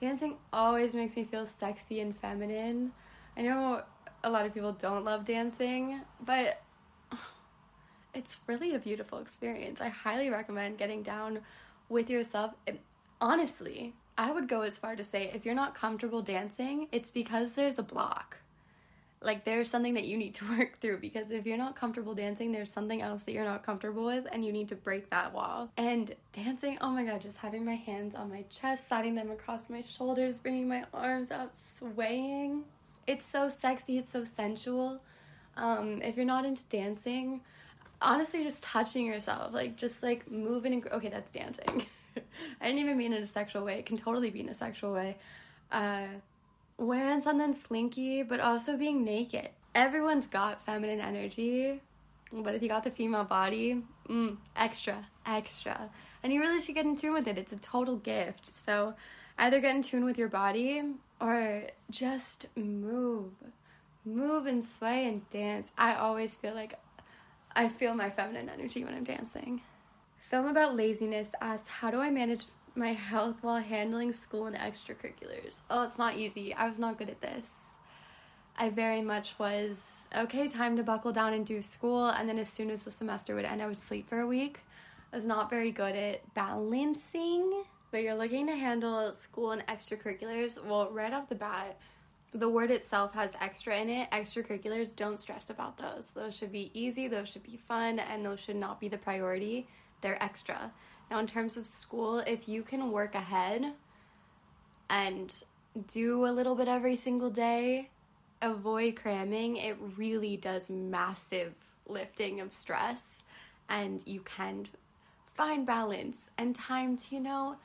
Dancing 0.00 0.36
always 0.52 0.94
makes 0.94 1.16
me 1.16 1.24
feel 1.24 1.46
sexy 1.46 2.00
and 2.00 2.16
feminine. 2.16 2.92
I 3.36 3.42
know 3.42 3.82
a 4.22 4.30
lot 4.30 4.46
of 4.46 4.54
people 4.54 4.72
don't 4.72 5.04
love 5.04 5.24
dancing, 5.24 6.00
but 6.20 6.62
it's 8.14 8.38
really 8.46 8.74
a 8.74 8.78
beautiful 8.78 9.18
experience. 9.18 9.80
I 9.80 9.88
highly 9.88 10.30
recommend 10.30 10.78
getting 10.78 11.02
down 11.02 11.40
with 11.88 12.10
yourself. 12.10 12.52
honestly, 13.20 13.94
I 14.16 14.30
would 14.30 14.48
go 14.48 14.62
as 14.62 14.76
far 14.76 14.96
to 14.96 15.04
say 15.04 15.30
if 15.34 15.44
you're 15.44 15.54
not 15.54 15.74
comfortable 15.74 16.22
dancing, 16.22 16.88
it's 16.92 17.10
because 17.10 17.52
there's 17.52 17.78
a 17.78 17.82
block. 17.82 18.38
Like 19.20 19.44
there's 19.44 19.68
something 19.68 19.94
that 19.94 20.04
you 20.04 20.16
need 20.16 20.34
to 20.34 20.44
work 20.58 20.80
through 20.80 20.98
because 20.98 21.30
if 21.30 21.46
you're 21.46 21.58
not 21.58 21.76
comfortable 21.76 22.14
dancing, 22.14 22.52
there's 22.52 22.70
something 22.70 23.02
else 23.02 23.24
that 23.24 23.32
you're 23.32 23.44
not 23.44 23.64
comfortable 23.64 24.04
with 24.04 24.26
and 24.30 24.44
you 24.44 24.52
need 24.52 24.68
to 24.68 24.76
break 24.76 25.10
that 25.10 25.32
wall. 25.32 25.70
And 25.76 26.14
dancing, 26.32 26.78
oh 26.80 26.90
my 26.90 27.04
god, 27.04 27.20
just 27.20 27.36
having 27.36 27.64
my 27.64 27.74
hands 27.74 28.14
on 28.14 28.30
my 28.30 28.44
chest, 28.50 28.88
sliding 28.88 29.14
them 29.14 29.30
across 29.30 29.70
my 29.70 29.82
shoulders, 29.82 30.38
bringing 30.38 30.68
my 30.68 30.84
arms 30.94 31.30
out, 31.30 31.56
swaying. 31.56 32.64
It's 33.06 33.24
so 33.24 33.48
sexy, 33.48 33.98
it's 33.98 34.10
so 34.10 34.24
sensual. 34.24 35.00
Um, 35.56 36.00
if 36.02 36.16
you're 36.16 36.26
not 36.26 36.44
into 36.44 36.64
dancing, 36.66 37.40
honestly 38.00 38.44
just 38.44 38.62
touching 38.62 39.06
yourself, 39.06 39.52
like 39.52 39.76
just 39.76 40.02
like 40.02 40.30
moving 40.30 40.72
and 40.72 40.86
okay, 40.92 41.08
that's 41.08 41.32
dancing. 41.32 41.86
I 42.60 42.66
didn't 42.66 42.80
even 42.80 42.96
mean 42.96 43.12
in 43.12 43.22
a 43.22 43.26
sexual 43.26 43.64
way. 43.64 43.78
It 43.78 43.86
can 43.86 43.96
totally 43.96 44.30
be 44.30 44.40
in 44.40 44.48
a 44.48 44.54
sexual 44.54 44.92
way. 44.92 45.16
Uh, 45.70 46.06
wearing 46.78 47.20
something 47.20 47.54
slinky, 47.66 48.22
but 48.22 48.40
also 48.40 48.76
being 48.76 49.04
naked. 49.04 49.50
Everyone's 49.74 50.26
got 50.26 50.64
feminine 50.64 51.00
energy, 51.00 51.80
but 52.32 52.54
if 52.54 52.62
you 52.62 52.68
got 52.68 52.84
the 52.84 52.90
female 52.90 53.24
body, 53.24 53.82
mm, 54.08 54.36
extra, 54.56 55.06
extra. 55.26 55.90
And 56.22 56.32
you 56.32 56.40
really 56.40 56.60
should 56.60 56.74
get 56.74 56.86
in 56.86 56.96
tune 56.96 57.14
with 57.14 57.28
it. 57.28 57.36
It's 57.36 57.52
a 57.52 57.56
total 57.56 57.96
gift. 57.96 58.46
So 58.46 58.94
either 59.38 59.60
get 59.60 59.74
in 59.74 59.82
tune 59.82 60.04
with 60.04 60.18
your 60.18 60.28
body 60.28 60.82
or 61.20 61.64
just 61.90 62.46
move. 62.56 63.32
Move 64.04 64.46
and 64.46 64.64
sway 64.64 65.06
and 65.06 65.28
dance. 65.30 65.70
I 65.76 65.94
always 65.94 66.34
feel 66.34 66.54
like 66.54 66.78
I 67.54 67.68
feel 67.68 67.94
my 67.94 68.10
feminine 68.10 68.48
energy 68.48 68.84
when 68.84 68.94
I'm 68.94 69.04
dancing. 69.04 69.62
Film 70.18 70.46
about 70.46 70.76
laziness 70.76 71.28
asks, 71.40 71.68
How 71.68 71.90
do 71.90 72.00
I 72.00 72.10
manage 72.10 72.44
my 72.74 72.92
health 72.92 73.36
while 73.42 73.60
handling 73.60 74.12
school 74.12 74.46
and 74.46 74.56
extracurriculars? 74.56 75.58
Oh, 75.70 75.82
it's 75.82 75.98
not 75.98 76.16
easy. 76.16 76.54
I 76.54 76.68
was 76.68 76.78
not 76.78 76.98
good 76.98 77.10
at 77.10 77.20
this. 77.20 77.50
I 78.56 78.70
very 78.70 79.02
much 79.02 79.38
was 79.38 80.08
okay, 80.16 80.48
time 80.48 80.76
to 80.76 80.82
buckle 80.82 81.12
down 81.12 81.32
and 81.32 81.46
do 81.46 81.62
school. 81.62 82.08
And 82.08 82.28
then 82.28 82.38
as 82.38 82.48
soon 82.48 82.70
as 82.70 82.82
the 82.82 82.90
semester 82.90 83.34
would 83.34 83.44
end, 83.44 83.62
I 83.62 83.66
would 83.66 83.78
sleep 83.78 84.08
for 84.08 84.20
a 84.20 84.26
week. 84.26 84.60
I 85.12 85.16
was 85.16 85.26
not 85.26 85.48
very 85.48 85.70
good 85.70 85.94
at 85.94 86.34
balancing. 86.34 87.64
But 87.90 88.02
you're 88.02 88.16
looking 88.16 88.46
to 88.48 88.54
handle 88.54 89.12
school 89.12 89.52
and 89.52 89.66
extracurriculars. 89.66 90.62
Well, 90.62 90.90
right 90.90 91.12
off 91.12 91.28
the 91.28 91.34
bat, 91.34 91.78
the 92.34 92.48
word 92.48 92.70
itself 92.70 93.14
has 93.14 93.32
extra 93.40 93.78
in 93.78 93.88
it. 93.88 94.10
Extracurriculars, 94.10 94.94
don't 94.94 95.18
stress 95.18 95.48
about 95.48 95.78
those. 95.78 96.10
Those 96.10 96.34
should 96.34 96.52
be 96.52 96.70
easy, 96.74 97.08
those 97.08 97.28
should 97.28 97.44
be 97.44 97.56
fun, 97.56 97.98
and 97.98 98.24
those 98.24 98.40
should 98.40 98.56
not 98.56 98.78
be 98.78 98.88
the 98.88 98.98
priority. 98.98 99.66
They're 100.02 100.22
extra. 100.22 100.70
Now, 101.10 101.18
in 101.18 101.26
terms 101.26 101.56
of 101.56 101.66
school, 101.66 102.18
if 102.18 102.48
you 102.48 102.62
can 102.62 102.92
work 102.92 103.14
ahead 103.14 103.72
and 104.90 105.34
do 105.86 106.26
a 106.26 106.32
little 106.32 106.54
bit 106.54 106.68
every 106.68 106.96
single 106.96 107.30
day, 107.30 107.90
avoid 108.42 108.96
cramming, 108.96 109.56
it 109.56 109.76
really 109.96 110.36
does 110.36 110.70
massive 110.70 111.54
lifting 111.86 112.40
of 112.40 112.52
stress, 112.52 113.22
and 113.68 114.02
you 114.06 114.20
can 114.20 114.68
find 115.32 115.66
balance 115.66 116.30
and 116.36 116.54
time 116.54 116.96
to, 116.96 117.14
you 117.14 117.20
know, 117.20 117.56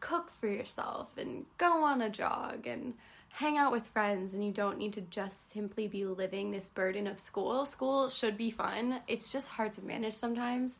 cook 0.00 0.30
for 0.30 0.46
yourself 0.46 1.16
and 1.16 1.46
go 1.56 1.82
on 1.82 2.02
a 2.02 2.10
jog 2.10 2.66
and 2.66 2.94
hang 3.30 3.56
out 3.56 3.72
with 3.72 3.86
friends 3.86 4.34
and 4.34 4.44
you 4.44 4.52
don't 4.52 4.78
need 4.78 4.92
to 4.92 5.00
just 5.00 5.50
simply 5.50 5.88
be 5.88 6.04
living 6.04 6.50
this 6.50 6.68
burden 6.68 7.06
of 7.06 7.18
school. 7.18 7.64
School 7.64 8.08
should 8.08 8.36
be 8.36 8.50
fun. 8.50 9.00
It's 9.08 9.32
just 9.32 9.48
hard 9.48 9.72
to 9.72 9.82
manage 9.82 10.14
sometimes, 10.14 10.76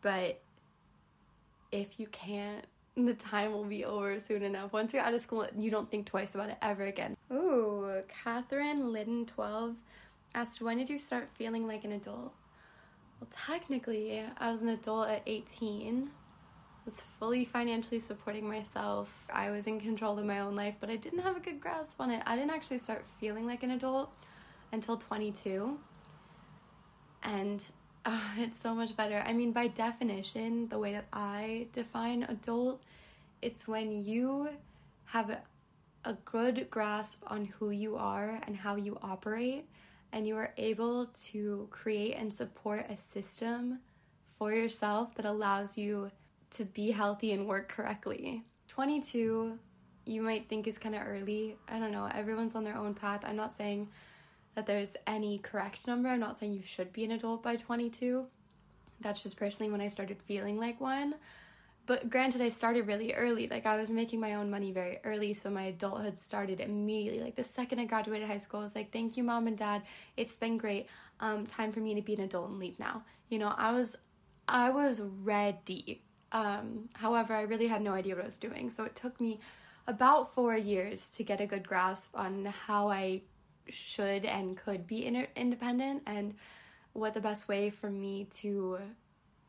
but 0.00 0.40
if 1.72 1.98
you 2.00 2.06
can't, 2.08 2.64
the 2.96 3.14
time 3.14 3.52
will 3.52 3.64
be 3.64 3.84
over 3.84 4.18
soon 4.18 4.42
enough. 4.42 4.72
Once 4.72 4.92
you're 4.92 5.02
out 5.02 5.14
of 5.14 5.20
school, 5.20 5.46
you 5.56 5.70
don't 5.70 5.90
think 5.90 6.06
twice 6.06 6.34
about 6.34 6.50
it 6.50 6.56
ever 6.62 6.84
again. 6.84 7.16
Ooh, 7.32 8.02
Catherine 8.08 8.92
Lydon 8.92 9.26
12 9.26 9.76
asked, 10.34 10.60
When 10.60 10.78
did 10.78 10.90
you 10.90 10.98
start 10.98 11.28
feeling 11.34 11.66
like 11.66 11.84
an 11.84 11.92
adult? 11.92 12.32
Well, 13.20 13.28
technically, 13.46 14.22
I 14.38 14.52
was 14.52 14.62
an 14.62 14.68
adult 14.68 15.08
at 15.08 15.22
18 15.26 16.10
was 16.88 17.04
fully 17.20 17.44
financially 17.44 18.00
supporting 18.00 18.48
myself. 18.48 19.26
I 19.30 19.50
was 19.50 19.66
in 19.66 19.78
control 19.78 20.18
of 20.18 20.24
my 20.24 20.38
own 20.38 20.56
life, 20.56 20.74
but 20.80 20.88
I 20.88 20.96
didn't 20.96 21.18
have 21.18 21.36
a 21.36 21.40
good 21.40 21.60
grasp 21.60 22.00
on 22.00 22.10
it. 22.10 22.22
I 22.24 22.34
didn't 22.34 22.50
actually 22.50 22.78
start 22.78 23.04
feeling 23.20 23.46
like 23.46 23.62
an 23.62 23.72
adult 23.72 24.10
until 24.72 24.96
22. 24.96 25.78
And 27.24 27.62
uh, 28.08 28.20
it's 28.38 28.58
so 28.58 28.74
much 28.74 28.96
better. 28.96 29.22
I 29.26 29.34
mean, 29.34 29.52
by 29.52 29.66
definition, 29.66 30.68
the 30.68 30.78
way 30.78 30.92
that 30.92 31.06
I 31.12 31.66
define 31.74 32.22
adult, 32.22 32.80
it's 33.42 33.68
when 33.68 34.02
you 34.04 34.48
have 35.04 35.38
a 36.06 36.12
good 36.24 36.68
grasp 36.70 37.22
on 37.26 37.44
who 37.44 37.68
you 37.68 37.96
are 37.96 38.40
and 38.46 38.56
how 38.56 38.76
you 38.76 38.96
operate, 39.02 39.66
and 40.12 40.26
you 40.26 40.36
are 40.36 40.54
able 40.56 41.06
to 41.26 41.68
create 41.70 42.14
and 42.14 42.32
support 42.32 42.86
a 42.88 42.96
system 42.96 43.80
for 44.38 44.54
yourself 44.54 45.14
that 45.16 45.26
allows 45.26 45.76
you 45.76 46.10
to 46.52 46.64
be 46.64 46.90
healthy 46.90 47.32
and 47.32 47.46
work 47.46 47.68
correctly. 47.68 48.42
22, 48.68 49.58
you 50.06 50.22
might 50.22 50.48
think 50.48 50.66
is 50.66 50.78
kind 50.78 50.94
of 50.94 51.02
early. 51.06 51.56
I 51.68 51.78
don't 51.78 51.92
know. 51.92 52.08
Everyone's 52.14 52.54
on 52.54 52.64
their 52.64 52.76
own 52.76 52.94
path. 52.94 53.20
I'm 53.22 53.36
not 53.36 53.54
saying 53.54 53.88
that 54.54 54.66
there's 54.66 54.96
any 55.06 55.38
correct 55.38 55.86
number. 55.86 56.08
I'm 56.08 56.20
not 56.20 56.38
saying 56.38 56.52
you 56.52 56.62
should 56.62 56.92
be 56.92 57.04
an 57.04 57.12
adult 57.12 57.42
by 57.42 57.56
22. 57.56 58.26
That's 59.00 59.22
just 59.22 59.36
personally 59.36 59.70
when 59.70 59.80
I 59.80 59.88
started 59.88 60.18
feeling 60.22 60.58
like 60.58 60.80
one. 60.80 61.14
But 61.86 62.10
granted, 62.10 62.42
I 62.42 62.50
started 62.50 62.86
really 62.86 63.14
early. 63.14 63.48
Like, 63.48 63.64
I 63.64 63.76
was 63.76 63.90
making 63.90 64.20
my 64.20 64.34
own 64.34 64.50
money 64.50 64.72
very 64.72 64.98
early, 65.04 65.32
so 65.32 65.48
my 65.48 65.64
adulthood 65.64 66.18
started 66.18 66.60
immediately. 66.60 67.22
Like, 67.22 67.36
the 67.36 67.44
second 67.44 67.78
I 67.78 67.86
graduated 67.86 68.28
high 68.28 68.36
school, 68.36 68.60
I 68.60 68.64
was 68.64 68.74
like, 68.74 68.92
thank 68.92 69.16
you, 69.16 69.22
mom 69.22 69.46
and 69.46 69.56
dad. 69.56 69.82
It's 70.16 70.36
been 70.36 70.58
great. 70.58 70.86
Um, 71.20 71.46
time 71.46 71.72
for 71.72 71.80
me 71.80 71.94
to 71.94 72.02
be 72.02 72.14
an 72.14 72.20
adult 72.20 72.50
and 72.50 72.58
leave 72.58 72.78
now. 72.78 73.04
You 73.30 73.38
know, 73.38 73.54
I 73.56 73.72
was, 73.72 73.96
I 74.46 74.68
was 74.68 75.00
ready 75.00 76.02
um, 76.32 76.88
however, 76.94 77.34
I 77.34 77.42
really 77.42 77.68
had 77.68 77.82
no 77.82 77.92
idea 77.92 78.14
what 78.14 78.24
I 78.24 78.26
was 78.26 78.38
doing. 78.38 78.70
So 78.70 78.84
it 78.84 78.94
took 78.94 79.20
me 79.20 79.40
about 79.86 80.34
four 80.34 80.56
years 80.56 81.08
to 81.10 81.24
get 81.24 81.40
a 81.40 81.46
good 81.46 81.66
grasp 81.66 82.16
on 82.16 82.44
how 82.44 82.90
I 82.90 83.22
should 83.70 84.24
and 84.24 84.56
could 84.56 84.86
be 84.86 85.06
in- 85.06 85.26
independent 85.36 86.02
and 86.06 86.34
what 86.92 87.14
the 87.14 87.20
best 87.20 87.48
way 87.48 87.70
for 87.70 87.90
me 87.90 88.26
to 88.30 88.78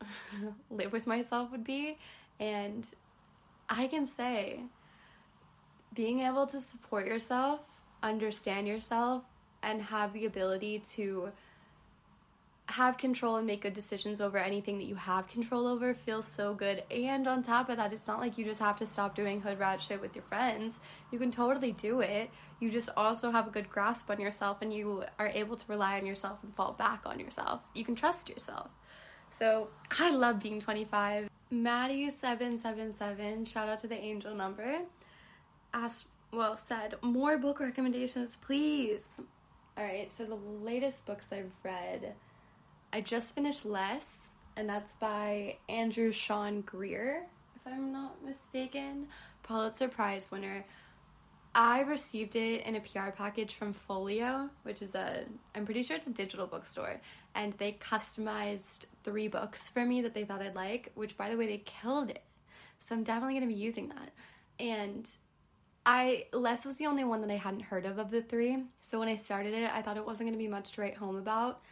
live 0.70 0.92
with 0.92 1.06
myself 1.06 1.50
would 1.50 1.64
be. 1.64 1.98
And 2.38 2.88
I 3.68 3.86
can 3.86 4.06
say, 4.06 4.60
being 5.94 6.20
able 6.20 6.46
to 6.46 6.60
support 6.60 7.06
yourself, 7.06 7.60
understand 8.02 8.66
yourself, 8.66 9.24
and 9.62 9.82
have 9.82 10.12
the 10.12 10.26
ability 10.26 10.82
to 10.92 11.30
have 12.70 12.98
control 12.98 13.36
and 13.36 13.46
make 13.46 13.62
good 13.62 13.74
decisions 13.74 14.20
over 14.20 14.38
anything 14.38 14.78
that 14.78 14.84
you 14.84 14.94
have 14.94 15.26
control 15.28 15.66
over 15.66 15.94
feels 15.94 16.26
so 16.26 16.54
good. 16.54 16.82
And 16.90 17.26
on 17.26 17.42
top 17.42 17.68
of 17.68 17.76
that, 17.76 17.92
it's 17.92 18.06
not 18.06 18.20
like 18.20 18.38
you 18.38 18.44
just 18.44 18.60
have 18.60 18.76
to 18.76 18.86
stop 18.86 19.14
doing 19.14 19.40
hood 19.40 19.58
rat 19.58 19.82
shit 19.82 20.00
with 20.00 20.14
your 20.14 20.24
friends. 20.24 20.80
You 21.10 21.18
can 21.18 21.30
totally 21.30 21.72
do 21.72 22.00
it. 22.00 22.30
You 22.60 22.70
just 22.70 22.90
also 22.96 23.30
have 23.30 23.46
a 23.46 23.50
good 23.50 23.68
grasp 23.68 24.10
on 24.10 24.20
yourself 24.20 24.62
and 24.62 24.72
you 24.72 25.04
are 25.18 25.28
able 25.28 25.56
to 25.56 25.64
rely 25.68 25.98
on 25.98 26.06
yourself 26.06 26.38
and 26.42 26.54
fall 26.54 26.72
back 26.72 27.02
on 27.04 27.18
yourself. 27.18 27.60
You 27.74 27.84
can 27.84 27.94
trust 27.94 28.28
yourself. 28.28 28.70
So 29.30 29.68
I 29.98 30.10
love 30.10 30.40
being 30.40 30.60
25. 30.60 31.28
Maddie777, 31.52 33.48
shout 33.48 33.68
out 33.68 33.78
to 33.80 33.88
the 33.88 33.98
angel 33.98 34.34
number, 34.34 34.78
asked, 35.74 36.08
well, 36.32 36.56
said, 36.56 36.94
more 37.02 37.38
book 37.38 37.58
recommendations, 37.58 38.36
please. 38.36 39.06
All 39.76 39.84
right, 39.84 40.08
so 40.08 40.24
the 40.24 40.36
latest 40.36 41.04
books 41.06 41.32
I've 41.32 41.50
read 41.64 42.14
I 42.92 43.00
just 43.00 43.34
finished 43.36 43.64
Less, 43.64 44.36
and 44.56 44.68
that's 44.68 44.94
by 44.94 45.58
Andrew 45.68 46.10
Sean 46.10 46.62
Greer, 46.62 47.24
if 47.54 47.64
I'm 47.64 47.92
not 47.92 48.24
mistaken. 48.24 49.06
Pulitzer 49.44 49.86
Prize 49.86 50.30
winner. 50.30 50.64
I 51.54 51.80
received 51.82 52.34
it 52.36 52.64
in 52.64 52.76
a 52.76 52.80
PR 52.80 53.10
package 53.10 53.54
from 53.54 53.72
Folio, 53.72 54.50
which 54.64 54.82
is 54.82 54.94
a, 54.94 55.24
I'm 55.54 55.64
pretty 55.64 55.82
sure 55.82 55.96
it's 55.96 56.06
a 56.08 56.12
digital 56.12 56.46
bookstore. 56.46 57.00
And 57.34 57.52
they 57.54 57.72
customized 57.80 58.86
three 59.04 59.28
books 59.28 59.68
for 59.68 59.84
me 59.84 60.00
that 60.02 60.14
they 60.14 60.24
thought 60.24 60.42
I'd 60.42 60.56
like, 60.56 60.90
which 60.94 61.16
by 61.16 61.30
the 61.30 61.36
way, 61.36 61.46
they 61.46 61.58
killed 61.58 62.10
it. 62.10 62.22
So 62.78 62.94
I'm 62.94 63.04
definitely 63.04 63.40
to 63.40 63.46
be 63.46 63.54
using 63.54 63.88
that. 63.88 64.10
And 64.58 65.08
I, 65.86 66.26
Less 66.32 66.64
was 66.64 66.76
the 66.76 66.86
only 66.86 67.04
one 67.04 67.20
that 67.20 67.30
I 67.30 67.36
hadn't 67.36 67.62
heard 67.62 67.86
of 67.86 67.98
of 67.98 68.10
the 68.10 68.22
three. 68.22 68.64
So 68.80 68.98
when 68.98 69.08
I 69.08 69.16
started 69.16 69.54
it, 69.54 69.70
I 69.72 69.82
thought 69.82 69.96
it 69.96 70.06
wasn't 70.06 70.30
to 70.32 70.38
be 70.38 70.48
much 70.48 70.72
to 70.72 70.80
write 70.80 70.96
home 70.96 71.16
about 71.16 71.62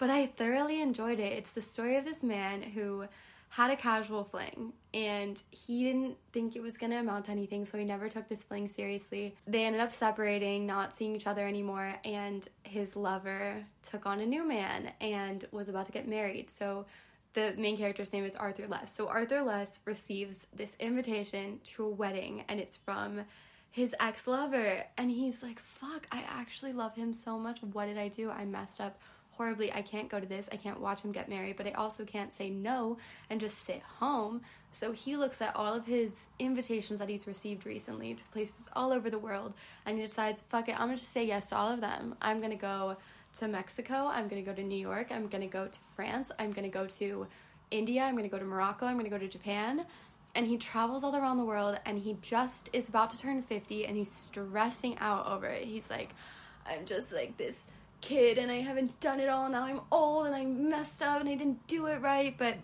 but 0.00 0.08
I 0.08 0.26
thoroughly 0.26 0.80
enjoyed 0.80 1.20
it. 1.20 1.34
It's 1.34 1.50
the 1.50 1.60
story 1.60 1.96
of 1.96 2.06
this 2.06 2.24
man 2.24 2.62
who 2.62 3.04
had 3.50 3.70
a 3.70 3.76
casual 3.76 4.24
fling 4.24 4.72
and 4.94 5.40
he 5.50 5.84
didn't 5.84 6.16
think 6.32 6.56
it 6.56 6.62
was 6.62 6.78
going 6.78 6.90
to 6.90 6.96
amount 6.96 7.26
to 7.26 7.32
anything, 7.32 7.66
so 7.66 7.76
he 7.76 7.84
never 7.84 8.08
took 8.08 8.26
this 8.26 8.42
fling 8.42 8.66
seriously. 8.66 9.36
They 9.46 9.64
ended 9.64 9.82
up 9.82 9.92
separating, 9.92 10.66
not 10.66 10.94
seeing 10.94 11.14
each 11.14 11.26
other 11.26 11.46
anymore, 11.46 11.94
and 12.04 12.48
his 12.62 12.96
lover 12.96 13.62
took 13.82 14.06
on 14.06 14.20
a 14.20 14.26
new 14.26 14.48
man 14.48 14.90
and 15.02 15.44
was 15.52 15.68
about 15.68 15.84
to 15.86 15.92
get 15.92 16.08
married. 16.08 16.48
So 16.48 16.86
the 17.34 17.54
main 17.58 17.76
character's 17.76 18.12
name 18.12 18.24
is 18.24 18.36
Arthur 18.36 18.66
Less. 18.68 18.94
So 18.94 19.06
Arthur 19.06 19.42
Less 19.42 19.80
receives 19.84 20.46
this 20.56 20.74
invitation 20.80 21.60
to 21.64 21.84
a 21.84 21.90
wedding 21.90 22.44
and 22.48 22.58
it's 22.58 22.76
from 22.76 23.20
his 23.70 23.94
ex 24.00 24.26
lover. 24.26 24.82
And 24.96 25.10
he's 25.10 25.42
like, 25.42 25.58
fuck, 25.58 26.06
I 26.10 26.24
actually 26.26 26.72
love 26.72 26.94
him 26.94 27.12
so 27.12 27.38
much. 27.38 27.60
What 27.72 27.86
did 27.86 27.98
I 27.98 28.08
do? 28.08 28.30
I 28.30 28.44
messed 28.46 28.80
up 28.80 28.98
horribly, 29.36 29.72
I 29.72 29.82
can't 29.82 30.08
go 30.08 30.20
to 30.20 30.26
this, 30.26 30.48
I 30.52 30.56
can't 30.56 30.80
watch 30.80 31.02
him 31.02 31.12
get 31.12 31.28
married, 31.28 31.56
but 31.56 31.66
I 31.66 31.72
also 31.72 32.04
can't 32.04 32.32
say 32.32 32.50
no 32.50 32.98
and 33.30 33.40
just 33.40 33.58
sit 33.58 33.82
home. 33.82 34.42
So 34.72 34.92
he 34.92 35.16
looks 35.16 35.40
at 35.42 35.56
all 35.56 35.74
of 35.74 35.86
his 35.86 36.26
invitations 36.38 37.00
that 37.00 37.08
he's 37.08 37.26
received 37.26 37.66
recently 37.66 38.14
to 38.14 38.24
places 38.26 38.68
all 38.74 38.92
over 38.92 39.10
the 39.10 39.18
world 39.18 39.54
and 39.86 39.96
he 39.98 40.04
decides, 40.04 40.42
fuck 40.42 40.68
it, 40.68 40.78
I'm 40.78 40.88
gonna 40.88 40.96
just 40.96 41.12
say 41.12 41.24
yes 41.24 41.48
to 41.50 41.56
all 41.56 41.72
of 41.72 41.80
them. 41.80 42.14
I'm 42.20 42.40
gonna 42.40 42.56
go 42.56 42.96
to 43.38 43.48
Mexico, 43.48 44.08
I'm 44.12 44.28
gonna 44.28 44.42
go 44.42 44.52
to 44.52 44.62
New 44.62 44.78
York, 44.78 45.08
I'm 45.10 45.26
gonna 45.28 45.46
go 45.46 45.66
to 45.66 45.78
France, 45.94 46.30
I'm 46.38 46.52
gonna 46.52 46.68
go 46.68 46.86
to 46.86 47.26
India, 47.70 48.02
I'm 48.02 48.16
gonna 48.16 48.28
go 48.28 48.38
to 48.38 48.44
Morocco, 48.44 48.86
I'm 48.86 48.96
gonna 48.96 49.08
go 49.08 49.18
to 49.18 49.28
Japan. 49.28 49.86
And 50.34 50.46
he 50.46 50.58
travels 50.58 51.02
all 51.02 51.16
around 51.16 51.38
the 51.38 51.44
world 51.44 51.80
and 51.86 51.98
he 51.98 52.16
just 52.22 52.70
is 52.72 52.88
about 52.88 53.10
to 53.10 53.18
turn 53.18 53.42
50 53.42 53.86
and 53.86 53.96
he's 53.96 54.12
stressing 54.12 54.96
out 54.98 55.26
over 55.26 55.46
it. 55.46 55.64
He's 55.64 55.90
like, 55.90 56.10
I'm 56.66 56.84
just 56.84 57.12
like 57.12 57.36
this 57.36 57.66
kid 58.00 58.38
and 58.38 58.50
I 58.50 58.56
haven't 58.56 58.98
done 59.00 59.20
it 59.20 59.28
all. 59.28 59.48
Now 59.48 59.64
I'm 59.64 59.80
old 59.90 60.26
and 60.26 60.34
I 60.34 60.44
messed 60.44 61.02
up 61.02 61.20
and 61.20 61.28
I 61.28 61.34
didn't 61.34 61.66
do 61.66 61.86
it 61.86 62.00
right. 62.00 62.34
But 62.36 62.56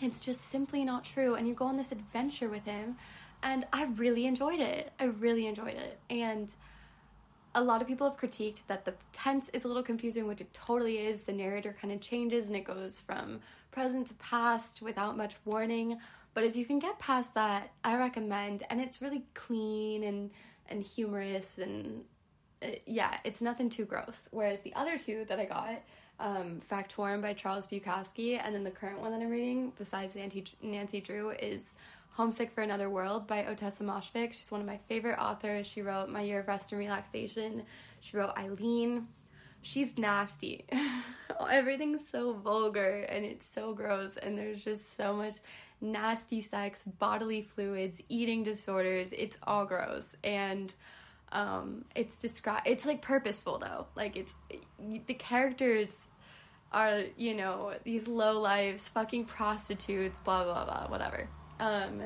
it's 0.00 0.20
just 0.20 0.42
simply 0.42 0.84
not 0.84 1.04
true. 1.04 1.34
And 1.34 1.46
you 1.48 1.54
go 1.54 1.66
on 1.66 1.76
this 1.76 1.92
adventure 1.92 2.48
with 2.48 2.64
him. 2.64 2.96
And 3.42 3.66
I 3.72 3.84
really 3.96 4.26
enjoyed 4.26 4.60
it. 4.60 4.92
I 4.98 5.04
really 5.04 5.46
enjoyed 5.46 5.74
it. 5.74 5.98
And 6.10 6.52
a 7.54 7.62
lot 7.62 7.80
of 7.80 7.88
people 7.88 8.08
have 8.08 8.18
critiqued 8.18 8.60
that 8.68 8.84
the 8.84 8.94
tense 9.12 9.48
is 9.50 9.64
a 9.64 9.68
little 9.68 9.82
confusing, 9.82 10.26
which 10.26 10.40
it 10.40 10.52
totally 10.52 10.98
is. 10.98 11.20
The 11.20 11.32
narrator 11.32 11.74
kind 11.80 11.92
of 11.92 12.00
changes 12.00 12.48
and 12.48 12.56
it 12.56 12.64
goes 12.64 13.00
from 13.00 13.40
present 13.70 14.08
to 14.08 14.14
past 14.14 14.82
without 14.82 15.16
much 15.16 15.36
warning. 15.44 15.98
But 16.34 16.44
if 16.44 16.54
you 16.54 16.66
can 16.66 16.78
get 16.78 16.98
past 16.98 17.32
that, 17.34 17.70
I 17.82 17.96
recommend. 17.96 18.62
And 18.68 18.80
it's 18.80 19.00
really 19.00 19.24
clean 19.34 20.02
and 20.02 20.30
and 20.68 20.82
humorous 20.82 21.58
and 21.58 22.04
yeah, 22.86 23.18
it's 23.24 23.40
nothing 23.42 23.68
too 23.68 23.84
gross. 23.84 24.28
Whereas 24.30 24.60
the 24.60 24.74
other 24.74 24.98
two 24.98 25.24
that 25.28 25.38
I 25.38 25.44
got, 25.44 25.82
um, 26.18 26.60
Factotum 26.70 27.20
by 27.20 27.34
Charles 27.34 27.66
Bukowski, 27.66 28.40
and 28.42 28.54
then 28.54 28.64
the 28.64 28.70
current 28.70 29.00
one 29.00 29.12
that 29.12 29.20
I'm 29.20 29.30
reading, 29.30 29.72
besides 29.78 30.14
Nancy, 30.14 30.44
Nancy 30.62 31.00
Drew, 31.00 31.30
is 31.30 31.76
Homesick 32.10 32.50
for 32.50 32.62
Another 32.62 32.88
World 32.88 33.26
by 33.26 33.42
Ottessa 33.42 33.82
Moshfegh. 33.82 34.32
She's 34.32 34.50
one 34.50 34.60
of 34.60 34.66
my 34.66 34.78
favorite 34.78 35.18
authors. 35.18 35.66
She 35.66 35.82
wrote 35.82 36.08
My 36.08 36.22
Year 36.22 36.40
of 36.40 36.48
Rest 36.48 36.72
and 36.72 36.78
Relaxation. 36.78 37.62
She 38.00 38.16
wrote 38.16 38.36
Eileen. 38.38 39.06
She's 39.60 39.98
nasty. 39.98 40.64
Everything's 41.50 42.08
so 42.08 42.32
vulgar 42.32 43.04
and 43.10 43.24
it's 43.24 43.46
so 43.46 43.74
gross, 43.74 44.16
and 44.16 44.38
there's 44.38 44.62
just 44.62 44.96
so 44.96 45.12
much 45.12 45.36
nasty 45.80 46.40
sex, 46.40 46.84
bodily 46.98 47.42
fluids, 47.42 48.00
eating 48.08 48.42
disorders. 48.42 49.12
It's 49.12 49.36
all 49.42 49.66
gross. 49.66 50.16
And 50.24 50.72
um 51.32 51.84
it's 51.94 52.16
described 52.16 52.66
it's 52.66 52.86
like 52.86 53.02
purposeful 53.02 53.58
though 53.58 53.86
like 53.94 54.16
it's 54.16 54.34
the 55.06 55.14
characters 55.14 56.08
are 56.72 57.02
you 57.16 57.34
know 57.34 57.72
these 57.84 58.06
low 58.06 58.38
lives 58.38 58.88
fucking 58.88 59.24
prostitutes 59.24 60.18
blah 60.20 60.44
blah 60.44 60.64
blah 60.64 60.86
whatever 60.88 61.28
um 61.60 62.00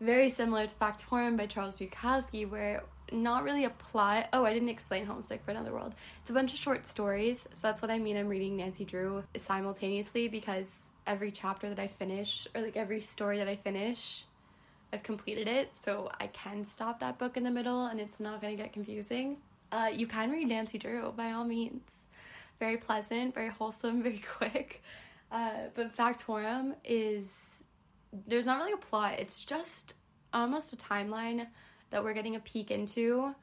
very 0.00 0.30
similar 0.30 0.66
to 0.66 0.74
Factotum 0.74 1.36
by 1.36 1.46
Charles 1.46 1.76
Bukowski, 1.76 2.48
where 2.48 2.84
not 3.12 3.44
really 3.44 3.64
a 3.64 3.70
plot. 3.70 4.28
Oh, 4.32 4.44
I 4.44 4.54
didn't 4.54 4.70
explain 4.70 5.04
Homesick 5.04 5.44
for 5.44 5.50
Another 5.50 5.72
World. 5.72 5.94
It's 6.22 6.30
a 6.30 6.32
bunch 6.32 6.52
of 6.52 6.58
short 6.58 6.86
stories. 6.86 7.46
So 7.54 7.66
that's 7.66 7.82
what 7.82 7.90
I 7.90 7.98
mean. 7.98 8.16
I'm 8.16 8.28
reading 8.28 8.56
Nancy 8.56 8.84
Drew 8.84 9.24
simultaneously 9.36 10.28
because 10.28 10.88
every 11.06 11.30
chapter 11.30 11.68
that 11.68 11.78
I 11.78 11.88
finish, 11.88 12.48
or 12.54 12.62
like 12.62 12.76
every 12.76 13.00
story 13.00 13.38
that 13.38 13.48
I 13.48 13.56
finish, 13.56 14.24
I've 14.92 15.02
completed 15.02 15.48
it. 15.48 15.74
So 15.76 16.10
I 16.20 16.26
can 16.28 16.64
stop 16.64 17.00
that 17.00 17.18
book 17.18 17.36
in 17.36 17.44
the 17.44 17.50
middle 17.50 17.86
and 17.86 18.00
it's 18.00 18.20
not 18.20 18.40
going 18.40 18.56
to 18.56 18.62
get 18.62 18.72
confusing. 18.72 19.38
Uh, 19.72 19.90
you 19.92 20.06
can 20.06 20.30
read 20.30 20.48
Nancy 20.48 20.78
Drew 20.78 21.12
by 21.16 21.32
all 21.32 21.44
means. 21.44 21.82
Very 22.58 22.76
pleasant, 22.76 23.34
very 23.34 23.48
wholesome, 23.48 24.02
very 24.02 24.22
quick. 24.36 24.82
Uh, 25.30 25.68
but 25.74 25.94
Factotum 25.96 26.74
is 26.84 27.64
there's 28.26 28.46
not 28.46 28.58
really 28.58 28.72
a 28.72 28.76
plot. 28.76 29.14
It's 29.18 29.44
just 29.44 29.94
almost 30.32 30.72
a 30.72 30.76
timeline 30.76 31.46
that 31.90 32.02
we're 32.02 32.12
getting 32.12 32.36
a 32.36 32.40
peek 32.40 32.70
into 32.70 33.34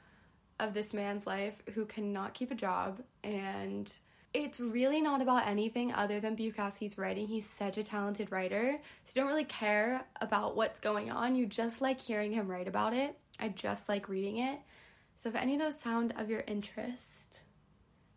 of 0.60 0.74
this 0.74 0.94
man's 0.94 1.28
life 1.28 1.62
who 1.74 1.86
cannot 1.86 2.34
keep 2.34 2.52
a 2.52 2.56
job 2.56 3.02
and 3.24 3.94
it's 4.34 4.60
really 4.60 5.02
not 5.02 5.22
about 5.22 5.48
anything 5.48 5.94
other 5.94 6.20
than 6.20 6.36
Bukowski's 6.36 6.98
writing. 6.98 7.28
He's 7.28 7.50
such 7.50 7.78
a 7.78 7.84
talented 7.84 8.32
writer. 8.32 8.80
So 9.06 9.14
you 9.16 9.22
don't 9.22 9.30
really 9.30 9.46
care 9.46 10.06
about 10.22 10.56
what's 10.56 10.80
going 10.80 11.12
on. 11.12 11.36
You 11.36 11.46
just 11.46 11.82
like 11.82 12.00
hearing 12.00 12.34
him 12.34 12.48
write 12.48 12.68
about 12.68 12.94
it. 12.94 13.18
I 13.40 13.50
just 13.50 13.88
like 13.90 14.10
reading 14.10 14.40
it. 14.40 14.60
So 15.16 15.30
if 15.30 15.36
any 15.36 15.56
of 15.56 15.62
those 15.62 15.80
sound 15.80 16.14
of 16.18 16.30
your 16.30 16.44
interest, 16.48 17.40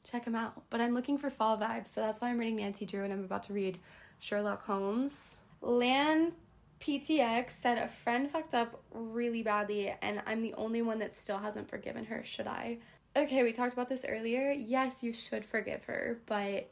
check 0.04 0.24
them 0.24 0.34
out. 0.34 0.62
But 0.68 0.80
I'm 0.80 0.94
looking 0.94 1.16
for 1.16 1.30
fall 1.30 1.56
vibes, 1.56 1.88
so 1.88 2.00
that's 2.00 2.20
why 2.20 2.28
I'm 2.28 2.38
reading 2.38 2.56
Nancy 2.56 2.84
Drew 2.84 3.04
and 3.04 3.12
I'm 3.12 3.24
about 3.24 3.44
to 3.44 3.52
read 3.52 3.78
Sherlock 4.18 4.64
Holmes. 4.64 5.40
Lan 5.62 6.32
PTX 6.80 7.50
said 7.50 7.78
a 7.78 7.88
friend 7.88 8.30
fucked 8.30 8.54
up 8.54 8.82
really 8.92 9.42
badly, 9.42 9.94
and 10.00 10.22
I'm 10.26 10.42
the 10.42 10.54
only 10.54 10.82
one 10.82 10.98
that 10.98 11.14
still 11.14 11.38
hasn't 11.38 11.68
forgiven 11.68 12.06
her. 12.06 12.24
Should 12.24 12.46
I? 12.46 12.78
Okay, 13.16 13.42
we 13.42 13.52
talked 13.52 13.72
about 13.72 13.88
this 13.88 14.04
earlier. 14.08 14.52
Yes, 14.52 15.02
you 15.02 15.12
should 15.12 15.44
forgive 15.44 15.84
her, 15.84 16.20
but 16.26 16.70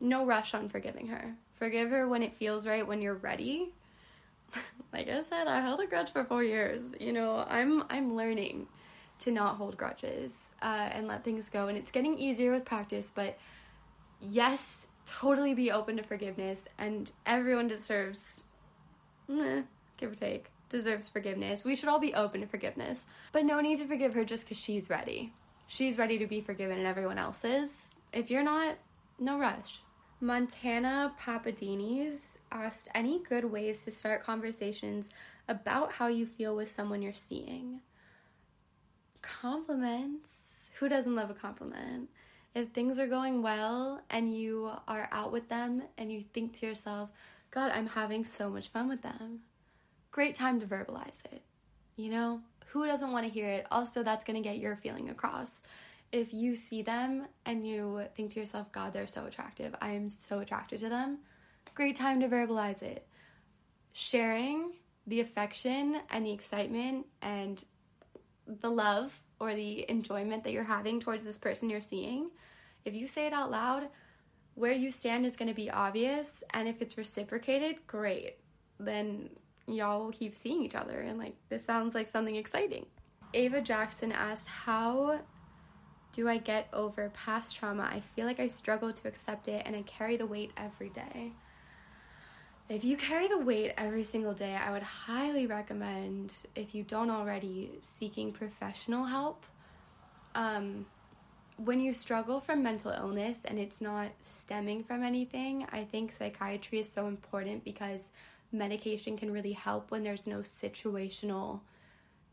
no 0.00 0.24
rush 0.24 0.54
on 0.54 0.68
forgiving 0.68 1.08
her. 1.08 1.34
Forgive 1.56 1.90
her 1.90 2.06
when 2.08 2.22
it 2.22 2.34
feels 2.34 2.66
right, 2.66 2.86
when 2.86 3.02
you're 3.02 3.14
ready. 3.14 3.74
like 4.92 5.08
I 5.08 5.22
said, 5.22 5.48
I 5.48 5.60
held 5.60 5.80
a 5.80 5.86
grudge 5.86 6.12
for 6.12 6.24
four 6.24 6.44
years. 6.44 6.94
You 7.00 7.12
know, 7.12 7.44
I'm 7.48 7.84
I'm 7.90 8.14
learning 8.14 8.68
to 9.20 9.30
not 9.32 9.56
hold 9.56 9.76
grudges 9.76 10.54
uh, 10.62 10.88
and 10.92 11.08
let 11.08 11.24
things 11.24 11.50
go, 11.50 11.68
and 11.68 11.76
it's 11.76 11.90
getting 11.90 12.16
easier 12.16 12.52
with 12.52 12.64
practice. 12.64 13.10
But 13.12 13.38
yes, 14.20 14.86
totally 15.04 15.54
be 15.54 15.72
open 15.72 15.96
to 15.96 16.02
forgiveness, 16.04 16.68
and 16.78 17.10
everyone 17.26 17.66
deserves 17.66 18.46
give 20.02 20.12
or 20.12 20.14
take, 20.14 20.50
deserves 20.68 21.08
forgiveness. 21.08 21.64
We 21.64 21.76
should 21.76 21.88
all 21.88 22.00
be 22.00 22.14
open 22.14 22.40
to 22.40 22.46
forgiveness. 22.46 23.06
But 23.32 23.44
no 23.44 23.60
need 23.60 23.78
to 23.78 23.86
forgive 23.86 24.14
her 24.14 24.24
just 24.24 24.44
because 24.44 24.58
she's 24.58 24.90
ready. 24.90 25.32
She's 25.66 25.98
ready 25.98 26.18
to 26.18 26.26
be 26.26 26.40
forgiven 26.40 26.78
and 26.78 26.86
everyone 26.86 27.18
else 27.18 27.44
is. 27.44 27.94
If 28.12 28.30
you're 28.30 28.42
not, 28.42 28.76
no 29.18 29.38
rush. 29.38 29.80
Montana 30.20 31.12
Papadinis 31.20 32.38
asked 32.52 32.88
any 32.94 33.20
good 33.28 33.44
ways 33.44 33.84
to 33.84 33.90
start 33.90 34.22
conversations 34.22 35.08
about 35.48 35.92
how 35.92 36.06
you 36.06 36.26
feel 36.26 36.54
with 36.54 36.70
someone 36.70 37.02
you're 37.02 37.12
seeing. 37.12 37.80
Compliments. 39.20 40.70
Who 40.78 40.88
doesn't 40.88 41.14
love 41.14 41.30
a 41.30 41.34
compliment? 41.34 42.08
If 42.54 42.68
things 42.68 42.98
are 42.98 43.06
going 43.06 43.42
well 43.42 44.02
and 44.10 44.36
you 44.36 44.70
are 44.86 45.08
out 45.10 45.32
with 45.32 45.48
them 45.48 45.82
and 45.96 46.12
you 46.12 46.24
think 46.32 46.52
to 46.54 46.66
yourself, 46.66 47.10
God, 47.50 47.72
I'm 47.74 47.86
having 47.86 48.24
so 48.24 48.50
much 48.50 48.68
fun 48.68 48.88
with 48.88 49.02
them. 49.02 49.40
Great 50.10 50.34
time 50.34 50.60
to 50.60 50.66
verbalize 50.66 51.18
it. 51.32 51.42
You 51.96 52.10
know, 52.10 52.40
who 52.72 52.86
doesn't 52.86 53.12
want 53.12 53.26
to 53.26 53.32
hear 53.32 53.48
it? 53.48 53.66
Also, 53.70 54.02
that's 54.02 54.24
going 54.24 54.42
to 54.42 54.48
get 54.48 54.58
your 54.58 54.76
feeling 54.76 55.10
across. 55.10 55.62
If 56.10 56.32
you 56.32 56.56
see 56.56 56.80
them 56.80 57.26
and 57.44 57.66
you 57.66 58.04
think 58.16 58.32
to 58.32 58.40
yourself, 58.40 58.72
God, 58.72 58.94
they're 58.94 59.06
so 59.06 59.26
attractive, 59.26 59.74
I 59.80 59.90
am 59.92 60.08
so 60.08 60.40
attracted 60.40 60.80
to 60.80 60.88
them, 60.88 61.18
great 61.74 61.96
time 61.96 62.20
to 62.20 62.28
verbalize 62.28 62.82
it. 62.82 63.06
Sharing 63.92 64.72
the 65.06 65.20
affection 65.20 66.00
and 66.10 66.24
the 66.24 66.32
excitement 66.32 67.06
and 67.20 67.62
the 68.46 68.70
love 68.70 69.20
or 69.38 69.54
the 69.54 69.88
enjoyment 69.90 70.44
that 70.44 70.52
you're 70.52 70.64
having 70.64 70.98
towards 70.98 71.24
this 71.24 71.38
person 71.38 71.68
you're 71.68 71.80
seeing, 71.82 72.30
if 72.86 72.94
you 72.94 73.06
say 73.06 73.26
it 73.26 73.34
out 73.34 73.50
loud, 73.50 73.88
where 74.54 74.72
you 74.72 74.90
stand 74.90 75.26
is 75.26 75.36
going 75.36 75.48
to 75.48 75.54
be 75.54 75.70
obvious 75.70 76.42
and 76.52 76.68
if 76.68 76.80
it's 76.82 76.98
reciprocated 76.98 77.86
great 77.86 78.36
then 78.78 79.30
y'all 79.66 80.04
will 80.04 80.12
keep 80.12 80.36
seeing 80.36 80.62
each 80.62 80.74
other 80.74 81.00
and 81.00 81.18
like 81.18 81.34
this 81.48 81.64
sounds 81.64 81.94
like 81.94 82.08
something 82.08 82.36
exciting. 82.36 82.86
Ava 83.34 83.60
jackson 83.60 84.12
asked 84.12 84.48
how 84.48 85.20
do 86.12 86.28
i 86.28 86.36
get 86.36 86.68
over 86.72 87.10
past 87.10 87.56
trauma? 87.56 87.88
I 87.90 88.00
feel 88.00 88.26
like 88.26 88.40
i 88.40 88.46
struggle 88.46 88.92
to 88.92 89.08
accept 89.08 89.48
it 89.48 89.62
and 89.64 89.74
i 89.74 89.82
carry 89.82 90.16
the 90.16 90.26
weight 90.26 90.52
every 90.56 90.90
day. 90.90 91.32
If 92.68 92.84
you 92.84 92.96
carry 92.96 93.28
the 93.28 93.38
weight 93.38 93.72
every 93.76 94.04
single 94.04 94.34
day 94.34 94.54
i 94.54 94.70
would 94.70 94.82
highly 94.82 95.46
recommend 95.46 96.32
if 96.54 96.74
you 96.74 96.82
don't 96.82 97.10
already 97.10 97.72
seeking 97.80 98.32
professional 98.32 99.04
help. 99.04 99.44
Um, 100.34 100.86
when 101.56 101.80
you 101.80 101.92
struggle 101.92 102.40
from 102.40 102.62
mental 102.62 102.90
illness 102.90 103.44
and 103.44 103.58
it's 103.58 103.80
not 103.80 104.08
stemming 104.20 104.84
from 104.84 105.02
anything, 105.02 105.66
I 105.72 105.84
think 105.84 106.12
psychiatry 106.12 106.80
is 106.80 106.90
so 106.90 107.06
important 107.06 107.64
because 107.64 108.10
medication 108.52 109.16
can 109.16 109.32
really 109.32 109.52
help 109.52 109.90
when 109.90 110.04
there's 110.04 110.26
no 110.26 110.38
situational 110.38 111.60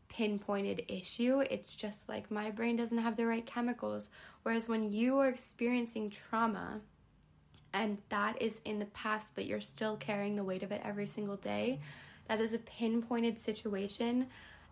pinpointed 0.08 0.84
issue. 0.88 1.40
It's 1.50 1.74
just 1.74 2.08
like 2.08 2.30
my 2.30 2.50
brain 2.50 2.76
doesn't 2.76 2.98
have 2.98 3.16
the 3.16 3.26
right 3.26 3.46
chemicals. 3.46 4.10
Whereas 4.42 4.68
when 4.68 4.92
you 4.92 5.18
are 5.18 5.28
experiencing 5.28 6.10
trauma 6.10 6.80
and 7.72 7.98
that 8.08 8.40
is 8.42 8.60
in 8.64 8.78
the 8.80 8.86
past, 8.86 9.34
but 9.34 9.46
you're 9.46 9.60
still 9.60 9.96
carrying 9.96 10.36
the 10.36 10.44
weight 10.44 10.62
of 10.62 10.72
it 10.72 10.82
every 10.84 11.06
single 11.06 11.36
day, 11.36 11.78
that 12.26 12.40
is 12.40 12.52
a 12.52 12.58
pinpointed 12.58 13.38
situation 13.38 14.26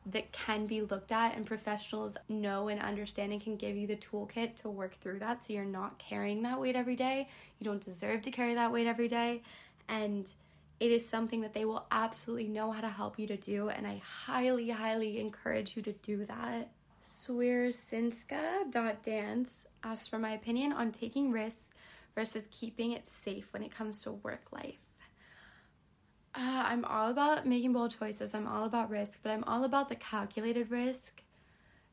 that 0.06 0.32
can 0.32 0.66
be 0.66 0.80
looked 0.80 1.12
at 1.12 1.36
and 1.36 1.44
professionals 1.44 2.16
know 2.28 2.68
and 2.68 2.80
understand 2.80 3.32
and 3.32 3.42
can 3.42 3.56
give 3.56 3.76
you 3.76 3.86
the 3.86 3.96
toolkit 3.96 4.56
to 4.56 4.68
work 4.68 4.94
through 4.94 5.18
that 5.18 5.44
so 5.44 5.52
you're 5.52 5.64
not 5.64 5.98
carrying 5.98 6.42
that 6.42 6.60
weight 6.60 6.76
every 6.76 6.96
day. 6.96 7.28
You 7.58 7.64
don't 7.64 7.80
deserve 7.80 8.22
to 8.22 8.30
carry 8.30 8.54
that 8.54 8.72
weight 8.72 8.86
every 8.86 9.08
day 9.08 9.42
and 9.88 10.32
it 10.80 10.90
is 10.90 11.08
something 11.08 11.40
that 11.40 11.54
they 11.54 11.64
will 11.64 11.86
absolutely 11.90 12.48
know 12.48 12.70
how 12.70 12.80
to 12.80 12.88
help 12.88 13.18
you 13.18 13.26
to 13.26 13.36
do 13.36 13.68
and 13.68 13.86
I 13.86 14.00
highly 14.04 14.70
highly 14.70 15.20
encourage 15.20 15.76
you 15.76 15.82
to 15.82 15.92
do 15.92 16.24
that. 16.26 16.70
Swiersinska.dance 17.02 19.66
asked 19.82 20.10
for 20.10 20.18
my 20.18 20.32
opinion 20.32 20.72
on 20.72 20.92
taking 20.92 21.32
risks 21.32 21.72
versus 22.14 22.48
keeping 22.50 22.92
it 22.92 23.06
safe 23.06 23.52
when 23.52 23.62
it 23.62 23.70
comes 23.70 24.02
to 24.02 24.12
work 24.12 24.52
life 24.52 24.78
uh, 26.38 26.62
I'm 26.66 26.84
all 26.84 27.10
about 27.10 27.46
making 27.46 27.72
bold 27.72 27.96
choices. 27.98 28.32
I'm 28.32 28.46
all 28.46 28.64
about 28.64 28.90
risk, 28.90 29.18
but 29.22 29.32
I'm 29.32 29.42
all 29.44 29.64
about 29.64 29.88
the 29.88 29.96
calculated 29.96 30.70
risk. 30.70 31.22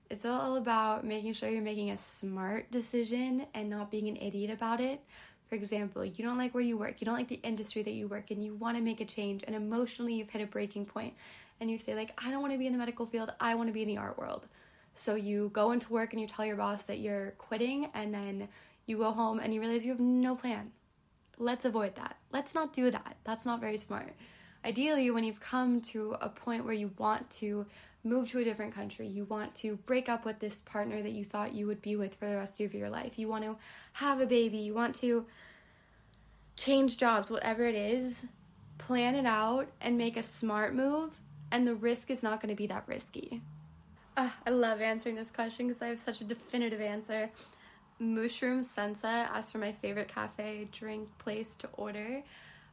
It's 0.09 0.23
all 0.23 0.57
about 0.57 1.03
making 1.03 1.33
sure 1.33 1.49
you're 1.49 1.63
making 1.63 1.89
a 1.89 1.97
smart 1.97 2.69
decision 2.69 3.47
and 3.55 3.71
not 3.71 3.89
being 3.89 4.07
an 4.07 4.17
idiot 4.17 4.51
about 4.51 4.81
it. 4.81 5.01
For 5.49 5.55
example, 5.55 6.03
you 6.03 6.23
don't 6.23 6.37
like 6.37 6.53
where 6.53 6.63
you 6.63 6.77
work, 6.77 6.95
you 6.99 7.05
don't 7.05 7.15
like 7.15 7.27
the 7.27 7.39
industry 7.43 7.83
that 7.83 7.91
you 7.91 8.07
work 8.07 8.31
in, 8.31 8.41
you 8.41 8.55
want 8.55 8.77
to 8.77 8.83
make 8.83 8.99
a 8.99 9.05
change, 9.05 9.43
and 9.45 9.55
emotionally 9.55 10.15
you've 10.15 10.29
hit 10.29 10.41
a 10.41 10.47
breaking 10.47 10.85
point, 10.85 11.13
and 11.59 11.69
you 11.69 11.77
say, 11.77 11.93
like, 11.95 12.19
I 12.23 12.31
don't 12.31 12.41
want 12.41 12.53
to 12.53 12.59
be 12.59 12.67
in 12.67 12.73
the 12.73 12.79
medical 12.79 13.05
field, 13.05 13.33
I 13.39 13.55
want 13.55 13.67
to 13.67 13.73
be 13.73 13.83
in 13.83 13.87
the 13.87 13.97
art 13.97 14.17
world. 14.17 14.47
So 14.95 15.15
you 15.15 15.49
go 15.53 15.71
into 15.71 15.91
work 15.93 16.13
and 16.13 16.21
you 16.21 16.27
tell 16.27 16.45
your 16.45 16.55
boss 16.55 16.85
that 16.85 16.99
you're 16.99 17.31
quitting, 17.37 17.89
and 17.93 18.13
then 18.13 18.47
you 18.85 18.97
go 18.97 19.11
home 19.11 19.39
and 19.39 19.53
you 19.53 19.59
realize 19.59 19.85
you 19.85 19.91
have 19.91 19.99
no 19.99 20.35
plan. 20.35 20.71
Let's 21.37 21.65
avoid 21.65 21.95
that. 21.95 22.17
Let's 22.31 22.55
not 22.55 22.73
do 22.73 22.89
that. 22.91 23.17
That's 23.23 23.45
not 23.45 23.59
very 23.59 23.77
smart 23.77 24.13
ideally, 24.65 25.11
when 25.11 25.23
you've 25.23 25.39
come 25.39 25.81
to 25.81 26.17
a 26.19 26.29
point 26.29 26.65
where 26.65 26.73
you 26.73 26.91
want 26.97 27.29
to 27.31 27.65
move 28.03 28.29
to 28.31 28.39
a 28.39 28.43
different 28.43 28.73
country, 28.73 29.07
you 29.07 29.25
want 29.25 29.55
to 29.55 29.77
break 29.85 30.09
up 30.09 30.25
with 30.25 30.39
this 30.39 30.59
partner 30.59 31.01
that 31.01 31.11
you 31.11 31.23
thought 31.23 31.53
you 31.53 31.67
would 31.67 31.81
be 31.81 31.95
with 31.95 32.15
for 32.15 32.27
the 32.27 32.35
rest 32.35 32.59
of 32.59 32.73
your 32.73 32.89
life, 32.89 33.17
you 33.17 33.27
want 33.27 33.43
to 33.43 33.55
have 33.93 34.19
a 34.21 34.25
baby, 34.25 34.57
you 34.57 34.73
want 34.73 34.95
to 34.95 35.25
change 36.55 36.97
jobs, 36.97 37.29
whatever 37.29 37.63
it 37.63 37.75
is, 37.75 38.25
plan 38.77 39.15
it 39.15 39.25
out 39.25 39.67
and 39.81 39.97
make 39.97 40.17
a 40.17 40.23
smart 40.23 40.73
move, 40.73 41.19
and 41.51 41.67
the 41.67 41.75
risk 41.75 42.09
is 42.09 42.23
not 42.23 42.41
going 42.41 42.49
to 42.49 42.55
be 42.55 42.67
that 42.67 42.83
risky. 42.87 43.41
Uh, 44.17 44.29
I 44.45 44.49
love 44.51 44.81
answering 44.81 45.15
this 45.15 45.31
question 45.31 45.67
because 45.67 45.81
I 45.81 45.87
have 45.87 45.99
such 45.99 46.21
a 46.21 46.23
definitive 46.23 46.81
answer. 46.81 47.29
Mushroom 47.99 48.63
Sunset 48.63 49.29
asked 49.33 49.51
for 49.51 49.57
my 49.57 49.71
favorite 49.71 50.07
cafe 50.07 50.67
drink 50.71 51.09
place 51.17 51.55
to 51.57 51.69
order. 51.73 52.23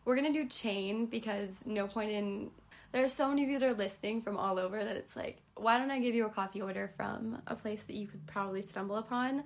We're 0.05 0.16
gonna 0.16 0.32
do 0.32 0.46
chain 0.46 1.07
because 1.07 1.66
no 1.66 1.86
point 1.86 2.11
in 2.11 2.50
there 2.92 3.05
are 3.05 3.09
so 3.09 3.28
many 3.28 3.42
of 3.42 3.48
you 3.48 3.59
that 3.59 3.66
are 3.70 3.74
listening 3.74 4.20
from 4.20 4.36
all 4.36 4.59
over 4.59 4.84
that 4.84 4.96
it's 4.96 5.16
like, 5.16 5.38
why 5.57 5.78
don't 5.78 5.90
I 5.90 5.98
give 5.98 6.14
you 6.14 6.26
a 6.26 6.30
coffee 6.30 6.61
order 6.61 6.92
from 6.94 7.40
a 7.46 7.55
place 7.55 7.84
that 7.84 7.96
you 7.96 8.07
could 8.07 8.26
probably 8.26 8.61
stumble 8.61 8.96
upon, 8.96 9.44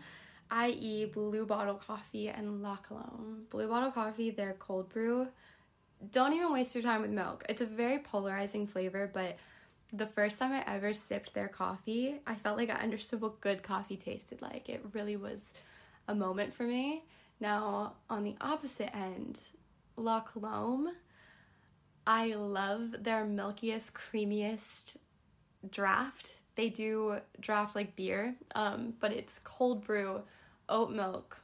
i.e., 0.51 1.05
Blue 1.07 1.47
Bottle 1.47 1.77
Coffee 1.77 2.29
and 2.29 2.61
La 2.61 2.77
Colombe. 2.77 3.47
Blue 3.51 3.69
Bottle 3.69 3.93
Coffee, 3.93 4.31
their 4.31 4.55
cold 4.55 4.89
brew. 4.89 5.29
Don't 6.11 6.33
even 6.33 6.53
waste 6.53 6.75
your 6.75 6.83
time 6.83 7.03
with 7.03 7.11
milk. 7.13 7.45
It's 7.49 7.61
a 7.61 7.67
very 7.67 8.01
polarizing 8.01 8.67
flavor, 8.67 9.09
but 9.13 9.39
the 9.93 10.07
first 10.07 10.41
time 10.41 10.53
I 10.53 10.65
ever 10.67 10.93
sipped 10.93 11.33
their 11.33 11.49
coffee, 11.49 12.17
I 12.27 12.35
felt 12.35 12.57
like 12.57 12.71
I 12.71 12.75
understood 12.75 13.21
what 13.21 13.41
good 13.41 13.63
coffee 13.63 13.97
tasted 13.97 14.43
like. 14.43 14.69
It 14.69 14.85
really 14.93 15.17
was 15.17 15.55
a 16.09 16.15
moment 16.17 16.53
for 16.53 16.65
me. 16.65 17.05
Now, 17.39 17.95
on 18.11 18.25
the 18.25 18.35
opposite 18.41 18.95
end, 18.95 19.41
La 19.97 20.21
Colombe, 20.21 20.91
I 22.07 22.35
love 22.35 22.95
their 23.01 23.25
milkiest, 23.25 23.95
creamiest 23.95 24.97
draft. 25.71 26.35
They 26.55 26.69
do 26.69 27.19
draft 27.41 27.75
like 27.75 27.97
beer, 27.97 28.35
um, 28.55 28.95
but 29.01 29.13
it's 29.13 29.41
cold 29.43 29.85
brew, 29.85 30.23
oat 30.69 30.91
milk. 30.91 31.39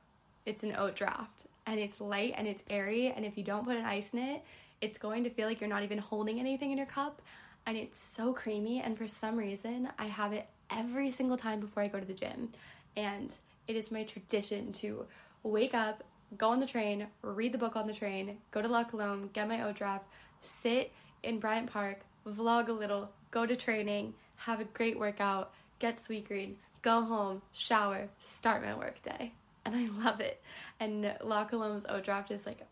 It's 0.46 0.62
an 0.62 0.74
oat 0.76 0.96
draft, 0.96 1.46
and 1.66 1.78
it's 1.78 2.00
light 2.00 2.34
and 2.36 2.46
it's 2.46 2.62
airy. 2.70 3.12
And 3.14 3.24
if 3.24 3.36
you 3.36 3.44
don't 3.44 3.64
put 3.64 3.76
an 3.76 3.84
ice 3.84 4.12
in 4.12 4.20
it, 4.20 4.42
it's 4.80 4.98
going 4.98 5.24
to 5.24 5.30
feel 5.30 5.46
like 5.46 5.60
you're 5.60 5.70
not 5.70 5.82
even 5.82 5.98
holding 5.98 6.40
anything 6.40 6.72
in 6.72 6.78
your 6.78 6.86
cup. 6.86 7.22
And 7.66 7.76
it's 7.76 7.98
so 7.98 8.32
creamy. 8.32 8.80
And 8.80 8.98
for 8.98 9.06
some 9.06 9.36
reason, 9.36 9.88
I 9.98 10.06
have 10.06 10.32
it 10.32 10.48
every 10.70 11.10
single 11.10 11.36
time 11.36 11.60
before 11.60 11.82
I 11.82 11.88
go 11.88 12.00
to 12.00 12.06
the 12.06 12.14
gym. 12.14 12.50
And 12.96 13.32
it 13.68 13.76
is 13.76 13.92
my 13.92 14.02
tradition 14.02 14.72
to 14.72 15.06
wake 15.44 15.74
up, 15.74 16.02
go 16.38 16.50
on 16.50 16.60
the 16.60 16.66
train, 16.66 17.06
read 17.22 17.52
the 17.52 17.58
book 17.58 17.76
on 17.76 17.86
the 17.86 17.94
train, 17.94 18.38
go 18.50 18.62
to 18.62 18.68
La 18.68 18.84
Colombe, 18.84 19.30
get 19.32 19.48
my 19.48 19.62
oat 19.62 19.76
draft, 19.76 20.04
sit 20.40 20.92
in 21.22 21.38
Bryant 21.38 21.70
Park, 21.70 22.00
vlog 22.26 22.68
a 22.68 22.72
little, 22.72 23.10
go 23.30 23.46
to 23.46 23.56
training, 23.56 24.14
have 24.36 24.60
a 24.60 24.64
great 24.64 24.98
workout, 24.98 25.52
get 25.78 25.96
Sweetgreen, 25.96 26.54
go 26.82 27.02
home, 27.02 27.42
shower, 27.52 28.08
start 28.20 28.62
my 28.62 28.74
work 28.74 29.02
day. 29.02 29.32
And 29.64 29.76
I 29.76 29.88
love 30.04 30.20
it. 30.20 30.40
And 30.80 31.14
La 31.22 31.44
Colombe's 31.44 31.86
oat 31.88 32.04
draft 32.04 32.30
is 32.30 32.46
like, 32.46 32.66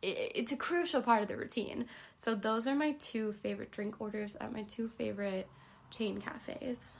it's 0.00 0.50
a 0.50 0.56
crucial 0.56 1.02
part 1.02 1.22
of 1.22 1.28
the 1.28 1.36
routine. 1.36 1.86
So 2.16 2.34
those 2.34 2.66
are 2.66 2.74
my 2.74 2.92
two 2.92 3.32
favorite 3.32 3.70
drink 3.70 3.96
orders 4.00 4.36
at 4.40 4.52
my 4.52 4.62
two 4.62 4.88
favorite 4.88 5.46
chain 5.90 6.20
cafes. 6.20 6.98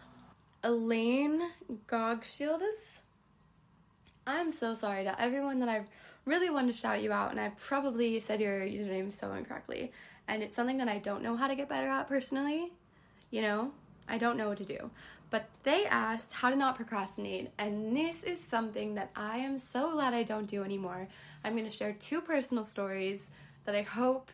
Elaine 0.62 1.50
Gogshields. 1.88 3.00
I'm 4.26 4.52
so 4.52 4.74
sorry 4.74 5.04
to 5.04 5.20
everyone 5.20 5.58
that 5.60 5.68
I've 5.68 5.88
really 6.24 6.50
wanted 6.50 6.72
to 6.72 6.78
shout 6.78 7.02
you 7.02 7.12
out, 7.12 7.32
and 7.32 7.40
I 7.40 7.50
probably 7.58 8.20
said 8.20 8.40
your 8.40 8.60
username 8.60 9.12
so 9.12 9.32
incorrectly. 9.32 9.92
And 10.28 10.42
it's 10.42 10.54
something 10.54 10.78
that 10.78 10.88
I 10.88 10.98
don't 10.98 11.22
know 11.22 11.36
how 11.36 11.48
to 11.48 11.56
get 11.56 11.68
better 11.68 11.88
at 11.88 12.08
personally. 12.08 12.72
You 13.30 13.42
know, 13.42 13.72
I 14.08 14.18
don't 14.18 14.36
know 14.36 14.48
what 14.48 14.58
to 14.58 14.64
do. 14.64 14.90
But 15.30 15.48
they 15.64 15.86
asked 15.86 16.32
how 16.32 16.50
to 16.50 16.56
not 16.56 16.76
procrastinate, 16.76 17.50
and 17.58 17.96
this 17.96 18.22
is 18.22 18.38
something 18.38 18.94
that 18.94 19.10
I 19.16 19.38
am 19.38 19.58
so 19.58 19.92
glad 19.92 20.14
I 20.14 20.22
don't 20.22 20.46
do 20.46 20.62
anymore. 20.62 21.08
I'm 21.42 21.54
going 21.54 21.68
to 21.68 21.76
share 21.76 21.94
two 21.94 22.20
personal 22.20 22.64
stories 22.64 23.30
that 23.64 23.74
I 23.74 23.82
hope 23.82 24.30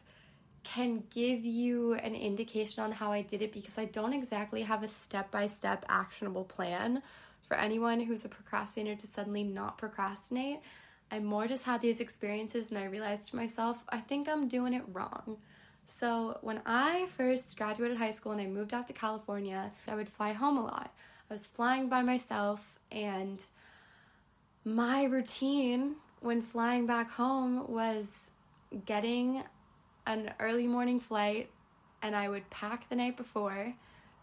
can 0.64 1.05
give 1.11 1.45
you 1.47 1.95
an 1.95 2.14
indication 2.14 2.82
on 2.82 2.93
how 2.93 3.11
I 3.11 3.22
did 3.22 3.41
it 3.41 3.53
because 3.53 3.78
I 3.78 3.86
don't 3.86 4.12
exactly 4.12 4.62
have 4.62 4.82
a 4.82 4.89
step 4.89 5.30
by 5.30 5.47
step 5.47 5.86
actionable 5.89 6.45
plan 6.45 7.03
for 7.49 7.57
anyone 7.57 8.01
who's 8.01 8.24
a 8.24 8.28
procrastinator 8.28 8.94
to 9.01 9.07
suddenly 9.07 9.42
not 9.42 9.78
procrastinate. 9.78 10.61
I 11.11 11.18
more 11.18 11.46
just 11.46 11.64
had 11.64 11.80
these 11.80 12.01
experiences 12.01 12.68
and 12.68 12.78
I 12.78 12.84
realized 12.84 13.30
to 13.30 13.36
myself, 13.36 13.78
I 13.88 13.99
think 13.99 14.28
I'm 14.28 14.46
doing 14.46 14.74
it 14.74 14.84
wrong. 14.92 15.38
So, 15.90 16.38
when 16.42 16.61
I 16.66 17.07
first 17.16 17.57
graduated 17.57 17.96
high 17.96 18.11
school 18.11 18.32
and 18.32 18.40
I 18.42 18.46
moved 18.46 18.74
out 18.74 18.86
to 18.88 18.92
California, 18.92 19.72
I 19.88 19.94
would 19.94 20.11
fly 20.11 20.34
home 20.34 20.59
a 20.59 20.62
lot. 20.62 20.92
I 21.30 21.32
was 21.32 21.46
flying 21.46 21.88
by 21.88 22.03
myself, 22.03 22.78
and 22.92 23.42
my 24.66 25.05
routine 25.05 25.96
when 26.20 26.42
flying 26.42 26.86
back 26.86 27.11
home 27.11 27.72
was 27.72 28.32
getting 28.84 29.42
an 30.07 30.34
early 30.40 30.66
morning 30.66 31.01
flight, 31.01 31.49
and 32.03 32.14
I 32.14 32.28
would 32.28 32.49
pack 32.51 32.86
the 32.90 32.96
night 32.96 33.16
before, 33.16 33.74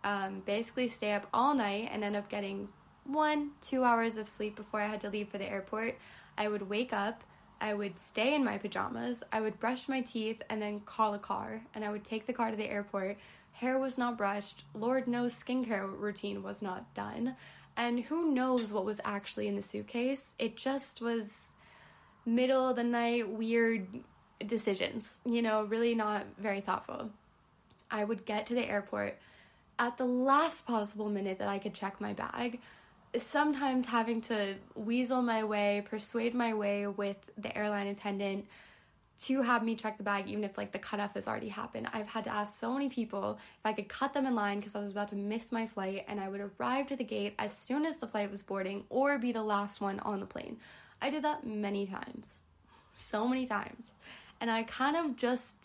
um, 0.04 0.44
basically 0.46 0.88
stay 0.88 1.14
up 1.14 1.28
all 1.34 1.56
night, 1.56 1.90
and 1.92 2.04
end 2.04 2.16
up 2.16 2.30
getting 2.30 2.70
one, 3.06 3.52
two 3.62 3.84
hours 3.84 4.18
of 4.18 4.28
sleep 4.28 4.56
before 4.56 4.82
I 4.82 4.88
had 4.88 5.02
to 5.02 5.10
leave 5.10 5.30
for 5.30 5.38
the 5.38 5.50
airport. 5.50 5.98
I 6.38 6.48
would 6.48 6.70
wake 6.70 6.94
up, 6.94 7.24
I 7.62 7.74
would 7.74 8.00
stay 8.00 8.36
in 8.36 8.44
my 8.44 8.58
pajamas, 8.58 9.24
I 9.32 9.42
would 9.42 9.60
brush 9.60 9.88
my 9.88 10.02
teeth, 10.02 10.42
and 10.50 10.62
then 10.62 10.82
call 10.82 11.14
a 11.14 11.20
car, 11.20 11.62
and 11.74 11.86
I 11.86 11.92
would 11.92 12.04
take 12.04 12.26
the 12.26 12.34
car 12.34 12.52
to 12.52 12.58
the 12.58 12.70
airport. 12.70 13.18
Hair 13.54 13.80
was 13.80 13.98
not 13.98 14.18
brushed, 14.18 14.66
Lord 14.74 15.08
knows 15.08 15.34
skincare 15.34 15.90
routine 15.98 16.44
was 16.44 16.62
not 16.62 16.94
done, 16.94 17.36
and 17.78 18.00
who 18.00 18.34
knows 18.34 18.74
what 18.74 18.86
was 18.86 19.00
actually 19.06 19.48
in 19.48 19.56
the 19.56 19.64
suitcase. 19.64 20.36
It 20.40 20.58
just 20.58 21.02
was 21.02 21.54
middle 22.26 22.70
of 22.70 22.76
the 22.76 22.84
night, 22.84 23.30
weird 23.30 23.88
decisions, 24.46 25.22
you 25.26 25.42
know, 25.42 25.64
really 25.64 25.96
not 25.96 26.26
very 26.38 26.60
thoughtful. 26.60 27.10
I 27.90 28.04
would 28.04 28.26
get 28.26 28.48
to 28.48 28.56
the 28.56 28.68
airport 28.70 29.18
at 29.80 29.98
the 29.98 30.06
last 30.06 30.66
possible 30.66 31.10
minute 31.10 31.40
that 31.40 31.48
I 31.48 31.60
could 31.60 31.74
check 31.74 32.02
my 32.02 32.14
bag 32.14 32.60
sometimes 33.22 33.86
having 33.86 34.22
to 34.22 34.56
weasel 34.76 35.22
my 35.22 35.44
way, 35.44 35.84
persuade 35.90 36.34
my 36.34 36.54
way 36.54 36.88
with 36.88 37.18
the 37.38 37.56
airline 37.58 37.88
attendant 37.88 38.46
to 39.18 39.42
have 39.42 39.64
me 39.64 39.76
check 39.76 39.98
the 39.98 40.04
bag 40.04 40.28
even 40.28 40.44
if 40.44 40.58
like 40.58 40.72
the 40.72 40.80
cutoff 40.80 41.14
has 41.14 41.28
already 41.28 41.48
happened. 41.48 41.88
I've 41.94 42.08
had 42.08 42.26
to 42.26 42.30
ask 42.30 42.56
so 42.56 42.74
many 42.74 42.90
people 42.90 43.38
if 43.40 43.66
I 43.66 43.74
could 43.74 43.88
cut 43.88 44.14
them 44.14 44.26
in 44.26 44.36
line 44.36 44.60
because 44.60 44.76
I 44.76 44.80
was 44.80 44.92
about 44.92 45.08
to 45.10 45.16
miss 45.16 45.52
my 45.52 45.66
flight 45.66 46.06
and 46.08 46.20
I 46.20 46.28
would 46.28 46.42
arrive 46.42 46.88
to 46.88 46.96
the 46.96 47.04
gate 47.04 47.34
as 47.40 47.56
soon 47.56 47.86
as 47.86 47.98
the 47.98 48.08
flight 48.08 48.30
was 48.30 48.42
boarding 48.42 48.84
or 48.90 49.18
be 49.18 49.32
the 49.32 49.44
last 49.44 49.80
one 49.80 50.00
on 50.02 50.20
the 50.20 50.26
plane. 50.26 50.58
I 51.02 51.10
did 51.10 51.24
that 51.24 51.46
many 51.46 51.88
times. 51.88 52.44
So 52.94 53.28
many 53.28 53.46
times. 53.46 53.92
And 54.42 54.52
I 54.52 54.64
kind 54.64 54.98
of 54.98 55.16
just 55.16 55.58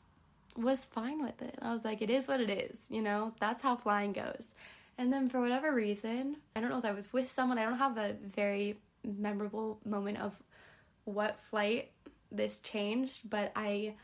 was 0.57 0.85
fine 0.85 1.23
with 1.23 1.43
it. 1.43 1.59
I 1.61 1.73
was 1.73 1.85
like 1.85 2.03
it 2.03 2.11
is 2.11 2.29
what 2.29 2.41
it 2.41 2.51
is, 2.51 2.89
you 2.91 3.03
know? 3.03 3.33
That's 3.41 3.63
how 3.63 3.77
flying 3.77 4.13
goes. 4.13 4.55
And 5.01 5.11
then 5.11 5.31
for 5.31 5.41
whatever 5.41 5.73
reason, 5.73 6.37
I 6.55 6.61
don't 6.61 6.69
know 6.69 6.79
if 6.79 6.85
I 6.85 6.93
was 6.93 7.11
with 7.11 7.27
someone, 7.27 7.57
I 7.57 7.65
don't 7.65 7.79
have 7.79 7.97
a 7.97 8.17
very 8.23 8.77
memorable 9.03 9.81
moment 9.83 10.19
of 10.19 10.43
what 11.05 11.41
flight 11.41 11.91
this 12.31 12.61
changed, 12.61 13.21
but 13.25 13.51
I 13.57 13.95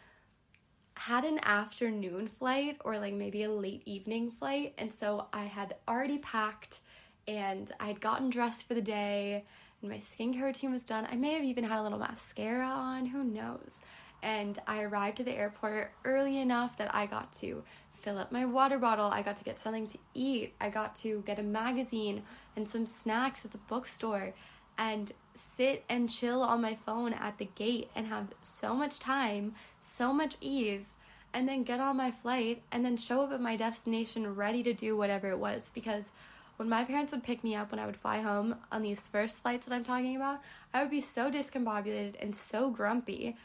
had 0.94 1.26
an 1.26 1.38
afternoon 1.42 2.28
flight 2.28 2.78
or 2.82 2.98
like 2.98 3.12
maybe 3.12 3.42
a 3.42 3.50
late 3.50 3.82
evening 3.84 4.30
flight. 4.30 4.72
And 4.78 4.90
so 4.90 5.26
I 5.34 5.44
had 5.44 5.74
already 5.86 6.16
packed 6.16 6.80
and 7.28 7.70
I'd 7.78 8.00
gotten 8.00 8.30
dressed 8.30 8.66
for 8.66 8.72
the 8.72 8.80
day 8.80 9.44
and 9.82 9.90
my 9.90 9.98
skincare 9.98 10.44
routine 10.44 10.72
was 10.72 10.86
done. 10.86 11.06
I 11.12 11.16
may 11.16 11.34
have 11.34 11.44
even 11.44 11.64
had 11.64 11.78
a 11.78 11.82
little 11.82 11.98
mascara 11.98 12.68
on, 12.68 13.04
who 13.04 13.22
knows. 13.22 13.82
And 14.22 14.58
I 14.66 14.82
arrived 14.82 15.20
at 15.20 15.26
the 15.26 15.32
airport 15.32 15.92
early 16.04 16.38
enough 16.38 16.76
that 16.78 16.94
I 16.94 17.06
got 17.06 17.32
to 17.34 17.62
fill 17.92 18.18
up 18.18 18.32
my 18.32 18.44
water 18.44 18.78
bottle. 18.78 19.06
I 19.06 19.22
got 19.22 19.36
to 19.38 19.44
get 19.44 19.58
something 19.58 19.86
to 19.88 19.98
eat. 20.14 20.54
I 20.60 20.68
got 20.68 20.96
to 20.96 21.22
get 21.26 21.38
a 21.38 21.42
magazine 21.42 22.22
and 22.56 22.68
some 22.68 22.86
snacks 22.86 23.44
at 23.44 23.52
the 23.52 23.58
bookstore 23.58 24.32
and 24.78 25.12
sit 25.34 25.84
and 25.88 26.10
chill 26.10 26.42
on 26.42 26.60
my 26.60 26.74
phone 26.74 27.12
at 27.12 27.38
the 27.38 27.48
gate 27.54 27.90
and 27.94 28.06
have 28.06 28.28
so 28.42 28.74
much 28.74 28.98
time, 28.98 29.54
so 29.82 30.12
much 30.12 30.36
ease, 30.40 30.94
and 31.32 31.48
then 31.48 31.62
get 31.62 31.80
on 31.80 31.96
my 31.96 32.10
flight 32.10 32.62
and 32.72 32.84
then 32.84 32.96
show 32.96 33.22
up 33.22 33.32
at 33.32 33.40
my 33.40 33.56
destination 33.56 34.34
ready 34.34 34.62
to 34.62 34.72
do 34.72 34.96
whatever 34.96 35.28
it 35.28 35.38
was. 35.38 35.70
Because 35.74 36.10
when 36.56 36.68
my 36.68 36.84
parents 36.84 37.12
would 37.12 37.22
pick 37.22 37.44
me 37.44 37.54
up 37.54 37.70
when 37.70 37.78
I 37.78 37.86
would 37.86 37.96
fly 37.96 38.20
home 38.20 38.56
on 38.72 38.82
these 38.82 39.08
first 39.08 39.42
flights 39.42 39.66
that 39.66 39.74
I'm 39.74 39.84
talking 39.84 40.16
about, 40.16 40.40
I 40.72 40.82
would 40.82 40.90
be 40.90 41.00
so 41.00 41.30
discombobulated 41.30 42.14
and 42.20 42.34
so 42.34 42.70
grumpy 42.70 43.36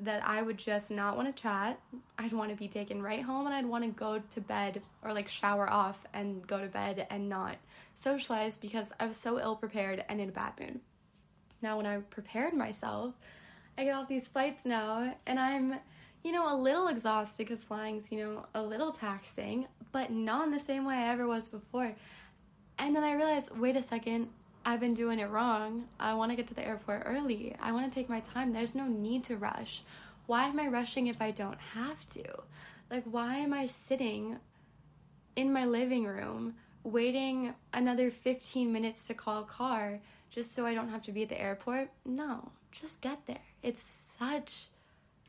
that 0.00 0.26
I 0.26 0.42
would 0.42 0.56
just 0.56 0.90
not 0.90 1.16
want 1.16 1.34
to 1.34 1.42
chat. 1.42 1.78
I'd 2.18 2.32
want 2.32 2.50
to 2.50 2.56
be 2.56 2.68
taken 2.68 3.02
right 3.02 3.22
home 3.22 3.46
and 3.46 3.54
I'd 3.54 3.66
want 3.66 3.84
to 3.84 3.90
go 3.90 4.20
to 4.30 4.40
bed 4.40 4.82
or 5.02 5.12
like 5.12 5.28
shower 5.28 5.70
off 5.70 6.04
and 6.14 6.46
go 6.46 6.58
to 6.58 6.66
bed 6.66 7.06
and 7.10 7.28
not 7.28 7.56
socialize 7.94 8.56
because 8.58 8.92
I 8.98 9.06
was 9.06 9.16
so 9.16 9.38
ill 9.38 9.56
prepared 9.56 10.04
and 10.08 10.20
in 10.20 10.30
a 10.30 10.32
bad 10.32 10.54
mood. 10.58 10.80
Now, 11.62 11.76
when 11.76 11.86
I 11.86 11.98
prepared 11.98 12.54
myself, 12.54 13.14
I 13.76 13.84
get 13.84 13.94
off 13.94 14.08
these 14.08 14.28
flights 14.28 14.64
now 14.64 15.14
and 15.26 15.38
I'm, 15.38 15.74
you 16.24 16.32
know, 16.32 16.52
a 16.52 16.56
little 16.56 16.88
exhausted 16.88 17.46
because 17.46 17.62
flying's, 17.62 18.10
you 18.10 18.18
know, 18.18 18.46
a 18.54 18.62
little 18.62 18.92
taxing, 18.92 19.66
but 19.92 20.10
not 20.10 20.46
in 20.46 20.50
the 20.50 20.60
same 20.60 20.86
way 20.86 20.94
I 20.94 21.12
ever 21.12 21.26
was 21.26 21.48
before. 21.48 21.94
And 22.78 22.96
then 22.96 23.04
I 23.04 23.12
realized, 23.12 23.56
wait 23.56 23.76
a 23.76 23.82
second, 23.82 24.28
I've 24.64 24.80
been 24.80 24.94
doing 24.94 25.18
it 25.18 25.30
wrong. 25.30 25.88
I 25.98 26.14
want 26.14 26.30
to 26.30 26.36
get 26.36 26.46
to 26.48 26.54
the 26.54 26.66
airport 26.66 27.02
early. 27.06 27.56
I 27.60 27.72
want 27.72 27.90
to 27.90 27.94
take 27.94 28.08
my 28.08 28.20
time. 28.20 28.52
There's 28.52 28.74
no 28.74 28.86
need 28.86 29.24
to 29.24 29.36
rush. 29.36 29.82
Why 30.26 30.46
am 30.46 30.60
I 30.60 30.68
rushing 30.68 31.06
if 31.06 31.20
I 31.20 31.30
don't 31.30 31.58
have 31.74 32.06
to? 32.10 32.24
Like, 32.90 33.04
why 33.04 33.36
am 33.36 33.52
I 33.52 33.66
sitting 33.66 34.38
in 35.36 35.52
my 35.52 35.64
living 35.64 36.04
room 36.04 36.54
waiting 36.82 37.54
another 37.72 38.10
15 38.10 38.72
minutes 38.72 39.06
to 39.06 39.14
call 39.14 39.42
a 39.42 39.46
car 39.46 40.00
just 40.30 40.54
so 40.54 40.66
I 40.66 40.74
don't 40.74 40.90
have 40.90 41.02
to 41.02 41.12
be 41.12 41.22
at 41.22 41.30
the 41.30 41.40
airport? 41.40 41.90
No, 42.04 42.52
just 42.70 43.00
get 43.00 43.26
there. 43.26 43.42
It's 43.62 43.82
such 44.18 44.66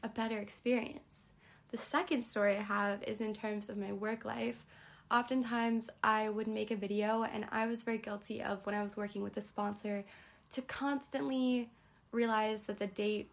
a 0.03 0.09
better 0.09 0.39
experience. 0.39 1.29
The 1.71 1.77
second 1.77 2.23
story 2.23 2.57
I 2.57 2.61
have 2.61 3.01
is 3.03 3.21
in 3.21 3.34
terms 3.34 3.69
of 3.69 3.77
my 3.77 3.93
work 3.93 4.25
life 4.25 4.65
oftentimes 5.12 5.89
I 6.03 6.30
would 6.30 6.47
make 6.47 6.72
a 6.72 6.76
video, 6.76 7.24
and 7.24 7.45
I 7.51 7.68
was 7.68 7.84
very 7.84 7.97
guilty 7.97 8.41
of 8.41 8.66
when 8.66 8.76
I 8.76 8.84
was 8.84 8.95
working 8.97 9.22
with 9.22 9.38
a 9.38 9.41
sponsor 9.41 10.03
to 10.51 10.62
constantly 10.64 11.70
realize 12.12 12.64
that 12.64 12.80
the 12.80 12.88
date 12.88 13.30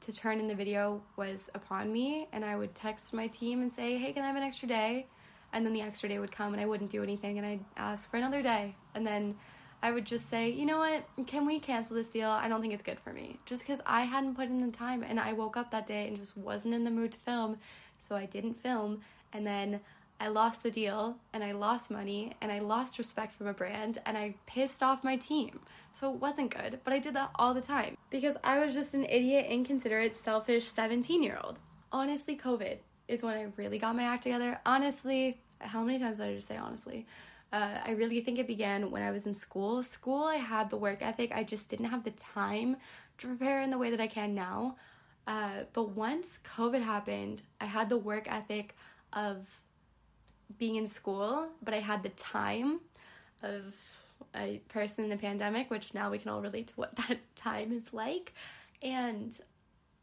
to 0.00 0.12
turn 0.12 0.40
in 0.40 0.48
the 0.48 0.54
video 0.54 1.02
was 1.16 1.48
upon 1.54 1.92
me, 1.92 2.28
and 2.32 2.44
I 2.44 2.56
would 2.56 2.74
text 2.74 3.14
my 3.14 3.28
team 3.28 3.62
and 3.62 3.72
say, 3.72 3.96
Hey, 3.96 4.12
can 4.12 4.24
I 4.24 4.26
have 4.26 4.36
an 4.36 4.42
extra 4.42 4.68
day? 4.68 5.06
and 5.52 5.66
then 5.66 5.72
the 5.72 5.82
extra 5.82 6.08
day 6.08 6.18
would 6.18 6.32
come 6.32 6.52
and 6.52 6.62
I 6.62 6.66
wouldn't 6.66 6.90
do 6.90 7.02
anything 7.02 7.38
and 7.38 7.46
I'd 7.46 7.64
ask 7.76 8.10
for 8.10 8.16
another 8.16 8.42
day 8.42 8.74
and 8.94 9.06
then 9.06 9.36
I 9.84 9.90
would 9.90 10.04
just 10.04 10.30
say, 10.30 10.48
you 10.48 10.64
know 10.64 10.78
what, 10.78 11.04
can 11.26 11.44
we 11.44 11.58
cancel 11.58 11.96
this 11.96 12.12
deal? 12.12 12.30
I 12.30 12.46
don't 12.48 12.60
think 12.60 12.72
it's 12.72 12.84
good 12.84 13.00
for 13.00 13.12
me. 13.12 13.40
Just 13.46 13.66
because 13.66 13.80
I 13.84 14.02
hadn't 14.02 14.36
put 14.36 14.48
in 14.48 14.64
the 14.64 14.70
time 14.70 15.02
and 15.02 15.18
I 15.18 15.32
woke 15.32 15.56
up 15.56 15.72
that 15.72 15.86
day 15.86 16.06
and 16.06 16.16
just 16.16 16.36
wasn't 16.36 16.74
in 16.74 16.84
the 16.84 16.90
mood 16.90 17.12
to 17.12 17.18
film, 17.18 17.58
so 17.98 18.14
I 18.14 18.26
didn't 18.26 18.54
film. 18.54 19.00
And 19.32 19.44
then 19.44 19.80
I 20.22 20.28
lost 20.28 20.62
the 20.62 20.70
deal 20.70 21.16
and 21.32 21.42
I 21.42 21.50
lost 21.50 21.90
money 21.90 22.32
and 22.40 22.52
I 22.52 22.60
lost 22.60 22.96
respect 22.96 23.34
from 23.34 23.48
a 23.48 23.52
brand 23.52 23.98
and 24.06 24.16
I 24.16 24.36
pissed 24.46 24.80
off 24.80 25.02
my 25.02 25.16
team. 25.16 25.58
So 25.92 26.14
it 26.14 26.20
wasn't 26.20 26.54
good, 26.54 26.78
but 26.84 26.92
I 26.92 27.00
did 27.00 27.14
that 27.14 27.32
all 27.34 27.52
the 27.52 27.60
time 27.60 27.96
because 28.08 28.36
I 28.44 28.60
was 28.60 28.72
just 28.72 28.94
an 28.94 29.04
idiot, 29.06 29.46
inconsiderate, 29.50 30.14
selfish 30.14 30.68
17 30.68 31.24
year 31.24 31.40
old. 31.42 31.58
Honestly, 31.90 32.36
COVID 32.36 32.76
is 33.08 33.24
when 33.24 33.36
I 33.36 33.48
really 33.56 33.80
got 33.80 33.96
my 33.96 34.04
act 34.04 34.22
together. 34.22 34.60
Honestly, 34.64 35.40
how 35.58 35.82
many 35.82 35.98
times 35.98 36.18
did 36.18 36.28
I 36.28 36.34
just 36.36 36.46
say 36.46 36.56
honestly? 36.56 37.04
Uh, 37.52 37.78
I 37.84 37.90
really 37.90 38.20
think 38.20 38.38
it 38.38 38.46
began 38.46 38.92
when 38.92 39.02
I 39.02 39.10
was 39.10 39.26
in 39.26 39.34
school. 39.34 39.82
School, 39.82 40.22
I 40.22 40.36
had 40.36 40.70
the 40.70 40.76
work 40.76 41.02
ethic, 41.02 41.32
I 41.34 41.42
just 41.42 41.68
didn't 41.68 41.86
have 41.86 42.04
the 42.04 42.12
time 42.12 42.76
to 43.18 43.26
prepare 43.26 43.60
in 43.60 43.70
the 43.70 43.78
way 43.78 43.90
that 43.90 44.00
I 44.00 44.06
can 44.06 44.36
now. 44.36 44.76
Uh, 45.26 45.64
but 45.72 45.88
once 45.88 46.38
COVID 46.56 46.80
happened, 46.80 47.42
I 47.60 47.64
had 47.64 47.88
the 47.88 47.98
work 47.98 48.30
ethic 48.30 48.76
of 49.12 49.61
being 50.58 50.76
in 50.76 50.86
school, 50.86 51.48
but 51.62 51.74
I 51.74 51.78
had 51.78 52.02
the 52.02 52.10
time 52.10 52.80
of 53.42 53.74
a 54.36 54.60
person 54.68 55.04
in 55.04 55.12
a 55.12 55.16
pandemic, 55.16 55.70
which 55.70 55.94
now 55.94 56.10
we 56.10 56.18
can 56.18 56.30
all 56.30 56.40
relate 56.40 56.68
to 56.68 56.74
what 56.74 56.96
that 57.08 57.18
time 57.36 57.72
is 57.72 57.92
like. 57.92 58.32
And 58.82 59.36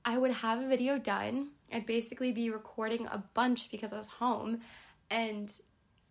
I 0.05 0.17
would 0.17 0.31
have 0.31 0.59
a 0.59 0.67
video 0.67 0.97
done. 0.97 1.49
I'd 1.71 1.85
basically 1.85 2.31
be 2.31 2.49
recording 2.49 3.07
a 3.07 3.23
bunch 3.33 3.69
because 3.69 3.93
I 3.93 3.97
was 3.97 4.07
home, 4.07 4.59
and 5.09 5.51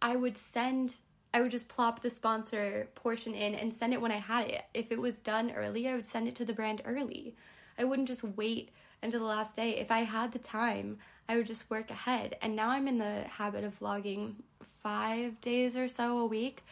I 0.00 0.16
would 0.16 0.36
send 0.36 0.96
I 1.34 1.42
would 1.42 1.50
just 1.50 1.68
plop 1.68 2.00
the 2.00 2.10
sponsor 2.10 2.88
portion 2.94 3.34
in 3.34 3.54
and 3.54 3.72
send 3.72 3.92
it 3.92 4.00
when 4.00 4.12
I 4.12 4.16
had 4.16 4.46
it. 4.46 4.64
If 4.72 4.90
it 4.90 4.98
was 4.98 5.20
done 5.20 5.50
early, 5.50 5.86
I 5.86 5.94
would 5.94 6.06
send 6.06 6.26
it 6.26 6.34
to 6.36 6.44
the 6.44 6.54
brand 6.54 6.80
early. 6.86 7.36
I 7.78 7.84
wouldn't 7.84 8.08
just 8.08 8.24
wait 8.24 8.70
until 9.02 9.20
the 9.20 9.26
last 9.26 9.54
day. 9.54 9.76
If 9.76 9.90
I 9.90 10.00
had 10.00 10.32
the 10.32 10.38
time, 10.38 10.98
I 11.28 11.36
would 11.36 11.46
just 11.46 11.70
work 11.70 11.90
ahead. 11.90 12.36
And 12.42 12.56
now 12.56 12.70
I'm 12.70 12.88
in 12.88 12.98
the 12.98 13.24
habit 13.28 13.64
of 13.64 13.78
vlogging 13.78 14.34
five 14.82 15.40
days 15.40 15.76
or 15.76 15.88
so 15.88 16.18
a 16.18 16.26
week 16.26 16.62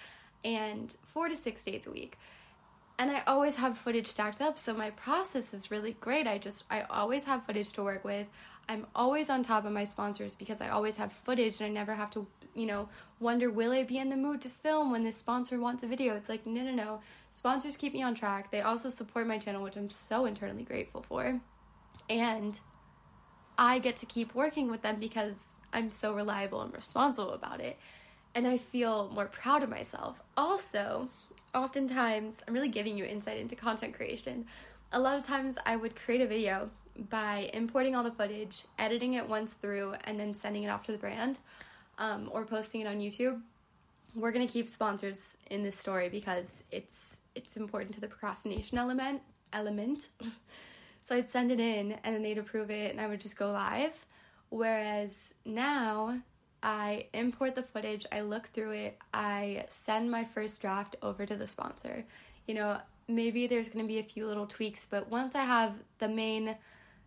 and 0.44 0.94
four 1.04 1.28
to 1.28 1.36
six 1.36 1.64
days 1.64 1.86
a 1.86 1.90
week. 1.90 2.18
And 2.98 3.10
I 3.10 3.22
always 3.26 3.56
have 3.56 3.76
footage 3.76 4.06
stacked 4.06 4.40
up, 4.40 4.58
so 4.58 4.72
my 4.72 4.88
process 4.90 5.52
is 5.52 5.70
really 5.70 5.96
great. 6.00 6.26
I 6.26 6.38
just, 6.38 6.64
I 6.70 6.82
always 6.82 7.24
have 7.24 7.44
footage 7.44 7.72
to 7.72 7.82
work 7.82 8.04
with. 8.04 8.26
I'm 8.70 8.86
always 8.94 9.28
on 9.28 9.42
top 9.42 9.66
of 9.66 9.72
my 9.72 9.84
sponsors 9.84 10.34
because 10.34 10.62
I 10.62 10.70
always 10.70 10.96
have 10.96 11.12
footage 11.12 11.60
and 11.60 11.68
I 11.68 11.72
never 11.72 11.94
have 11.94 12.10
to 12.12 12.26
you 12.56 12.66
know, 12.66 12.88
wonder 13.20 13.50
will 13.50 13.70
I 13.72 13.84
be 13.84 13.98
in 13.98 14.08
the 14.08 14.16
mood 14.16 14.40
to 14.40 14.48
film 14.48 14.90
when 14.90 15.04
this 15.04 15.16
sponsor 15.16 15.60
wants 15.60 15.82
a 15.82 15.86
video? 15.86 16.16
It's 16.16 16.28
like, 16.28 16.46
no, 16.46 16.62
no, 16.62 16.72
no. 16.72 17.00
Sponsors 17.30 17.76
keep 17.76 17.92
me 17.92 18.02
on 18.02 18.14
track. 18.14 18.50
They 18.50 18.62
also 18.62 18.88
support 18.88 19.26
my 19.26 19.38
channel, 19.38 19.62
which 19.62 19.76
I'm 19.76 19.90
so 19.90 20.24
internally 20.24 20.64
grateful 20.64 21.02
for. 21.02 21.38
And 22.08 22.58
I 23.58 23.78
get 23.78 23.96
to 23.96 24.06
keep 24.06 24.34
working 24.34 24.70
with 24.70 24.82
them 24.82 24.96
because 25.00 25.44
I'm 25.72 25.92
so 25.92 26.14
reliable 26.14 26.62
and 26.62 26.72
responsible 26.74 27.32
about 27.32 27.60
it. 27.60 27.78
And 28.34 28.46
I 28.46 28.58
feel 28.58 29.10
more 29.14 29.26
proud 29.26 29.62
of 29.62 29.70
myself. 29.70 30.20
Also, 30.36 31.08
oftentimes, 31.54 32.40
I'm 32.46 32.54
really 32.54 32.68
giving 32.68 32.98
you 32.98 33.04
insight 33.04 33.38
into 33.38 33.56
content 33.56 33.94
creation. 33.94 34.46
A 34.92 35.00
lot 35.00 35.18
of 35.18 35.26
times, 35.26 35.56
I 35.64 35.76
would 35.76 35.96
create 35.96 36.20
a 36.20 36.26
video 36.26 36.70
by 37.10 37.50
importing 37.54 37.94
all 37.94 38.04
the 38.04 38.10
footage, 38.10 38.64
editing 38.78 39.14
it 39.14 39.28
once 39.28 39.54
through, 39.54 39.94
and 40.04 40.20
then 40.20 40.34
sending 40.34 40.64
it 40.64 40.68
off 40.68 40.82
to 40.84 40.92
the 40.92 40.98
brand 40.98 41.38
um, 41.98 42.28
or 42.32 42.44
posting 42.44 42.82
it 42.82 42.86
on 42.86 43.00
YouTube, 43.00 43.40
we're 44.14 44.32
gonna 44.32 44.46
keep 44.46 44.68
sponsors 44.68 45.36
in 45.50 45.62
this 45.62 45.78
story 45.78 46.08
because 46.08 46.62
it's 46.72 47.20
it's 47.34 47.56
important 47.56 47.94
to 47.94 48.00
the 48.00 48.08
procrastination 48.08 48.78
element 48.78 49.20
element. 49.52 50.08
so 51.06 51.14
I'd 51.14 51.30
send 51.30 51.52
it 51.52 51.60
in 51.60 51.92
and 52.02 52.16
then 52.16 52.22
they'd 52.22 52.36
approve 52.36 52.68
it 52.68 52.90
and 52.90 53.00
I 53.00 53.06
would 53.06 53.20
just 53.20 53.38
go 53.38 53.52
live. 53.52 53.94
Whereas 54.48 55.34
now 55.44 56.20
I 56.64 57.06
import 57.14 57.54
the 57.54 57.62
footage, 57.62 58.04
I 58.10 58.22
look 58.22 58.48
through 58.48 58.72
it, 58.72 58.98
I 59.14 59.66
send 59.68 60.10
my 60.10 60.24
first 60.24 60.60
draft 60.60 60.96
over 61.02 61.24
to 61.24 61.36
the 61.36 61.46
sponsor. 61.46 62.04
You 62.48 62.54
know, 62.54 62.78
maybe 63.06 63.46
there's 63.46 63.68
going 63.68 63.84
to 63.84 63.88
be 63.88 64.00
a 64.00 64.02
few 64.02 64.26
little 64.26 64.48
tweaks, 64.48 64.84
but 64.90 65.08
once 65.08 65.36
I 65.36 65.44
have 65.44 65.74
the 65.98 66.08
main 66.08 66.56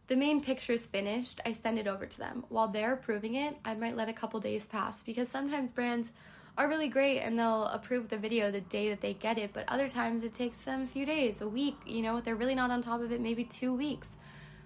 the 0.08 0.16
main 0.16 0.42
picture 0.42 0.74
is 0.74 0.88
finished, 0.88 1.40
I 1.46 1.52
send 1.52 1.78
it 1.78 1.86
over 1.86 2.08
to 2.08 2.18
them. 2.18 2.44
While 2.50 2.70
they're 2.70 2.94
approving 2.94 3.36
it, 3.36 3.56
I 3.64 3.76
might 3.76 3.96
let 3.96 4.10
a 4.10 4.14
couple 4.14 4.40
days 4.40 4.66
pass 4.66 5.04
because 5.04 5.30
sometimes 5.30 5.72
brands 5.72 6.12
are 6.60 6.68
really 6.68 6.90
great 6.90 7.22
and 7.22 7.40
they'll 7.40 7.66
approve 7.68 8.10
the 8.10 8.18
video 8.18 8.52
the 8.52 8.60
day 8.60 8.90
that 8.90 9.00
they 9.00 9.14
get 9.14 9.38
it, 9.38 9.52
but 9.54 9.64
other 9.70 9.88
times 9.88 10.24
it 10.24 10.34
takes 10.34 10.60
them 10.64 10.84
a 10.84 10.88
few 10.88 11.06
days, 11.06 11.40
a 11.40 11.48
week, 11.48 11.78
you 11.86 12.02
know, 12.02 12.20
they're 12.20 12.36
really 12.36 12.54
not 12.54 12.70
on 12.70 12.82
top 12.82 13.00
of 13.02 13.14
it, 13.14 13.22
maybe 13.22 13.46
two 13.46 13.74
weeks, 13.74 14.18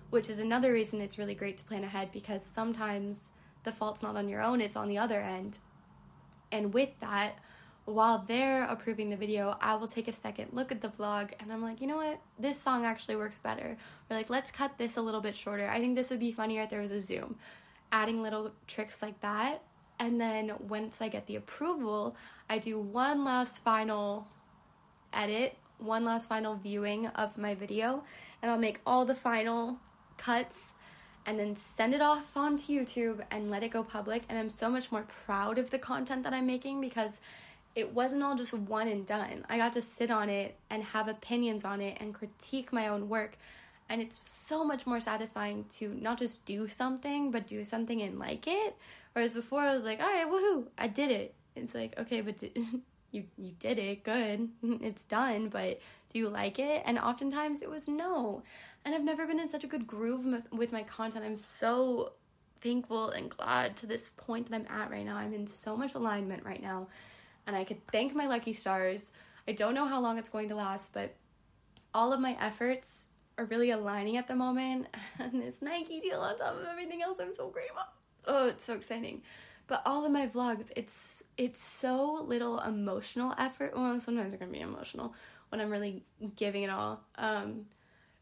which 0.09 0.27
is 0.27 0.39
another 0.39 0.73
reason 0.73 0.99
it's 0.99 1.19
really 1.19 1.35
great 1.35 1.55
to 1.57 1.63
plan 1.63 1.83
ahead 1.83 2.11
because 2.11 2.43
sometimes 2.43 3.29
the 3.63 3.71
fault's 3.71 4.01
not 4.01 4.15
on 4.15 4.27
your 4.27 4.41
own, 4.41 4.59
it's 4.59 4.75
on 4.75 4.87
the 4.87 4.97
other 4.97 5.21
end. 5.21 5.59
And 6.51 6.73
with 6.73 6.89
that, 6.99 7.35
while 7.85 8.23
they're 8.27 8.63
approving 8.63 9.11
the 9.11 9.15
video, 9.15 9.55
I 9.61 9.75
will 9.75 9.87
take 9.87 10.07
a 10.07 10.13
second 10.13 10.47
look 10.51 10.71
at 10.71 10.81
the 10.81 10.89
vlog 10.89 11.31
and 11.39 11.53
I'm 11.53 11.61
like, 11.61 11.79
you 11.79 11.85
know 11.85 11.97
what? 11.97 12.19
This 12.39 12.59
song 12.59 12.85
actually 12.85 13.17
works 13.17 13.37
better. 13.37 13.77
Or 14.09 14.17
like, 14.17 14.31
let's 14.31 14.51
cut 14.51 14.79
this 14.79 14.97
a 14.97 15.01
little 15.01 15.21
bit 15.21 15.35
shorter. 15.35 15.69
I 15.69 15.77
think 15.77 15.95
this 15.95 16.09
would 16.09 16.19
be 16.19 16.31
funnier 16.31 16.63
if 16.63 16.71
there 16.71 16.81
was 16.81 16.91
a 16.91 17.01
zoom. 17.01 17.35
Adding 17.91 18.23
little 18.23 18.51
tricks 18.65 19.03
like 19.03 19.19
that. 19.21 19.61
And 20.03 20.19
then 20.19 20.51
once 20.67 21.01
I 21.01 21.07
get 21.07 21.27
the 21.27 21.37
approval, 21.37 22.17
I 22.49 22.57
do 22.57 22.77
one 22.77 23.23
last 23.23 23.63
final 23.63 24.27
edit, 25.13 25.55
one 25.77 26.03
last 26.03 26.27
final 26.27 26.55
viewing 26.55 27.07
of 27.07 27.37
my 27.37 27.55
video, 27.55 28.03
and 28.41 28.51
I'll 28.51 28.57
make 28.57 28.81
all 28.85 29.05
the 29.05 29.15
final 29.15 29.77
cuts 30.17 30.73
and 31.25 31.39
then 31.39 31.55
send 31.55 31.93
it 31.93 32.01
off 32.01 32.35
onto 32.35 32.73
YouTube 32.73 33.23
and 33.31 33.49
let 33.49 33.63
it 33.63 33.69
go 33.69 33.81
public. 33.81 34.23
And 34.27 34.37
I'm 34.37 34.49
so 34.49 34.69
much 34.69 34.91
more 34.91 35.05
proud 35.25 35.57
of 35.57 35.69
the 35.69 35.79
content 35.79 36.23
that 36.23 36.33
I'm 36.33 36.45
making 36.45 36.81
because 36.81 37.21
it 37.73 37.93
wasn't 37.93 38.23
all 38.23 38.35
just 38.35 38.53
one 38.53 38.89
and 38.89 39.05
done. 39.05 39.45
I 39.47 39.57
got 39.57 39.71
to 39.71 39.81
sit 39.81 40.11
on 40.11 40.27
it 40.27 40.57
and 40.69 40.83
have 40.83 41.07
opinions 41.07 41.63
on 41.63 41.79
it 41.79 41.97
and 42.01 42.13
critique 42.13 42.73
my 42.73 42.89
own 42.89 43.07
work. 43.07 43.37
And 43.87 44.01
it's 44.01 44.19
so 44.25 44.65
much 44.65 44.85
more 44.85 44.99
satisfying 44.99 45.63
to 45.77 45.87
not 45.87 46.19
just 46.19 46.43
do 46.43 46.67
something, 46.67 47.31
but 47.31 47.47
do 47.47 47.63
something 47.63 48.01
and 48.01 48.19
like 48.19 48.47
it. 48.47 48.75
Whereas 49.13 49.35
before 49.35 49.61
I 49.61 49.73
was 49.73 49.85
like, 49.85 50.01
all 50.01 50.07
right, 50.07 50.27
woohoo, 50.27 50.67
I 50.77 50.87
did 50.87 51.11
it. 51.11 51.35
It's 51.55 51.75
like, 51.75 51.97
okay, 51.99 52.21
but 52.21 52.37
did, 52.37 52.57
you 53.11 53.25
you 53.37 53.53
did 53.59 53.77
it, 53.77 54.03
good, 54.03 54.49
it's 54.81 55.05
done, 55.05 55.49
but 55.49 55.79
do 56.09 56.19
you 56.19 56.29
like 56.29 56.59
it? 56.59 56.83
And 56.85 56.99
oftentimes 56.99 57.61
it 57.61 57.69
was 57.69 57.87
no. 57.87 58.43
And 58.85 58.93
I've 58.93 59.03
never 59.03 59.25
been 59.25 59.39
in 59.39 59.49
such 59.49 59.63
a 59.63 59.67
good 59.67 59.87
groove 59.87 60.43
with 60.51 60.71
my 60.71 60.83
content. 60.83 61.23
I'm 61.25 61.37
so 61.37 62.13
thankful 62.61 63.09
and 63.09 63.29
glad 63.29 63.75
to 63.77 63.85
this 63.85 64.09
point 64.09 64.49
that 64.49 64.55
I'm 64.55 64.67
at 64.69 64.89
right 64.89 65.05
now. 65.05 65.17
I'm 65.17 65.33
in 65.33 65.47
so 65.47 65.75
much 65.77 65.95
alignment 65.95 66.43
right 66.43 66.61
now 66.61 66.87
and 67.47 67.55
I 67.55 67.63
could 67.63 67.85
thank 67.87 68.15
my 68.15 68.27
lucky 68.27 68.53
stars. 68.53 69.11
I 69.47 69.51
don't 69.51 69.75
know 69.75 69.85
how 69.85 70.01
long 70.01 70.17
it's 70.17 70.29
going 70.29 70.49
to 70.49 70.55
last, 70.55 70.93
but 70.93 71.13
all 71.93 72.13
of 72.13 72.19
my 72.19 72.37
efforts 72.39 73.09
are 73.37 73.45
really 73.45 73.71
aligning 73.71 74.17
at 74.17 74.27
the 74.27 74.35
moment. 74.35 74.87
And 75.19 75.41
this 75.41 75.61
Nike 75.61 75.99
deal 75.99 76.19
on 76.19 76.37
top 76.37 76.55
of 76.55 76.65
everything 76.65 77.01
else, 77.01 77.19
I'm 77.19 77.33
so 77.33 77.49
grateful. 77.49 77.83
Oh, 78.25 78.47
it's 78.47 78.65
so 78.65 78.73
exciting. 78.73 79.21
But 79.67 79.81
all 79.85 80.05
of 80.05 80.11
my 80.11 80.27
vlogs, 80.27 80.71
it's 80.75 81.23
it's 81.37 81.63
so 81.63 82.23
little 82.25 82.59
emotional 82.59 83.33
effort. 83.37 83.75
Well, 83.75 83.99
sometimes 83.99 84.31
they're 84.31 84.39
gonna 84.39 84.51
be 84.51 84.59
emotional 84.59 85.13
when 85.49 85.61
I'm 85.61 85.69
really 85.69 86.03
giving 86.35 86.63
it 86.63 86.69
all. 86.69 87.01
Um, 87.15 87.65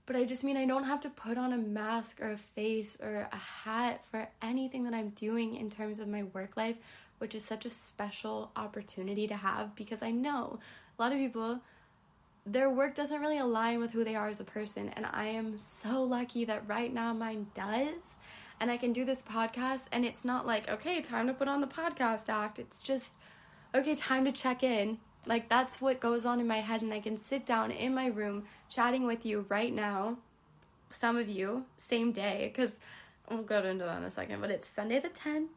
but 0.06 0.16
I 0.16 0.26
just 0.26 0.44
mean 0.44 0.58
I 0.58 0.66
don't 0.66 0.84
have 0.84 1.00
to 1.02 1.10
put 1.10 1.38
on 1.38 1.54
a 1.54 1.58
mask 1.58 2.22
or 2.22 2.32
a 2.32 2.38
face 2.38 2.98
or 3.02 3.28
a 3.32 3.36
hat 3.36 4.04
for 4.06 4.28
anything 4.42 4.84
that 4.84 4.94
I'm 4.94 5.10
doing 5.10 5.56
in 5.56 5.70
terms 5.70 6.00
of 6.00 6.08
my 6.08 6.24
work 6.24 6.58
life 6.58 6.76
which 7.20 7.36
is 7.36 7.46
such 7.46 7.66
a 7.66 7.70
special 7.70 8.52
opportunity 8.56 9.28
to 9.28 9.36
have 9.36 9.76
because 9.76 10.02
I 10.02 10.10
know 10.10 10.60
a 10.98 11.02
lot 11.02 11.12
of 11.12 11.20
people 11.20 11.60
their 12.48 12.68
work 12.68 12.96
doesn't 12.96 13.22
really 13.22 13.38
align 13.38 13.80
with 13.80 13.92
who 13.92 14.04
they 14.04 14.16
are 14.16 14.28
as 14.28 14.40
a 14.40 14.44
person 14.44 14.90
and 14.90 15.06
I 15.06 15.26
am 15.26 15.60
so 15.60 16.04
lucky 16.04 16.46
that 16.46 16.68
right 16.68 16.92
now 16.92 17.14
mine 17.14 17.46
does 17.54 18.16
and 18.62 18.72
I 18.72 18.78
can 18.78 18.94
do 18.94 19.04
this 19.04 19.22
podcast 19.22 19.88
and 19.92 20.06
it's 20.06 20.24
not 20.24 20.48
like 20.48 20.70
okay 20.70 21.02
time 21.02 21.28
to 21.28 21.34
put 21.34 21.50
on 21.50 21.60
the 21.60 21.68
podcast 21.68 22.30
act 22.30 22.60
it's 22.60 22.82
just 22.82 23.16
okay 23.76 23.96
time 23.96 24.24
to 24.24 24.32
check 24.32 24.64
in 24.64 25.00
like 25.26 25.50
that's 25.50 25.82
what 25.82 26.00
goes 26.00 26.26
on 26.26 26.40
in 26.40 26.48
my 26.48 26.62
head 26.62 26.82
and 26.82 26.94
I 26.94 27.00
can 27.00 27.18
sit 27.18 27.46
down 27.46 27.72
in 27.72 27.94
my 27.94 28.08
room 28.08 28.46
chatting 28.70 29.06
with 29.06 29.26
you 29.26 29.46
right 29.50 29.74
now 29.74 30.18
some 30.92 31.18
of 31.18 31.28
you 31.28 31.66
same 31.76 32.14
day 32.14 32.54
cuz 32.56 32.80
we'll 33.30 33.44
go 33.44 33.64
into 33.64 33.84
that 33.84 33.98
in 33.98 34.04
a 34.04 34.12
second 34.12 34.40
but 34.40 34.52
it's 34.52 34.68
Sunday 34.68 35.00
the 35.00 35.10
10th 35.10 35.48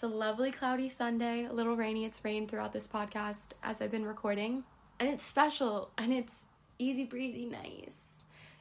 it's 0.00 0.06
a 0.06 0.16
lovely 0.16 0.50
cloudy 0.50 0.88
Sunday, 0.88 1.44
a 1.44 1.52
little 1.52 1.76
rainy. 1.76 2.06
It's 2.06 2.24
rained 2.24 2.48
throughout 2.48 2.72
this 2.72 2.86
podcast 2.86 3.52
as 3.62 3.82
I've 3.82 3.90
been 3.90 4.06
recording. 4.06 4.64
And 4.98 5.10
it's 5.10 5.22
special 5.22 5.90
and 5.98 6.10
it's 6.10 6.46
easy 6.78 7.04
breezy 7.04 7.44
nice. 7.44 7.98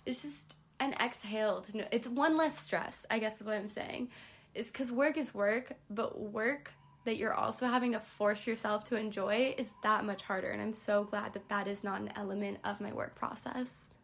It's 0.06 0.22
just 0.22 0.56
an 0.80 0.94
exhale 0.94 1.62
to 1.62 1.78
know 1.78 1.86
it's 1.92 2.08
one 2.08 2.38
less 2.38 2.60
stress, 2.60 3.06
I 3.10 3.20
guess 3.20 3.40
is 3.40 3.46
what 3.46 3.56
I'm 3.56 3.70
saying. 3.70 4.10
Is 4.56 4.72
because 4.72 4.92
work 4.92 5.18
is 5.18 5.34
work, 5.34 5.74
but 5.90 6.20
work 6.20 6.72
that 7.06 7.18
you're 7.18 7.34
also 7.34 7.66
having 7.66 7.94
to 7.94 8.00
force 8.00 8.46
yourself 8.46 8.84
to 8.86 8.96
enjoy 8.96 9.56
is 9.58 9.70
that 9.84 10.06
much 10.06 10.24
harder. 10.24 10.50
And 10.50 10.62
I'm 10.62 10.74
so 10.74 11.04
glad 11.04 11.34
that 11.34 11.48
that 11.50 11.68
is 11.68 11.84
not 11.84 12.02
an 12.02 12.12
element 12.16 12.60
of 12.64 12.82
my 12.82 12.92
work 12.92 13.16
process. 13.16 13.96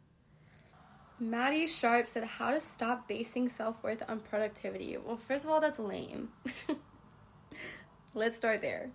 Maddie 1.20 1.68
Sharp 1.68 2.08
said, 2.08 2.24
How 2.24 2.52
to 2.52 2.60
stop 2.60 3.08
basing 3.08 3.50
self 3.50 3.82
worth 3.84 4.04
on 4.08 4.20
productivity. 4.20 4.98
Well, 4.98 5.18
first 5.18 5.46
of 5.46 5.52
all, 5.52 5.62
that's 5.62 5.80
lame. 5.80 6.30
Let's 8.14 8.38
start 8.38 8.62
there. 8.62 8.92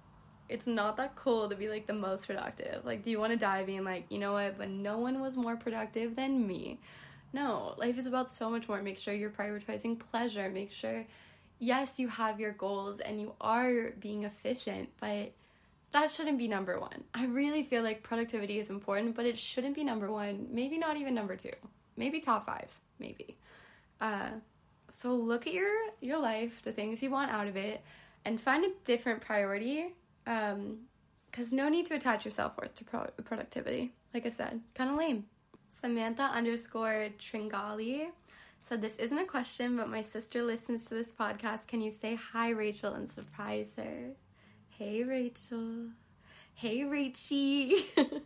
It's 0.49 0.67
not 0.67 0.97
that 0.97 1.15
cool 1.15 1.49
to 1.49 1.55
be 1.55 1.69
like 1.69 1.87
the 1.87 1.93
most 1.93 2.27
productive. 2.27 2.85
Like, 2.85 3.03
do 3.03 3.11
you 3.11 3.21
want 3.21 3.33
to 3.33 3.39
die 3.39 3.63
being 3.63 3.85
like, 3.85 4.07
you 4.09 4.19
know 4.19 4.33
what, 4.33 4.59
but 4.59 4.69
no 4.69 4.99
one 4.99 5.21
was 5.21 5.37
more 5.37 5.57
productive 5.57 6.17
than 6.17 6.47
me? 6.47 6.81
No, 7.33 7.75
life 7.79 7.99
is 7.99 8.07
about 8.07 8.29
so 8.29 8.51
much 8.51 8.69
more. 8.69 8.83
Make 8.83 8.99
sure 8.99 9.15
you're 9.15 9.31
prioritizing 9.31 9.99
pleasure. 9.99 10.51
Make 10.51 10.73
sure, 10.73 11.07
yes, 11.59 11.99
you 11.99 12.09
have 12.09 12.41
your 12.41 12.53
goals 12.53 13.01
and 13.01 13.21
you 13.21 13.35
are 13.41 13.91
being 14.01 14.25
efficient, 14.25 14.89
but 15.01 15.33
that 15.93 16.11
shouldn't 16.11 16.39
be 16.39 16.49
number 16.49 16.79
one. 16.79 17.05
I 17.15 17.27
really 17.27 17.63
feel 17.63 17.83
like 17.83 18.03
productivity 18.03 18.59
is 18.59 18.71
important, 18.71 19.15
but 19.15 19.27
it 19.27 19.39
shouldn't 19.39 19.75
be 19.75 19.85
number 19.85 20.11
one, 20.11 20.49
maybe 20.51 20.79
not 20.79 20.97
even 20.97 21.15
number 21.15 21.37
two 21.37 21.51
maybe 22.01 22.19
top 22.19 22.47
five, 22.47 22.71
maybe. 22.99 23.37
Uh, 24.01 24.31
so 24.89 25.15
look 25.15 25.47
at 25.47 25.53
your 25.53 25.71
your 26.01 26.19
life, 26.19 26.63
the 26.63 26.73
things 26.73 27.01
you 27.03 27.11
want 27.11 27.31
out 27.31 27.47
of 27.47 27.57
it, 27.57 27.83
and 28.25 28.41
find 28.41 28.65
a 28.65 28.71
different 28.85 29.21
priority. 29.21 29.95
Um, 30.27 30.79
because 31.31 31.53
no 31.53 31.69
need 31.69 31.87
to 31.87 31.95
attach 31.95 32.25
your 32.25 32.33
self 32.33 32.59
worth 32.59 32.75
to 32.75 32.85
pro- 32.85 33.11
productivity. 33.23 33.93
Like 34.13 34.27
I 34.27 34.31
said, 34.31 34.61
kind 34.75 34.91
of 34.91 34.97
lame. 34.97 35.27
Samantha 35.81 36.25
underscore 36.25 37.09
Tringali 37.19 38.09
said, 38.61 38.83
This 38.83 38.97
isn't 38.97 39.17
a 39.17 39.25
question, 39.25 39.79
but 39.79 39.89
my 39.89 40.03
sister 40.03 40.43
listens 40.43 40.85
to 40.87 40.95
this 40.95 41.13
podcast. 41.13 41.69
Can 41.69 41.81
you 41.81 41.93
say 41.93 42.17
hi, 42.17 42.51
Rachel, 42.51 42.93
and 42.93 43.11
surprise 43.11 43.77
her? 43.77 44.11
Hey, 44.69 45.05
Rachel. 45.05 45.89
Hey, 46.53 46.81
Rachie. 46.81 47.85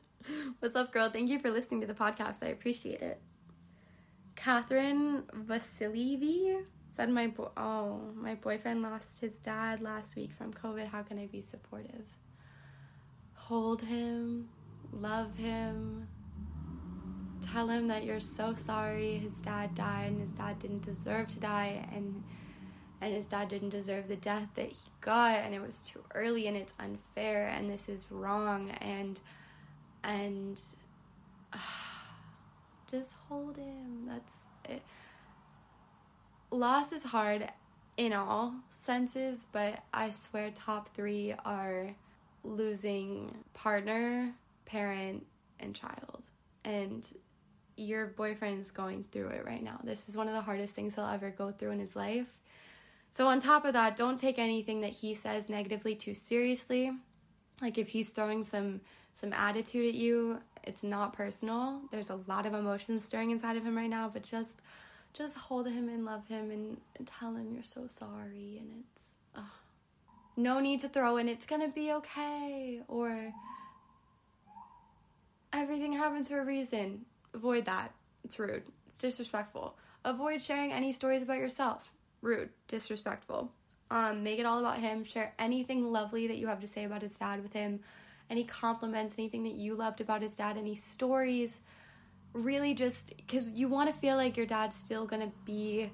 What's 0.58 0.74
up, 0.74 0.92
girl? 0.92 1.10
Thank 1.10 1.30
you 1.30 1.38
for 1.38 1.50
listening 1.50 1.80
to 1.82 1.86
the 1.86 1.94
podcast. 1.94 2.42
I 2.42 2.46
appreciate 2.46 3.02
it. 3.02 3.20
Catherine 4.34 5.22
Vasilievi 5.46 6.64
said 6.90 7.08
my 7.08 7.28
bo- 7.28 7.52
oh 7.56 8.00
my 8.16 8.34
boyfriend 8.34 8.82
lost 8.82 9.20
his 9.20 9.34
dad 9.34 9.80
last 9.80 10.16
week 10.16 10.32
from 10.32 10.52
COVID. 10.52 10.88
How 10.88 11.02
can 11.02 11.20
I 11.20 11.26
be 11.26 11.40
supportive? 11.40 12.06
Hold 13.34 13.82
him, 13.82 14.48
love 14.92 15.36
him. 15.36 16.08
Tell 17.54 17.68
him 17.68 17.86
that 17.86 18.02
you're 18.02 18.18
so 18.18 18.52
sorry 18.56 19.16
his 19.18 19.40
dad 19.40 19.76
died 19.76 20.08
and 20.08 20.20
his 20.20 20.32
dad 20.32 20.58
didn't 20.58 20.82
deserve 20.82 21.28
to 21.28 21.38
die 21.38 21.86
and 21.94 22.20
and 23.00 23.14
his 23.14 23.26
dad 23.26 23.48
didn't 23.48 23.68
deserve 23.68 24.08
the 24.08 24.16
death 24.16 24.48
that 24.56 24.70
he 24.70 24.90
got 25.00 25.36
and 25.36 25.54
it 25.54 25.60
was 25.60 25.82
too 25.82 26.02
early 26.16 26.48
and 26.48 26.56
it's 26.56 26.72
unfair 26.80 27.46
and 27.46 27.70
this 27.70 27.88
is 27.88 28.10
wrong 28.10 28.70
and 28.80 29.20
and 30.02 30.60
uh, 31.52 31.58
just 32.90 33.14
hold 33.28 33.56
him. 33.56 34.08
That's 34.08 34.48
it. 34.68 34.82
Loss 36.50 36.90
is 36.90 37.04
hard 37.04 37.48
in 37.96 38.12
all 38.12 38.52
senses, 38.70 39.46
but 39.52 39.78
I 39.92 40.10
swear 40.10 40.50
top 40.50 40.92
three 40.96 41.36
are 41.44 41.94
losing 42.42 43.32
partner, 43.54 44.34
parent, 44.66 45.24
and 45.60 45.72
child. 45.72 46.24
And 46.64 47.06
your 47.76 48.06
boyfriend 48.06 48.60
is 48.60 48.70
going 48.70 49.04
through 49.10 49.28
it 49.28 49.44
right 49.46 49.62
now. 49.62 49.80
This 49.84 50.08
is 50.08 50.16
one 50.16 50.28
of 50.28 50.34
the 50.34 50.40
hardest 50.40 50.74
things 50.74 50.94
he'll 50.94 51.06
ever 51.06 51.30
go 51.30 51.50
through 51.50 51.70
in 51.72 51.80
his 51.80 51.96
life. 51.96 52.26
So, 53.10 53.28
on 53.28 53.40
top 53.40 53.64
of 53.64 53.74
that, 53.74 53.96
don't 53.96 54.18
take 54.18 54.38
anything 54.38 54.80
that 54.80 54.90
he 54.90 55.14
says 55.14 55.48
negatively 55.48 55.94
too 55.94 56.14
seriously. 56.14 56.92
Like 57.62 57.78
if 57.78 57.88
he's 57.88 58.10
throwing 58.10 58.44
some 58.44 58.80
some 59.12 59.32
attitude 59.32 59.88
at 59.88 59.94
you, 59.94 60.40
it's 60.64 60.82
not 60.82 61.12
personal. 61.12 61.80
There's 61.92 62.10
a 62.10 62.18
lot 62.26 62.46
of 62.46 62.54
emotions 62.54 63.04
stirring 63.04 63.30
inside 63.30 63.56
of 63.56 63.64
him 63.64 63.76
right 63.76 63.88
now, 63.88 64.10
but 64.12 64.22
just 64.22 64.58
just 65.12 65.36
hold 65.36 65.68
him 65.68 65.88
and 65.88 66.04
love 66.04 66.26
him 66.26 66.50
and, 66.50 66.76
tell 67.06 67.34
him 67.34 67.52
you're 67.52 67.62
so 67.62 67.86
sorry 67.86 68.58
and 68.60 68.82
it's 68.96 69.16
no 70.36 70.58
need 70.58 70.80
to 70.80 70.88
throw 70.88 71.18
in 71.18 71.28
it's 71.28 71.46
gonna 71.46 71.68
be 71.68 71.92
okay 71.92 72.80
or 72.88 73.32
everything 75.52 75.92
happens 75.92 76.28
for 76.28 76.40
a 76.40 76.44
reason. 76.44 77.04
Avoid 77.34 77.64
that. 77.66 77.92
It's 78.24 78.38
rude. 78.38 78.62
It's 78.88 78.98
disrespectful. 78.98 79.76
Avoid 80.04 80.42
sharing 80.42 80.72
any 80.72 80.92
stories 80.92 81.22
about 81.22 81.38
yourself. 81.38 81.92
Rude, 82.22 82.50
disrespectful. 82.68 83.52
Um, 83.90 84.22
make 84.22 84.38
it 84.38 84.46
all 84.46 84.58
about 84.58 84.78
him. 84.78 85.04
Share 85.04 85.34
anything 85.38 85.92
lovely 85.92 86.26
that 86.28 86.38
you 86.38 86.46
have 86.46 86.60
to 86.60 86.66
say 86.66 86.84
about 86.84 87.02
his 87.02 87.18
dad 87.18 87.42
with 87.42 87.52
him 87.52 87.80
any 88.30 88.44
compliments, 88.44 89.18
anything 89.18 89.44
that 89.44 89.54
you 89.54 89.74
loved 89.74 90.00
about 90.00 90.22
his 90.22 90.36
dad, 90.36 90.56
any 90.56 90.74
stories. 90.74 91.60
Really, 92.32 92.74
just 92.74 93.16
because 93.16 93.50
you 93.50 93.68
want 93.68 93.92
to 93.92 94.00
feel 94.00 94.16
like 94.16 94.36
your 94.36 94.46
dad's 94.46 94.76
still 94.76 95.06
gonna 95.06 95.30
be 95.44 95.90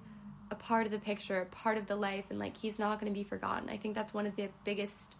a 0.51 0.55
part 0.55 0.87
of 0.87 0.93
the 0.93 0.99
picture, 0.99 1.41
a 1.41 1.47
part 1.47 1.77
of 1.77 1.87
the 1.87 1.97
life, 1.97 2.25
and 2.31 2.39
like 2.39 2.57
he's 2.57 2.79
not 2.79 2.99
gonna 2.99 3.13
be 3.13 3.25
forgotten. 3.25 3.69
I 3.69 3.77
think 3.77 3.95
that's 3.95 4.15
one 4.15 4.27
of 4.27 4.37
the 4.37 4.49
biggest 4.65 5.17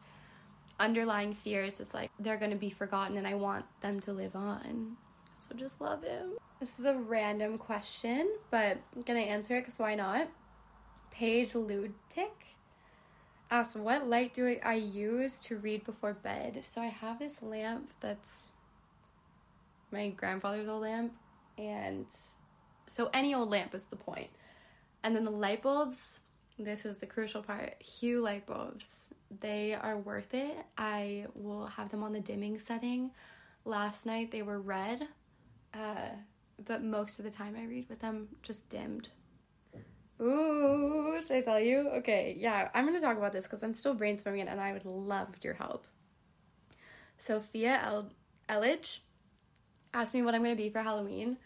underlying 0.79 1.35
fears 1.35 1.79
is 1.79 1.93
like 1.93 2.11
they're 2.19 2.39
gonna 2.39 2.57
be 2.57 2.71
forgotten, 2.71 3.17
and 3.17 3.27
I 3.27 3.35
want 3.35 3.67
them 3.81 4.01
to 4.01 4.13
live 4.13 4.35
on. 4.35 4.97
So 5.41 5.55
just 5.55 5.81
love 5.81 6.05
him. 6.05 6.33
This 6.61 6.79
is 6.79 6.85
a 6.85 6.95
random 6.95 7.57
question, 7.57 8.31
but 8.51 8.77
I'm 8.95 9.03
gonna 9.03 9.21
answer 9.21 9.57
it 9.57 9.63
because 9.63 9.79
why 9.79 9.95
not? 9.95 10.29
Paige 11.11 11.53
Ludtic 11.55 12.31
asked 13.51 13.75
what 13.75 14.07
light 14.07 14.35
do 14.35 14.59
I 14.63 14.75
use 14.75 15.41
to 15.41 15.57
read 15.57 15.85
before 15.85 16.13
bed. 16.13 16.61
So 16.63 16.83
I 16.83 16.89
have 16.89 17.19
this 17.19 17.43
lamp 17.43 17.91
that's 18.01 18.49
my 19.91 20.11
grandfather's 20.11 20.69
old 20.69 20.83
lamp, 20.83 21.13
and 21.59 22.07
so 22.87 23.09
any 23.15 23.35
old 23.35 23.51
lamp 23.51 23.75
is 23.75 23.85
the 23.85 23.97
point. 23.97 24.29
And 25.03 25.17
then 25.17 25.25
the 25.25 25.31
light 25.31 25.63
bulbs, 25.63 26.21
this 26.59 26.85
is 26.85 26.99
the 26.99 27.07
crucial 27.07 27.43
part. 27.43 27.81
Hue 27.81 28.21
light 28.21 28.47
bulbs, 28.47 29.15
they 29.41 29.73
are 29.73 29.97
worth 29.97 30.35
it. 30.35 30.55
I 30.77 31.27
will 31.35 31.67
have 31.67 31.89
them 31.89 32.03
on 32.03 32.13
the 32.13 32.21
dimming 32.21 32.59
setting. 32.59 33.11
Last 33.65 34.05
night 34.05 34.31
they 34.31 34.43
were 34.43 34.61
red, 34.61 35.09
uh, 35.75 36.11
but 36.65 36.83
most 36.83 37.19
of 37.19 37.25
the 37.25 37.31
time 37.31 37.57
I 37.57 37.65
read 37.65 37.89
with 37.89 38.01
them 38.01 38.29
just 38.43 38.69
dimmed. 38.69 39.11
Ooh, 40.21 41.19
should 41.23 41.39
I 41.39 41.41
tell 41.41 41.61
you? 41.61 41.89
Okay, 41.97 42.37
yeah, 42.39 42.69
I'm 42.75 42.85
gonna 42.85 43.01
talk 43.01 43.17
about 43.17 43.33
this 43.33 43.45
because 43.45 43.63
I'm 43.63 43.73
still 43.75 43.95
brainstorming 43.95 44.43
it 44.43 44.49
and 44.49 44.61
I 44.61 44.73
would 44.73 44.85
love 44.85 45.29
your 45.43 45.55
help. 45.55 45.87
Sophia 47.17 47.81
El- 47.83 48.11
Elledge 48.49 49.01
asked 49.95 50.15
me 50.15 50.23
what 50.23 50.35
I'm 50.35 50.43
gonna 50.43 50.57
be 50.57 50.69
for 50.69 50.83
Halloween. 50.83 51.39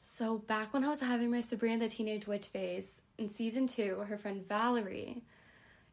So, 0.00 0.38
back 0.38 0.72
when 0.72 0.84
I 0.84 0.88
was 0.88 1.00
having 1.00 1.30
my 1.30 1.42
Sabrina 1.42 1.78
the 1.78 1.88
Teenage 1.88 2.26
Witch 2.26 2.46
phase, 2.46 3.02
in 3.18 3.28
season 3.28 3.66
two, 3.66 3.96
her 4.08 4.16
friend 4.16 4.46
Valerie 4.48 5.22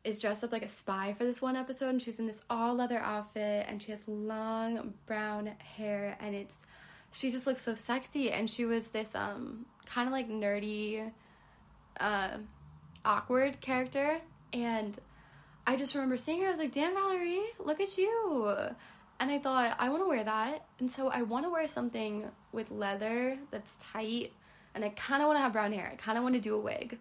is 0.03 0.21
dressed 0.21 0.43
up 0.43 0.53
like 0.53 0.63
a 0.63 0.69
spy 0.69 1.13
for 1.17 1.25
this 1.25 1.41
one 1.41 1.57
episode, 1.57 1.89
and 1.89 2.01
she's 2.01 2.17
in 2.17 2.25
this 2.25 2.41
all 2.49 2.73
leather 2.75 2.99
outfit, 2.99 3.65
and 3.67 3.83
she 3.83 3.91
has 3.91 3.99
long 4.07 4.93
brown 5.05 5.47
hair, 5.59 6.15
and 6.21 6.33
it's 6.33 6.65
she 7.11 7.31
just 7.31 7.47
looked 7.47 7.61
so 7.61 7.75
sexy. 7.75 8.31
And 8.31 8.49
she 8.49 8.65
was 8.65 8.89
this 8.89 9.15
um 9.15 9.65
kind 9.85 10.07
of 10.07 10.13
like 10.13 10.29
nerdy 10.29 11.11
uh, 11.99 12.37
awkward 13.05 13.59
character, 13.61 14.19
and 14.53 14.97
I 15.65 15.75
just 15.75 15.95
remember 15.95 16.17
seeing 16.17 16.41
her. 16.41 16.47
I 16.47 16.51
was 16.51 16.59
like, 16.59 16.71
"Damn, 16.71 16.93
Valerie, 16.93 17.41
look 17.59 17.79
at 17.81 17.97
you!" 17.97 18.55
And 19.19 19.31
I 19.31 19.39
thought, 19.39 19.75
I 19.79 19.89
want 19.89 20.03
to 20.03 20.07
wear 20.07 20.23
that, 20.23 20.65
and 20.79 20.91
so 20.91 21.09
I 21.09 21.23
want 21.23 21.45
to 21.45 21.49
wear 21.49 21.67
something 21.67 22.25
with 22.51 22.69
leather 22.69 23.39
that's 23.49 23.77
tight, 23.77 24.31
and 24.75 24.85
I 24.85 24.89
kind 24.89 25.21
of 25.21 25.27
want 25.27 25.37
to 25.37 25.41
have 25.41 25.53
brown 25.53 25.73
hair. 25.73 25.89
I 25.91 25.95
kind 25.95 26.17
of 26.17 26.23
want 26.23 26.35
to 26.35 26.41
do 26.41 26.55
a 26.55 26.59
wig, 26.59 26.99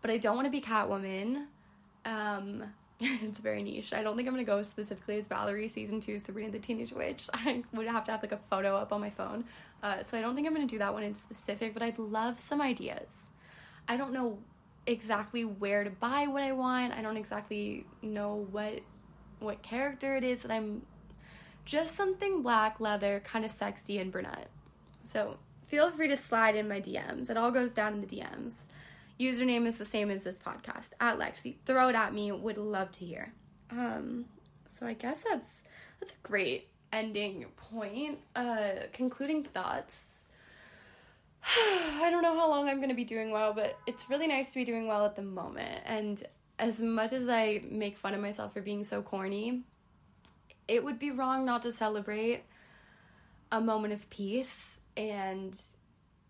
but 0.00 0.10
I 0.10 0.16
don't 0.16 0.36
want 0.36 0.46
to 0.46 0.50
be 0.50 0.60
Catwoman. 0.60 1.46
Um, 2.04 2.64
it's 3.22 3.38
very 3.38 3.62
niche. 3.62 3.92
I 3.94 4.02
don't 4.02 4.16
think 4.16 4.28
I'm 4.28 4.34
gonna 4.34 4.44
go 4.44 4.62
specifically 4.62 5.16
as 5.18 5.26
Valerie 5.26 5.68
season 5.68 6.00
two, 6.00 6.18
Sabrina 6.18 6.50
the 6.50 6.58
Teenage 6.58 6.92
Witch. 6.92 7.28
I 7.34 7.62
would 7.72 7.86
have 7.86 8.04
to 8.04 8.12
have 8.12 8.22
like 8.22 8.32
a 8.32 8.36
photo 8.36 8.76
up 8.76 8.92
on 8.92 9.00
my 9.00 9.10
phone, 9.10 9.44
uh, 9.82 10.02
so 10.02 10.18
I 10.18 10.20
don't 10.20 10.34
think 10.34 10.46
I'm 10.46 10.54
gonna 10.54 10.66
do 10.66 10.78
that 10.78 10.92
one 10.92 11.02
in 11.02 11.14
specific. 11.14 11.72
But 11.72 11.82
I'd 11.82 11.98
love 11.98 12.38
some 12.38 12.60
ideas. 12.60 13.30
I 13.88 13.96
don't 13.96 14.12
know 14.12 14.38
exactly 14.86 15.44
where 15.44 15.84
to 15.84 15.90
buy 15.90 16.26
what 16.26 16.42
I 16.42 16.52
want. 16.52 16.92
I 16.92 17.02
don't 17.02 17.16
exactly 17.16 17.86
know 18.02 18.46
what 18.50 18.80
what 19.38 19.62
character 19.62 20.16
it 20.16 20.24
is 20.24 20.42
that 20.42 20.50
I'm 20.50 20.82
just 21.64 21.94
something 21.94 22.42
black 22.42 22.80
leather, 22.80 23.20
kind 23.24 23.44
of 23.44 23.50
sexy 23.50 23.98
and 23.98 24.12
brunette. 24.12 24.48
So 25.04 25.38
feel 25.66 25.90
free 25.90 26.08
to 26.08 26.16
slide 26.16 26.56
in 26.56 26.68
my 26.68 26.80
DMs. 26.80 27.30
It 27.30 27.36
all 27.36 27.50
goes 27.50 27.72
down 27.72 27.94
in 27.94 28.00
the 28.00 28.06
DMs. 28.06 28.66
Username 29.20 29.66
is 29.66 29.76
the 29.76 29.84
same 29.84 30.10
as 30.10 30.22
this 30.22 30.38
podcast 30.38 30.92
at 30.98 31.18
Lexie. 31.18 31.56
Throw 31.66 31.90
it 31.90 31.94
at 31.94 32.14
me. 32.14 32.32
Would 32.32 32.56
love 32.56 32.90
to 32.92 33.04
hear. 33.04 33.32
Um, 33.70 34.24
so 34.64 34.86
I 34.86 34.94
guess 34.94 35.22
that's 35.28 35.64
that's 36.00 36.12
a 36.12 36.26
great 36.26 36.68
ending 36.90 37.44
point. 37.56 38.18
Uh, 38.34 38.70
concluding 38.94 39.44
thoughts. 39.44 40.22
I 41.44 42.08
don't 42.10 42.22
know 42.22 42.34
how 42.34 42.48
long 42.48 42.66
I'm 42.68 42.78
going 42.78 42.88
to 42.88 42.94
be 42.94 43.04
doing 43.04 43.30
well, 43.30 43.52
but 43.52 43.78
it's 43.86 44.08
really 44.08 44.26
nice 44.26 44.48
to 44.52 44.58
be 44.58 44.64
doing 44.64 44.88
well 44.88 45.04
at 45.04 45.16
the 45.16 45.22
moment. 45.22 45.82
And 45.84 46.22
as 46.58 46.80
much 46.80 47.12
as 47.12 47.28
I 47.28 47.62
make 47.70 47.98
fun 47.98 48.14
of 48.14 48.20
myself 48.20 48.54
for 48.54 48.62
being 48.62 48.84
so 48.84 49.02
corny, 49.02 49.62
it 50.66 50.82
would 50.82 50.98
be 50.98 51.10
wrong 51.10 51.44
not 51.44 51.62
to 51.62 51.72
celebrate 51.72 52.44
a 53.52 53.60
moment 53.60 53.92
of 53.92 54.08
peace 54.08 54.78
and 54.96 55.60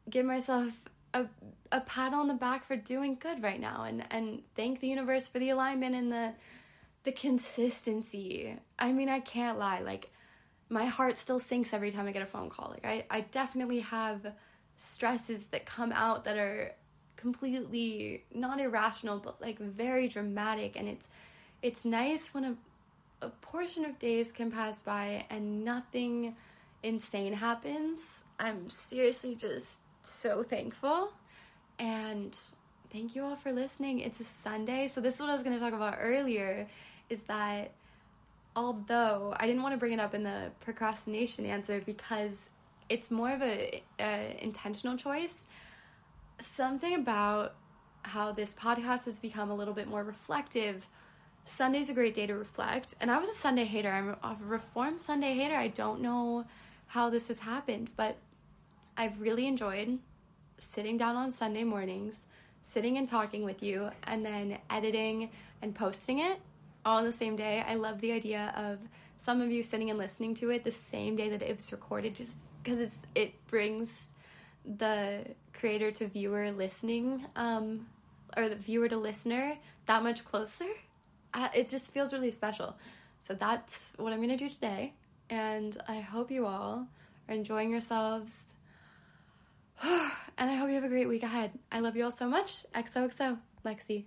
give 0.09 0.27
myself 0.27 0.81
a, 1.15 1.27
a 1.73 1.81
pat 1.81 2.13
on 2.15 2.29
the 2.29 2.35
back 2.35 2.67
for 2.67 2.77
doing 2.77 3.17
good 3.21 3.43
right 3.43 3.61
now 3.61 3.85
and, 3.85 4.05
and 4.11 4.43
thank 4.55 4.81
the 4.81 4.89
universe 4.89 5.29
for 5.29 5.39
the 5.39 5.51
alignment 5.51 5.95
and 5.95 6.11
the 6.11 6.33
the 7.03 7.13
consistency. 7.13 8.55
I 8.79 8.93
mean, 8.93 9.09
I 9.09 9.21
can't 9.21 9.59
lie. 9.59 9.81
Like 9.81 10.11
my 10.69 10.85
heart 10.85 11.17
still 11.17 11.39
sinks 11.39 11.73
every 11.73 11.91
time 11.91 12.07
I 12.07 12.13
get 12.13 12.23
a 12.23 12.27
phone 12.27 12.51
call. 12.51 12.71
Like 12.71 12.85
I, 12.85 13.05
I 13.11 13.21
definitely 13.23 13.81
have 13.81 14.27
stresses 14.77 15.47
that 15.47 15.67
come 15.67 15.93
out 15.93 16.25
that 16.25 16.37
are 16.37 16.75
completely 17.17 18.25
not 18.35 18.59
irrational 18.59 19.19
but 19.19 19.39
like 19.43 19.59
very 19.59 20.09
dramatic 20.09 20.75
and 20.75 20.89
it's 20.89 21.07
it's 21.61 21.85
nice 21.85 22.33
when 22.33 22.45
a, 22.45 22.57
a 23.21 23.29
portion 23.43 23.85
of 23.85 23.99
days 23.99 24.33
can 24.33 24.51
pass 24.51 24.81
by 24.81 25.27
and 25.29 25.63
nothing 25.63 26.35
insane 26.83 27.35
happens. 27.35 28.25
I'm 28.39 28.71
seriously 28.71 29.35
just 29.35 29.83
so 30.03 30.43
thankful. 30.43 31.13
And 31.79 32.37
thank 32.93 33.15
you 33.15 33.23
all 33.25 33.37
for 33.37 33.53
listening. 33.53 34.01
It's 34.01 34.21
a 34.21 34.25
Sunday. 34.25 34.89
So, 34.89 35.01
this 35.01 35.15
is 35.15 35.21
what 35.21 35.31
I 35.31 35.33
was 35.33 35.43
going 35.43 35.57
to 35.57 35.61
talk 35.63 35.73
about 35.73 35.97
earlier 36.01 36.67
is 37.09 37.23
that 37.23 37.73
although 38.57 39.35
I 39.39 39.47
didn't 39.47 39.63
want 39.63 39.75
to 39.75 39.79
bring 39.79 39.93
it 39.93 40.01
up 40.01 40.15
in 40.15 40.23
the 40.23 40.51
procrastination 40.61 41.47
answer 41.47 41.81
because 41.85 42.51
it's 42.89 43.11
more 43.11 43.31
of 43.31 43.43
a, 43.43 43.83
intentional 44.41 44.97
choice, 44.97 45.47
something 46.41 46.95
about 46.95 47.55
how 48.03 48.33
this 48.33 48.55
podcast 48.55 49.05
has 49.05 49.21
become 49.21 49.51
a 49.51 49.55
little 49.55 49.75
bit 49.75 49.87
more 49.87 50.03
reflective. 50.03 50.87
Sunday's 51.45 51.89
a 51.89 51.95
great 51.95 52.15
day 52.15 52.27
to 52.27 52.35
reflect. 52.35 52.95
And 53.01 53.11
I 53.11 53.19
was 53.19 53.29
a 53.29 53.35
Sunday 53.35 53.65
hater. 53.65 53.89
I'm 53.89 54.11
a 54.11 54.37
reformed 54.45 55.03
Sunday 55.03 55.35
hater. 55.35 55.55
I 55.55 55.69
don't 55.69 56.01
know 56.01 56.45
how 56.87 57.11
this 57.11 57.29
has 57.29 57.39
happened, 57.39 57.91
but 57.97 58.17
I've 59.01 59.19
really 59.19 59.47
enjoyed 59.47 59.99
sitting 60.59 60.99
down 60.99 61.17
on 61.17 61.33
Sunday 61.33 61.65
mornings, 61.65 62.27
sitting 62.61 62.99
and 62.99 63.09
talking 63.09 63.45
with 63.45 63.63
you, 63.63 63.89
and 64.05 64.27
then 64.27 64.59
editing 64.69 65.31
and 65.63 65.75
posting 65.75 66.19
it 66.19 66.39
all 66.85 66.99
on 66.99 67.05
the 67.05 67.13
same 67.13 67.35
day. 67.35 67.65
I 67.67 67.77
love 67.77 68.03
the 68.03 68.13
idea 68.13 68.53
of 68.55 68.79
some 69.17 69.41
of 69.41 69.51
you 69.51 69.63
sitting 69.63 69.89
and 69.89 69.99
listening 69.99 70.35
to 70.35 70.51
it 70.51 70.65
the 70.65 70.71
same 70.71 71.17
day 71.17 71.31
that 71.31 71.41
it 71.41 71.57
was 71.57 71.73
recorded, 71.73 72.15
just 72.15 72.47
because 72.63 72.79
it's 72.79 73.01
it 73.15 73.33
brings 73.47 74.17
the 74.67 75.25
creator 75.55 75.91
to 75.93 76.07
viewer 76.07 76.53
listening, 76.53 77.25
um, 77.37 77.87
or 78.37 78.51
the 78.51 78.57
viewer 78.57 78.87
to 78.87 78.99
listener 78.99 79.57
that 79.87 80.03
much 80.03 80.27
closer. 80.27 80.69
Uh, 81.33 81.49
it 81.55 81.69
just 81.69 81.91
feels 81.91 82.13
really 82.13 82.33
special. 82.33 82.77
So 83.19 83.33
that's 83.33 83.95
what 83.97 84.13
I'm 84.13 84.21
gonna 84.21 84.37
do 84.37 84.51
today, 84.51 84.93
and 85.31 85.75
I 85.89 86.01
hope 86.01 86.31
you 86.31 86.45
all 86.45 86.87
are 87.31 87.35
enjoying 87.35 87.71
yourselves 87.71 88.53
and 90.39 90.51
I 90.51 90.55
hope 90.55 90.69
you 90.69 90.75
have 90.75 90.85
a 90.85 90.89
great 90.89 91.09
week 91.09 91.23
ahead. 91.23 91.53
I 91.73 91.81
love 91.81 91.97
you 91.97 92.05
all 92.05 92.11
so 92.11 92.29
much. 92.29 92.67
XOXO, 92.75 93.39
Lexie. 93.65 94.05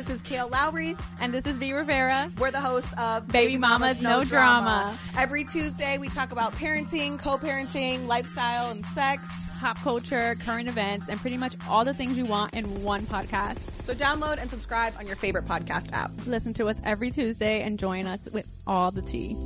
This 0.00 0.08
is 0.08 0.22
Kail 0.22 0.48
Lowry. 0.48 0.94
And 1.20 1.34
this 1.34 1.46
is 1.46 1.58
Vee 1.58 1.74
Rivera. 1.74 2.32
We're 2.38 2.50
the 2.50 2.58
hosts 2.58 2.90
of 2.96 3.28
Baby, 3.28 3.48
Baby 3.48 3.58
Mama's, 3.58 4.00
Mama's, 4.00 4.00
No, 4.00 4.18
no 4.20 4.24
drama. 4.24 4.80
drama. 4.80 4.98
Every 5.18 5.44
Tuesday, 5.44 5.98
we 5.98 6.08
talk 6.08 6.32
about 6.32 6.54
parenting, 6.54 7.18
co 7.18 7.36
parenting, 7.36 8.06
lifestyle, 8.06 8.70
and 8.70 8.84
sex, 8.86 9.50
pop 9.60 9.76
culture, 9.80 10.34
current 10.42 10.70
events, 10.70 11.10
and 11.10 11.20
pretty 11.20 11.36
much 11.36 11.54
all 11.68 11.84
the 11.84 11.92
things 11.92 12.16
you 12.16 12.24
want 12.24 12.54
in 12.54 12.64
one 12.82 13.02
podcast. 13.02 13.58
So 13.58 13.92
download 13.92 14.40
and 14.40 14.48
subscribe 14.48 14.94
on 14.98 15.06
your 15.06 15.16
favorite 15.16 15.44
podcast 15.44 15.92
app. 15.92 16.10
Listen 16.26 16.54
to 16.54 16.68
us 16.68 16.80
every 16.82 17.10
Tuesday 17.10 17.60
and 17.60 17.78
join 17.78 18.06
us 18.06 18.32
with 18.32 18.62
all 18.66 18.90
the 18.90 19.02
tea. 19.02 19.36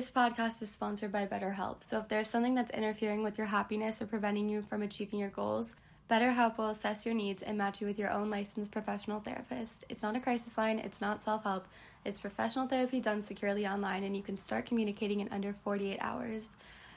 This 0.00 0.10
podcast 0.10 0.62
is 0.62 0.70
sponsored 0.70 1.12
by 1.12 1.26
BetterHelp. 1.26 1.84
So 1.84 1.98
if 1.98 2.08
there's 2.08 2.30
something 2.30 2.54
that's 2.54 2.70
interfering 2.70 3.22
with 3.22 3.36
your 3.36 3.46
happiness 3.46 4.00
or 4.00 4.06
preventing 4.06 4.48
you 4.48 4.62
from 4.62 4.80
achieving 4.80 5.18
your 5.18 5.28
goals, 5.28 5.74
BetterHelp 6.10 6.56
will 6.56 6.68
assess 6.68 7.04
your 7.04 7.14
needs 7.14 7.42
and 7.42 7.58
match 7.58 7.82
you 7.82 7.86
with 7.86 7.98
your 7.98 8.10
own 8.10 8.30
licensed 8.30 8.70
professional 8.70 9.20
therapist. 9.20 9.84
It's 9.90 10.02
not 10.02 10.16
a 10.16 10.20
crisis 10.20 10.56
line, 10.56 10.78
it's 10.78 11.02
not 11.02 11.20
self 11.20 11.44
help, 11.44 11.68
it's 12.06 12.18
professional 12.18 12.66
therapy 12.66 12.98
done 12.98 13.20
securely 13.20 13.66
online, 13.66 14.04
and 14.04 14.16
you 14.16 14.22
can 14.22 14.38
start 14.38 14.64
communicating 14.64 15.20
in 15.20 15.28
under 15.28 15.52
48 15.64 15.98
hours. 16.00 16.48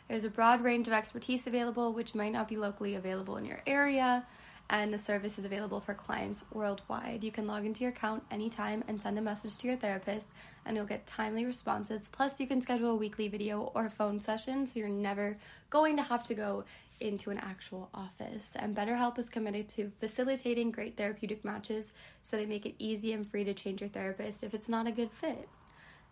There's 0.07 0.23
a 0.23 0.29
broad 0.29 0.63
range 0.63 0.87
of 0.87 0.93
expertise 0.93 1.45
available, 1.45 1.91
which 1.91 2.15
might 2.15 2.31
not 2.31 2.47
be 2.47 2.55
locally 2.55 2.95
available 2.95 3.35
in 3.35 3.43
your 3.43 3.59
area 3.67 4.25
and 4.69 4.93
the 4.93 4.97
service 4.97 5.37
is 5.37 5.45
available 5.45 5.79
for 5.79 5.93
clients 5.93 6.45
worldwide. 6.51 7.23
You 7.23 7.31
can 7.31 7.47
log 7.47 7.65
into 7.65 7.81
your 7.81 7.91
account 7.91 8.23
anytime 8.31 8.83
and 8.87 9.01
send 9.01 9.19
a 9.19 9.21
message 9.21 9.57
to 9.57 9.67
your 9.67 9.77
therapist, 9.77 10.29
and 10.65 10.75
you'll 10.75 10.85
get 10.85 11.05
timely 11.05 11.45
responses. 11.45 12.09
Plus, 12.11 12.39
you 12.39 12.47
can 12.47 12.61
schedule 12.61 12.91
a 12.91 12.95
weekly 12.95 13.27
video 13.27 13.71
or 13.75 13.89
phone 13.89 14.19
session 14.19 14.65
so 14.65 14.79
you're 14.79 14.89
never 14.89 15.37
going 15.69 15.97
to 15.97 16.03
have 16.03 16.23
to 16.23 16.33
go 16.33 16.63
into 16.99 17.29
an 17.29 17.37
actual 17.39 17.89
office. 17.93 18.51
And 18.55 18.75
BetterHelp 18.75 19.19
is 19.19 19.29
committed 19.29 19.67
to 19.69 19.91
facilitating 19.99 20.71
great 20.71 20.95
therapeutic 20.95 21.43
matches 21.43 21.93
so 22.21 22.37
they 22.37 22.45
make 22.45 22.65
it 22.65 22.75
easy 22.79 23.11
and 23.11 23.29
free 23.29 23.43
to 23.43 23.53
change 23.53 23.81
your 23.81 23.89
therapist 23.89 24.43
if 24.43 24.53
it's 24.53 24.69
not 24.69 24.87
a 24.87 24.91
good 24.91 25.11
fit. 25.11 25.49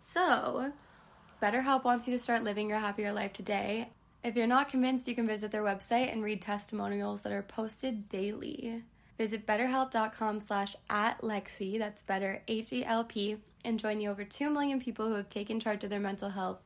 So, 0.02 0.74
BetterHelp 1.42 1.84
wants 1.84 2.08
you 2.08 2.14
to 2.14 2.20
start 2.20 2.44
living 2.44 2.70
your 2.70 2.80
happier 2.80 3.12
life 3.12 3.34
today 3.34 3.90
if 4.24 4.36
you're 4.36 4.48
not 4.48 4.70
convinced, 4.70 5.08
you 5.08 5.16
can 5.16 5.28
visit 5.28 5.52
their 5.52 5.64
website 5.64 6.12
and 6.12 6.24
read 6.24 6.42
testimonials 6.42 7.22
that 7.22 7.32
are 7.32 7.42
posted 7.42 8.08
daily. 8.10 8.84
Visit 9.18 9.46
betterhelp.com 9.46 10.42
slash 10.42 10.76
at 10.90 11.22
Lexie, 11.22 11.78
that's 11.78 12.04
better, 12.04 12.42
H-E-L-P, 12.48 13.38
and 13.64 13.80
join 13.80 13.98
the 14.00 14.08
over 14.08 14.24
2 14.24 14.50
million 14.50 14.80
people 14.80 15.08
who 15.08 15.14
have 15.16 15.30
taken 15.30 15.60
charge 15.60 15.84
of 15.84 15.90
their 15.90 16.00
mental 16.00 16.30
health 16.30 16.60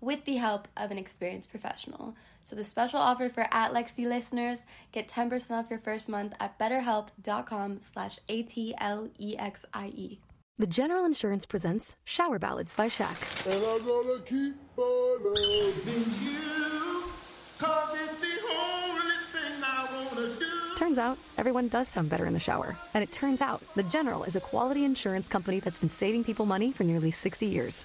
with 0.00 0.24
the 0.24 0.36
help 0.36 0.68
of 0.76 0.90
an 0.90 0.98
experienced 0.98 1.50
professional. 1.50 2.14
So 2.42 2.54
the 2.56 2.64
special 2.64 3.00
offer 3.00 3.30
for 3.30 3.46
at 3.50 3.72
Lexie 3.72 4.06
listeners, 4.06 4.60
get 4.92 5.08
10% 5.08 5.50
off 5.52 5.70
your 5.70 5.78
first 5.78 6.10
month 6.10 6.34
at 6.38 6.58
betterhelp.com 6.58 7.78
slash 7.80 8.18
A-T-L-E-X-I-E. 8.28 10.20
The 10.56 10.66
General 10.66 11.04
Insurance 11.04 11.46
presents 11.46 11.96
Shower 12.04 12.38
Ballads 12.38 12.74
by 12.74 12.88
Shaq. 12.88 13.16
Turns 20.76 20.98
out, 20.98 21.18
everyone 21.38 21.68
does 21.68 21.88
sound 21.88 22.10
better 22.10 22.26
in 22.26 22.32
the 22.32 22.40
shower. 22.40 22.76
And 22.94 23.02
it 23.02 23.12
turns 23.12 23.40
out, 23.40 23.62
The 23.74 23.84
General 23.84 24.24
is 24.24 24.36
a 24.36 24.40
quality 24.40 24.84
insurance 24.84 25.28
company 25.28 25.60
that's 25.60 25.78
been 25.78 25.88
saving 25.88 26.24
people 26.24 26.46
money 26.46 26.72
for 26.72 26.84
nearly 26.84 27.10
60 27.10 27.46
years. 27.46 27.84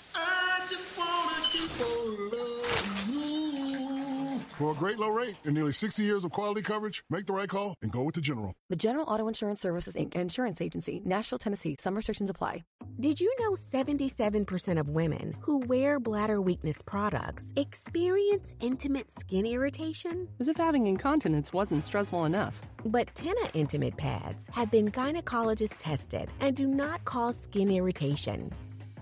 For 4.59 4.73
a 4.73 4.75
great 4.75 4.99
low 4.99 5.07
rate 5.07 5.37
and 5.45 5.55
nearly 5.55 5.71
60 5.71 6.03
years 6.03 6.25
of 6.25 6.33
quality 6.33 6.61
coverage, 6.61 7.01
make 7.09 7.25
the 7.25 7.31
right 7.31 7.47
call 7.47 7.75
and 7.81 7.93
go 7.93 8.03
with 8.03 8.15
the 8.15 8.19
General. 8.19 8.53
The 8.69 8.75
General 8.75 9.05
Auto 9.05 9.29
Insurance 9.29 9.61
Services, 9.61 9.95
Inc., 9.95 10.15
insurance 10.15 10.59
agency, 10.59 11.01
Nashville, 11.05 11.39
Tennessee. 11.39 11.77
Some 11.79 11.95
restrictions 11.95 12.29
apply. 12.29 12.65
Did 12.99 13.21
you 13.21 13.33
know 13.39 13.51
77% 13.51 14.77
of 14.77 14.89
women 14.89 15.33
who 15.39 15.59
wear 15.59 15.97
bladder 15.97 16.41
weakness 16.41 16.81
products 16.85 17.45
experience 17.55 18.53
intimate 18.59 19.09
skin 19.17 19.45
irritation? 19.45 20.27
As 20.41 20.49
if 20.49 20.57
having 20.57 20.87
incontinence 20.87 21.53
wasn't 21.53 21.85
stressful 21.85 22.25
enough. 22.25 22.61
But 22.83 23.15
Tena 23.15 23.49
Intimate 23.53 23.95
Pads 23.95 24.45
have 24.51 24.69
been 24.69 24.89
gynecologist 24.89 25.75
tested 25.79 26.33
and 26.41 26.53
do 26.53 26.67
not 26.67 27.05
cause 27.05 27.39
skin 27.41 27.71
irritation. 27.71 28.51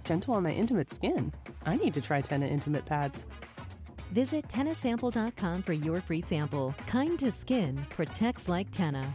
Gentle 0.03 0.35
on 0.35 0.43
my 0.43 0.51
intimate 0.51 0.91
skin. 0.91 1.33
I 1.65 1.77
need 1.77 1.95
to 1.95 2.01
try 2.01 2.21
Tena 2.21 2.47
Intimate 2.47 2.85
Pads. 2.85 3.25
Visit 4.11 4.47
TenaSample.com 4.47 5.63
for 5.63 5.73
your 5.73 6.01
free 6.01 6.21
sample. 6.21 6.73
Kind 6.87 7.19
to 7.19 7.31
skin 7.31 7.77
protects 7.89 8.47
like 8.47 8.71
Tena. 8.71 9.05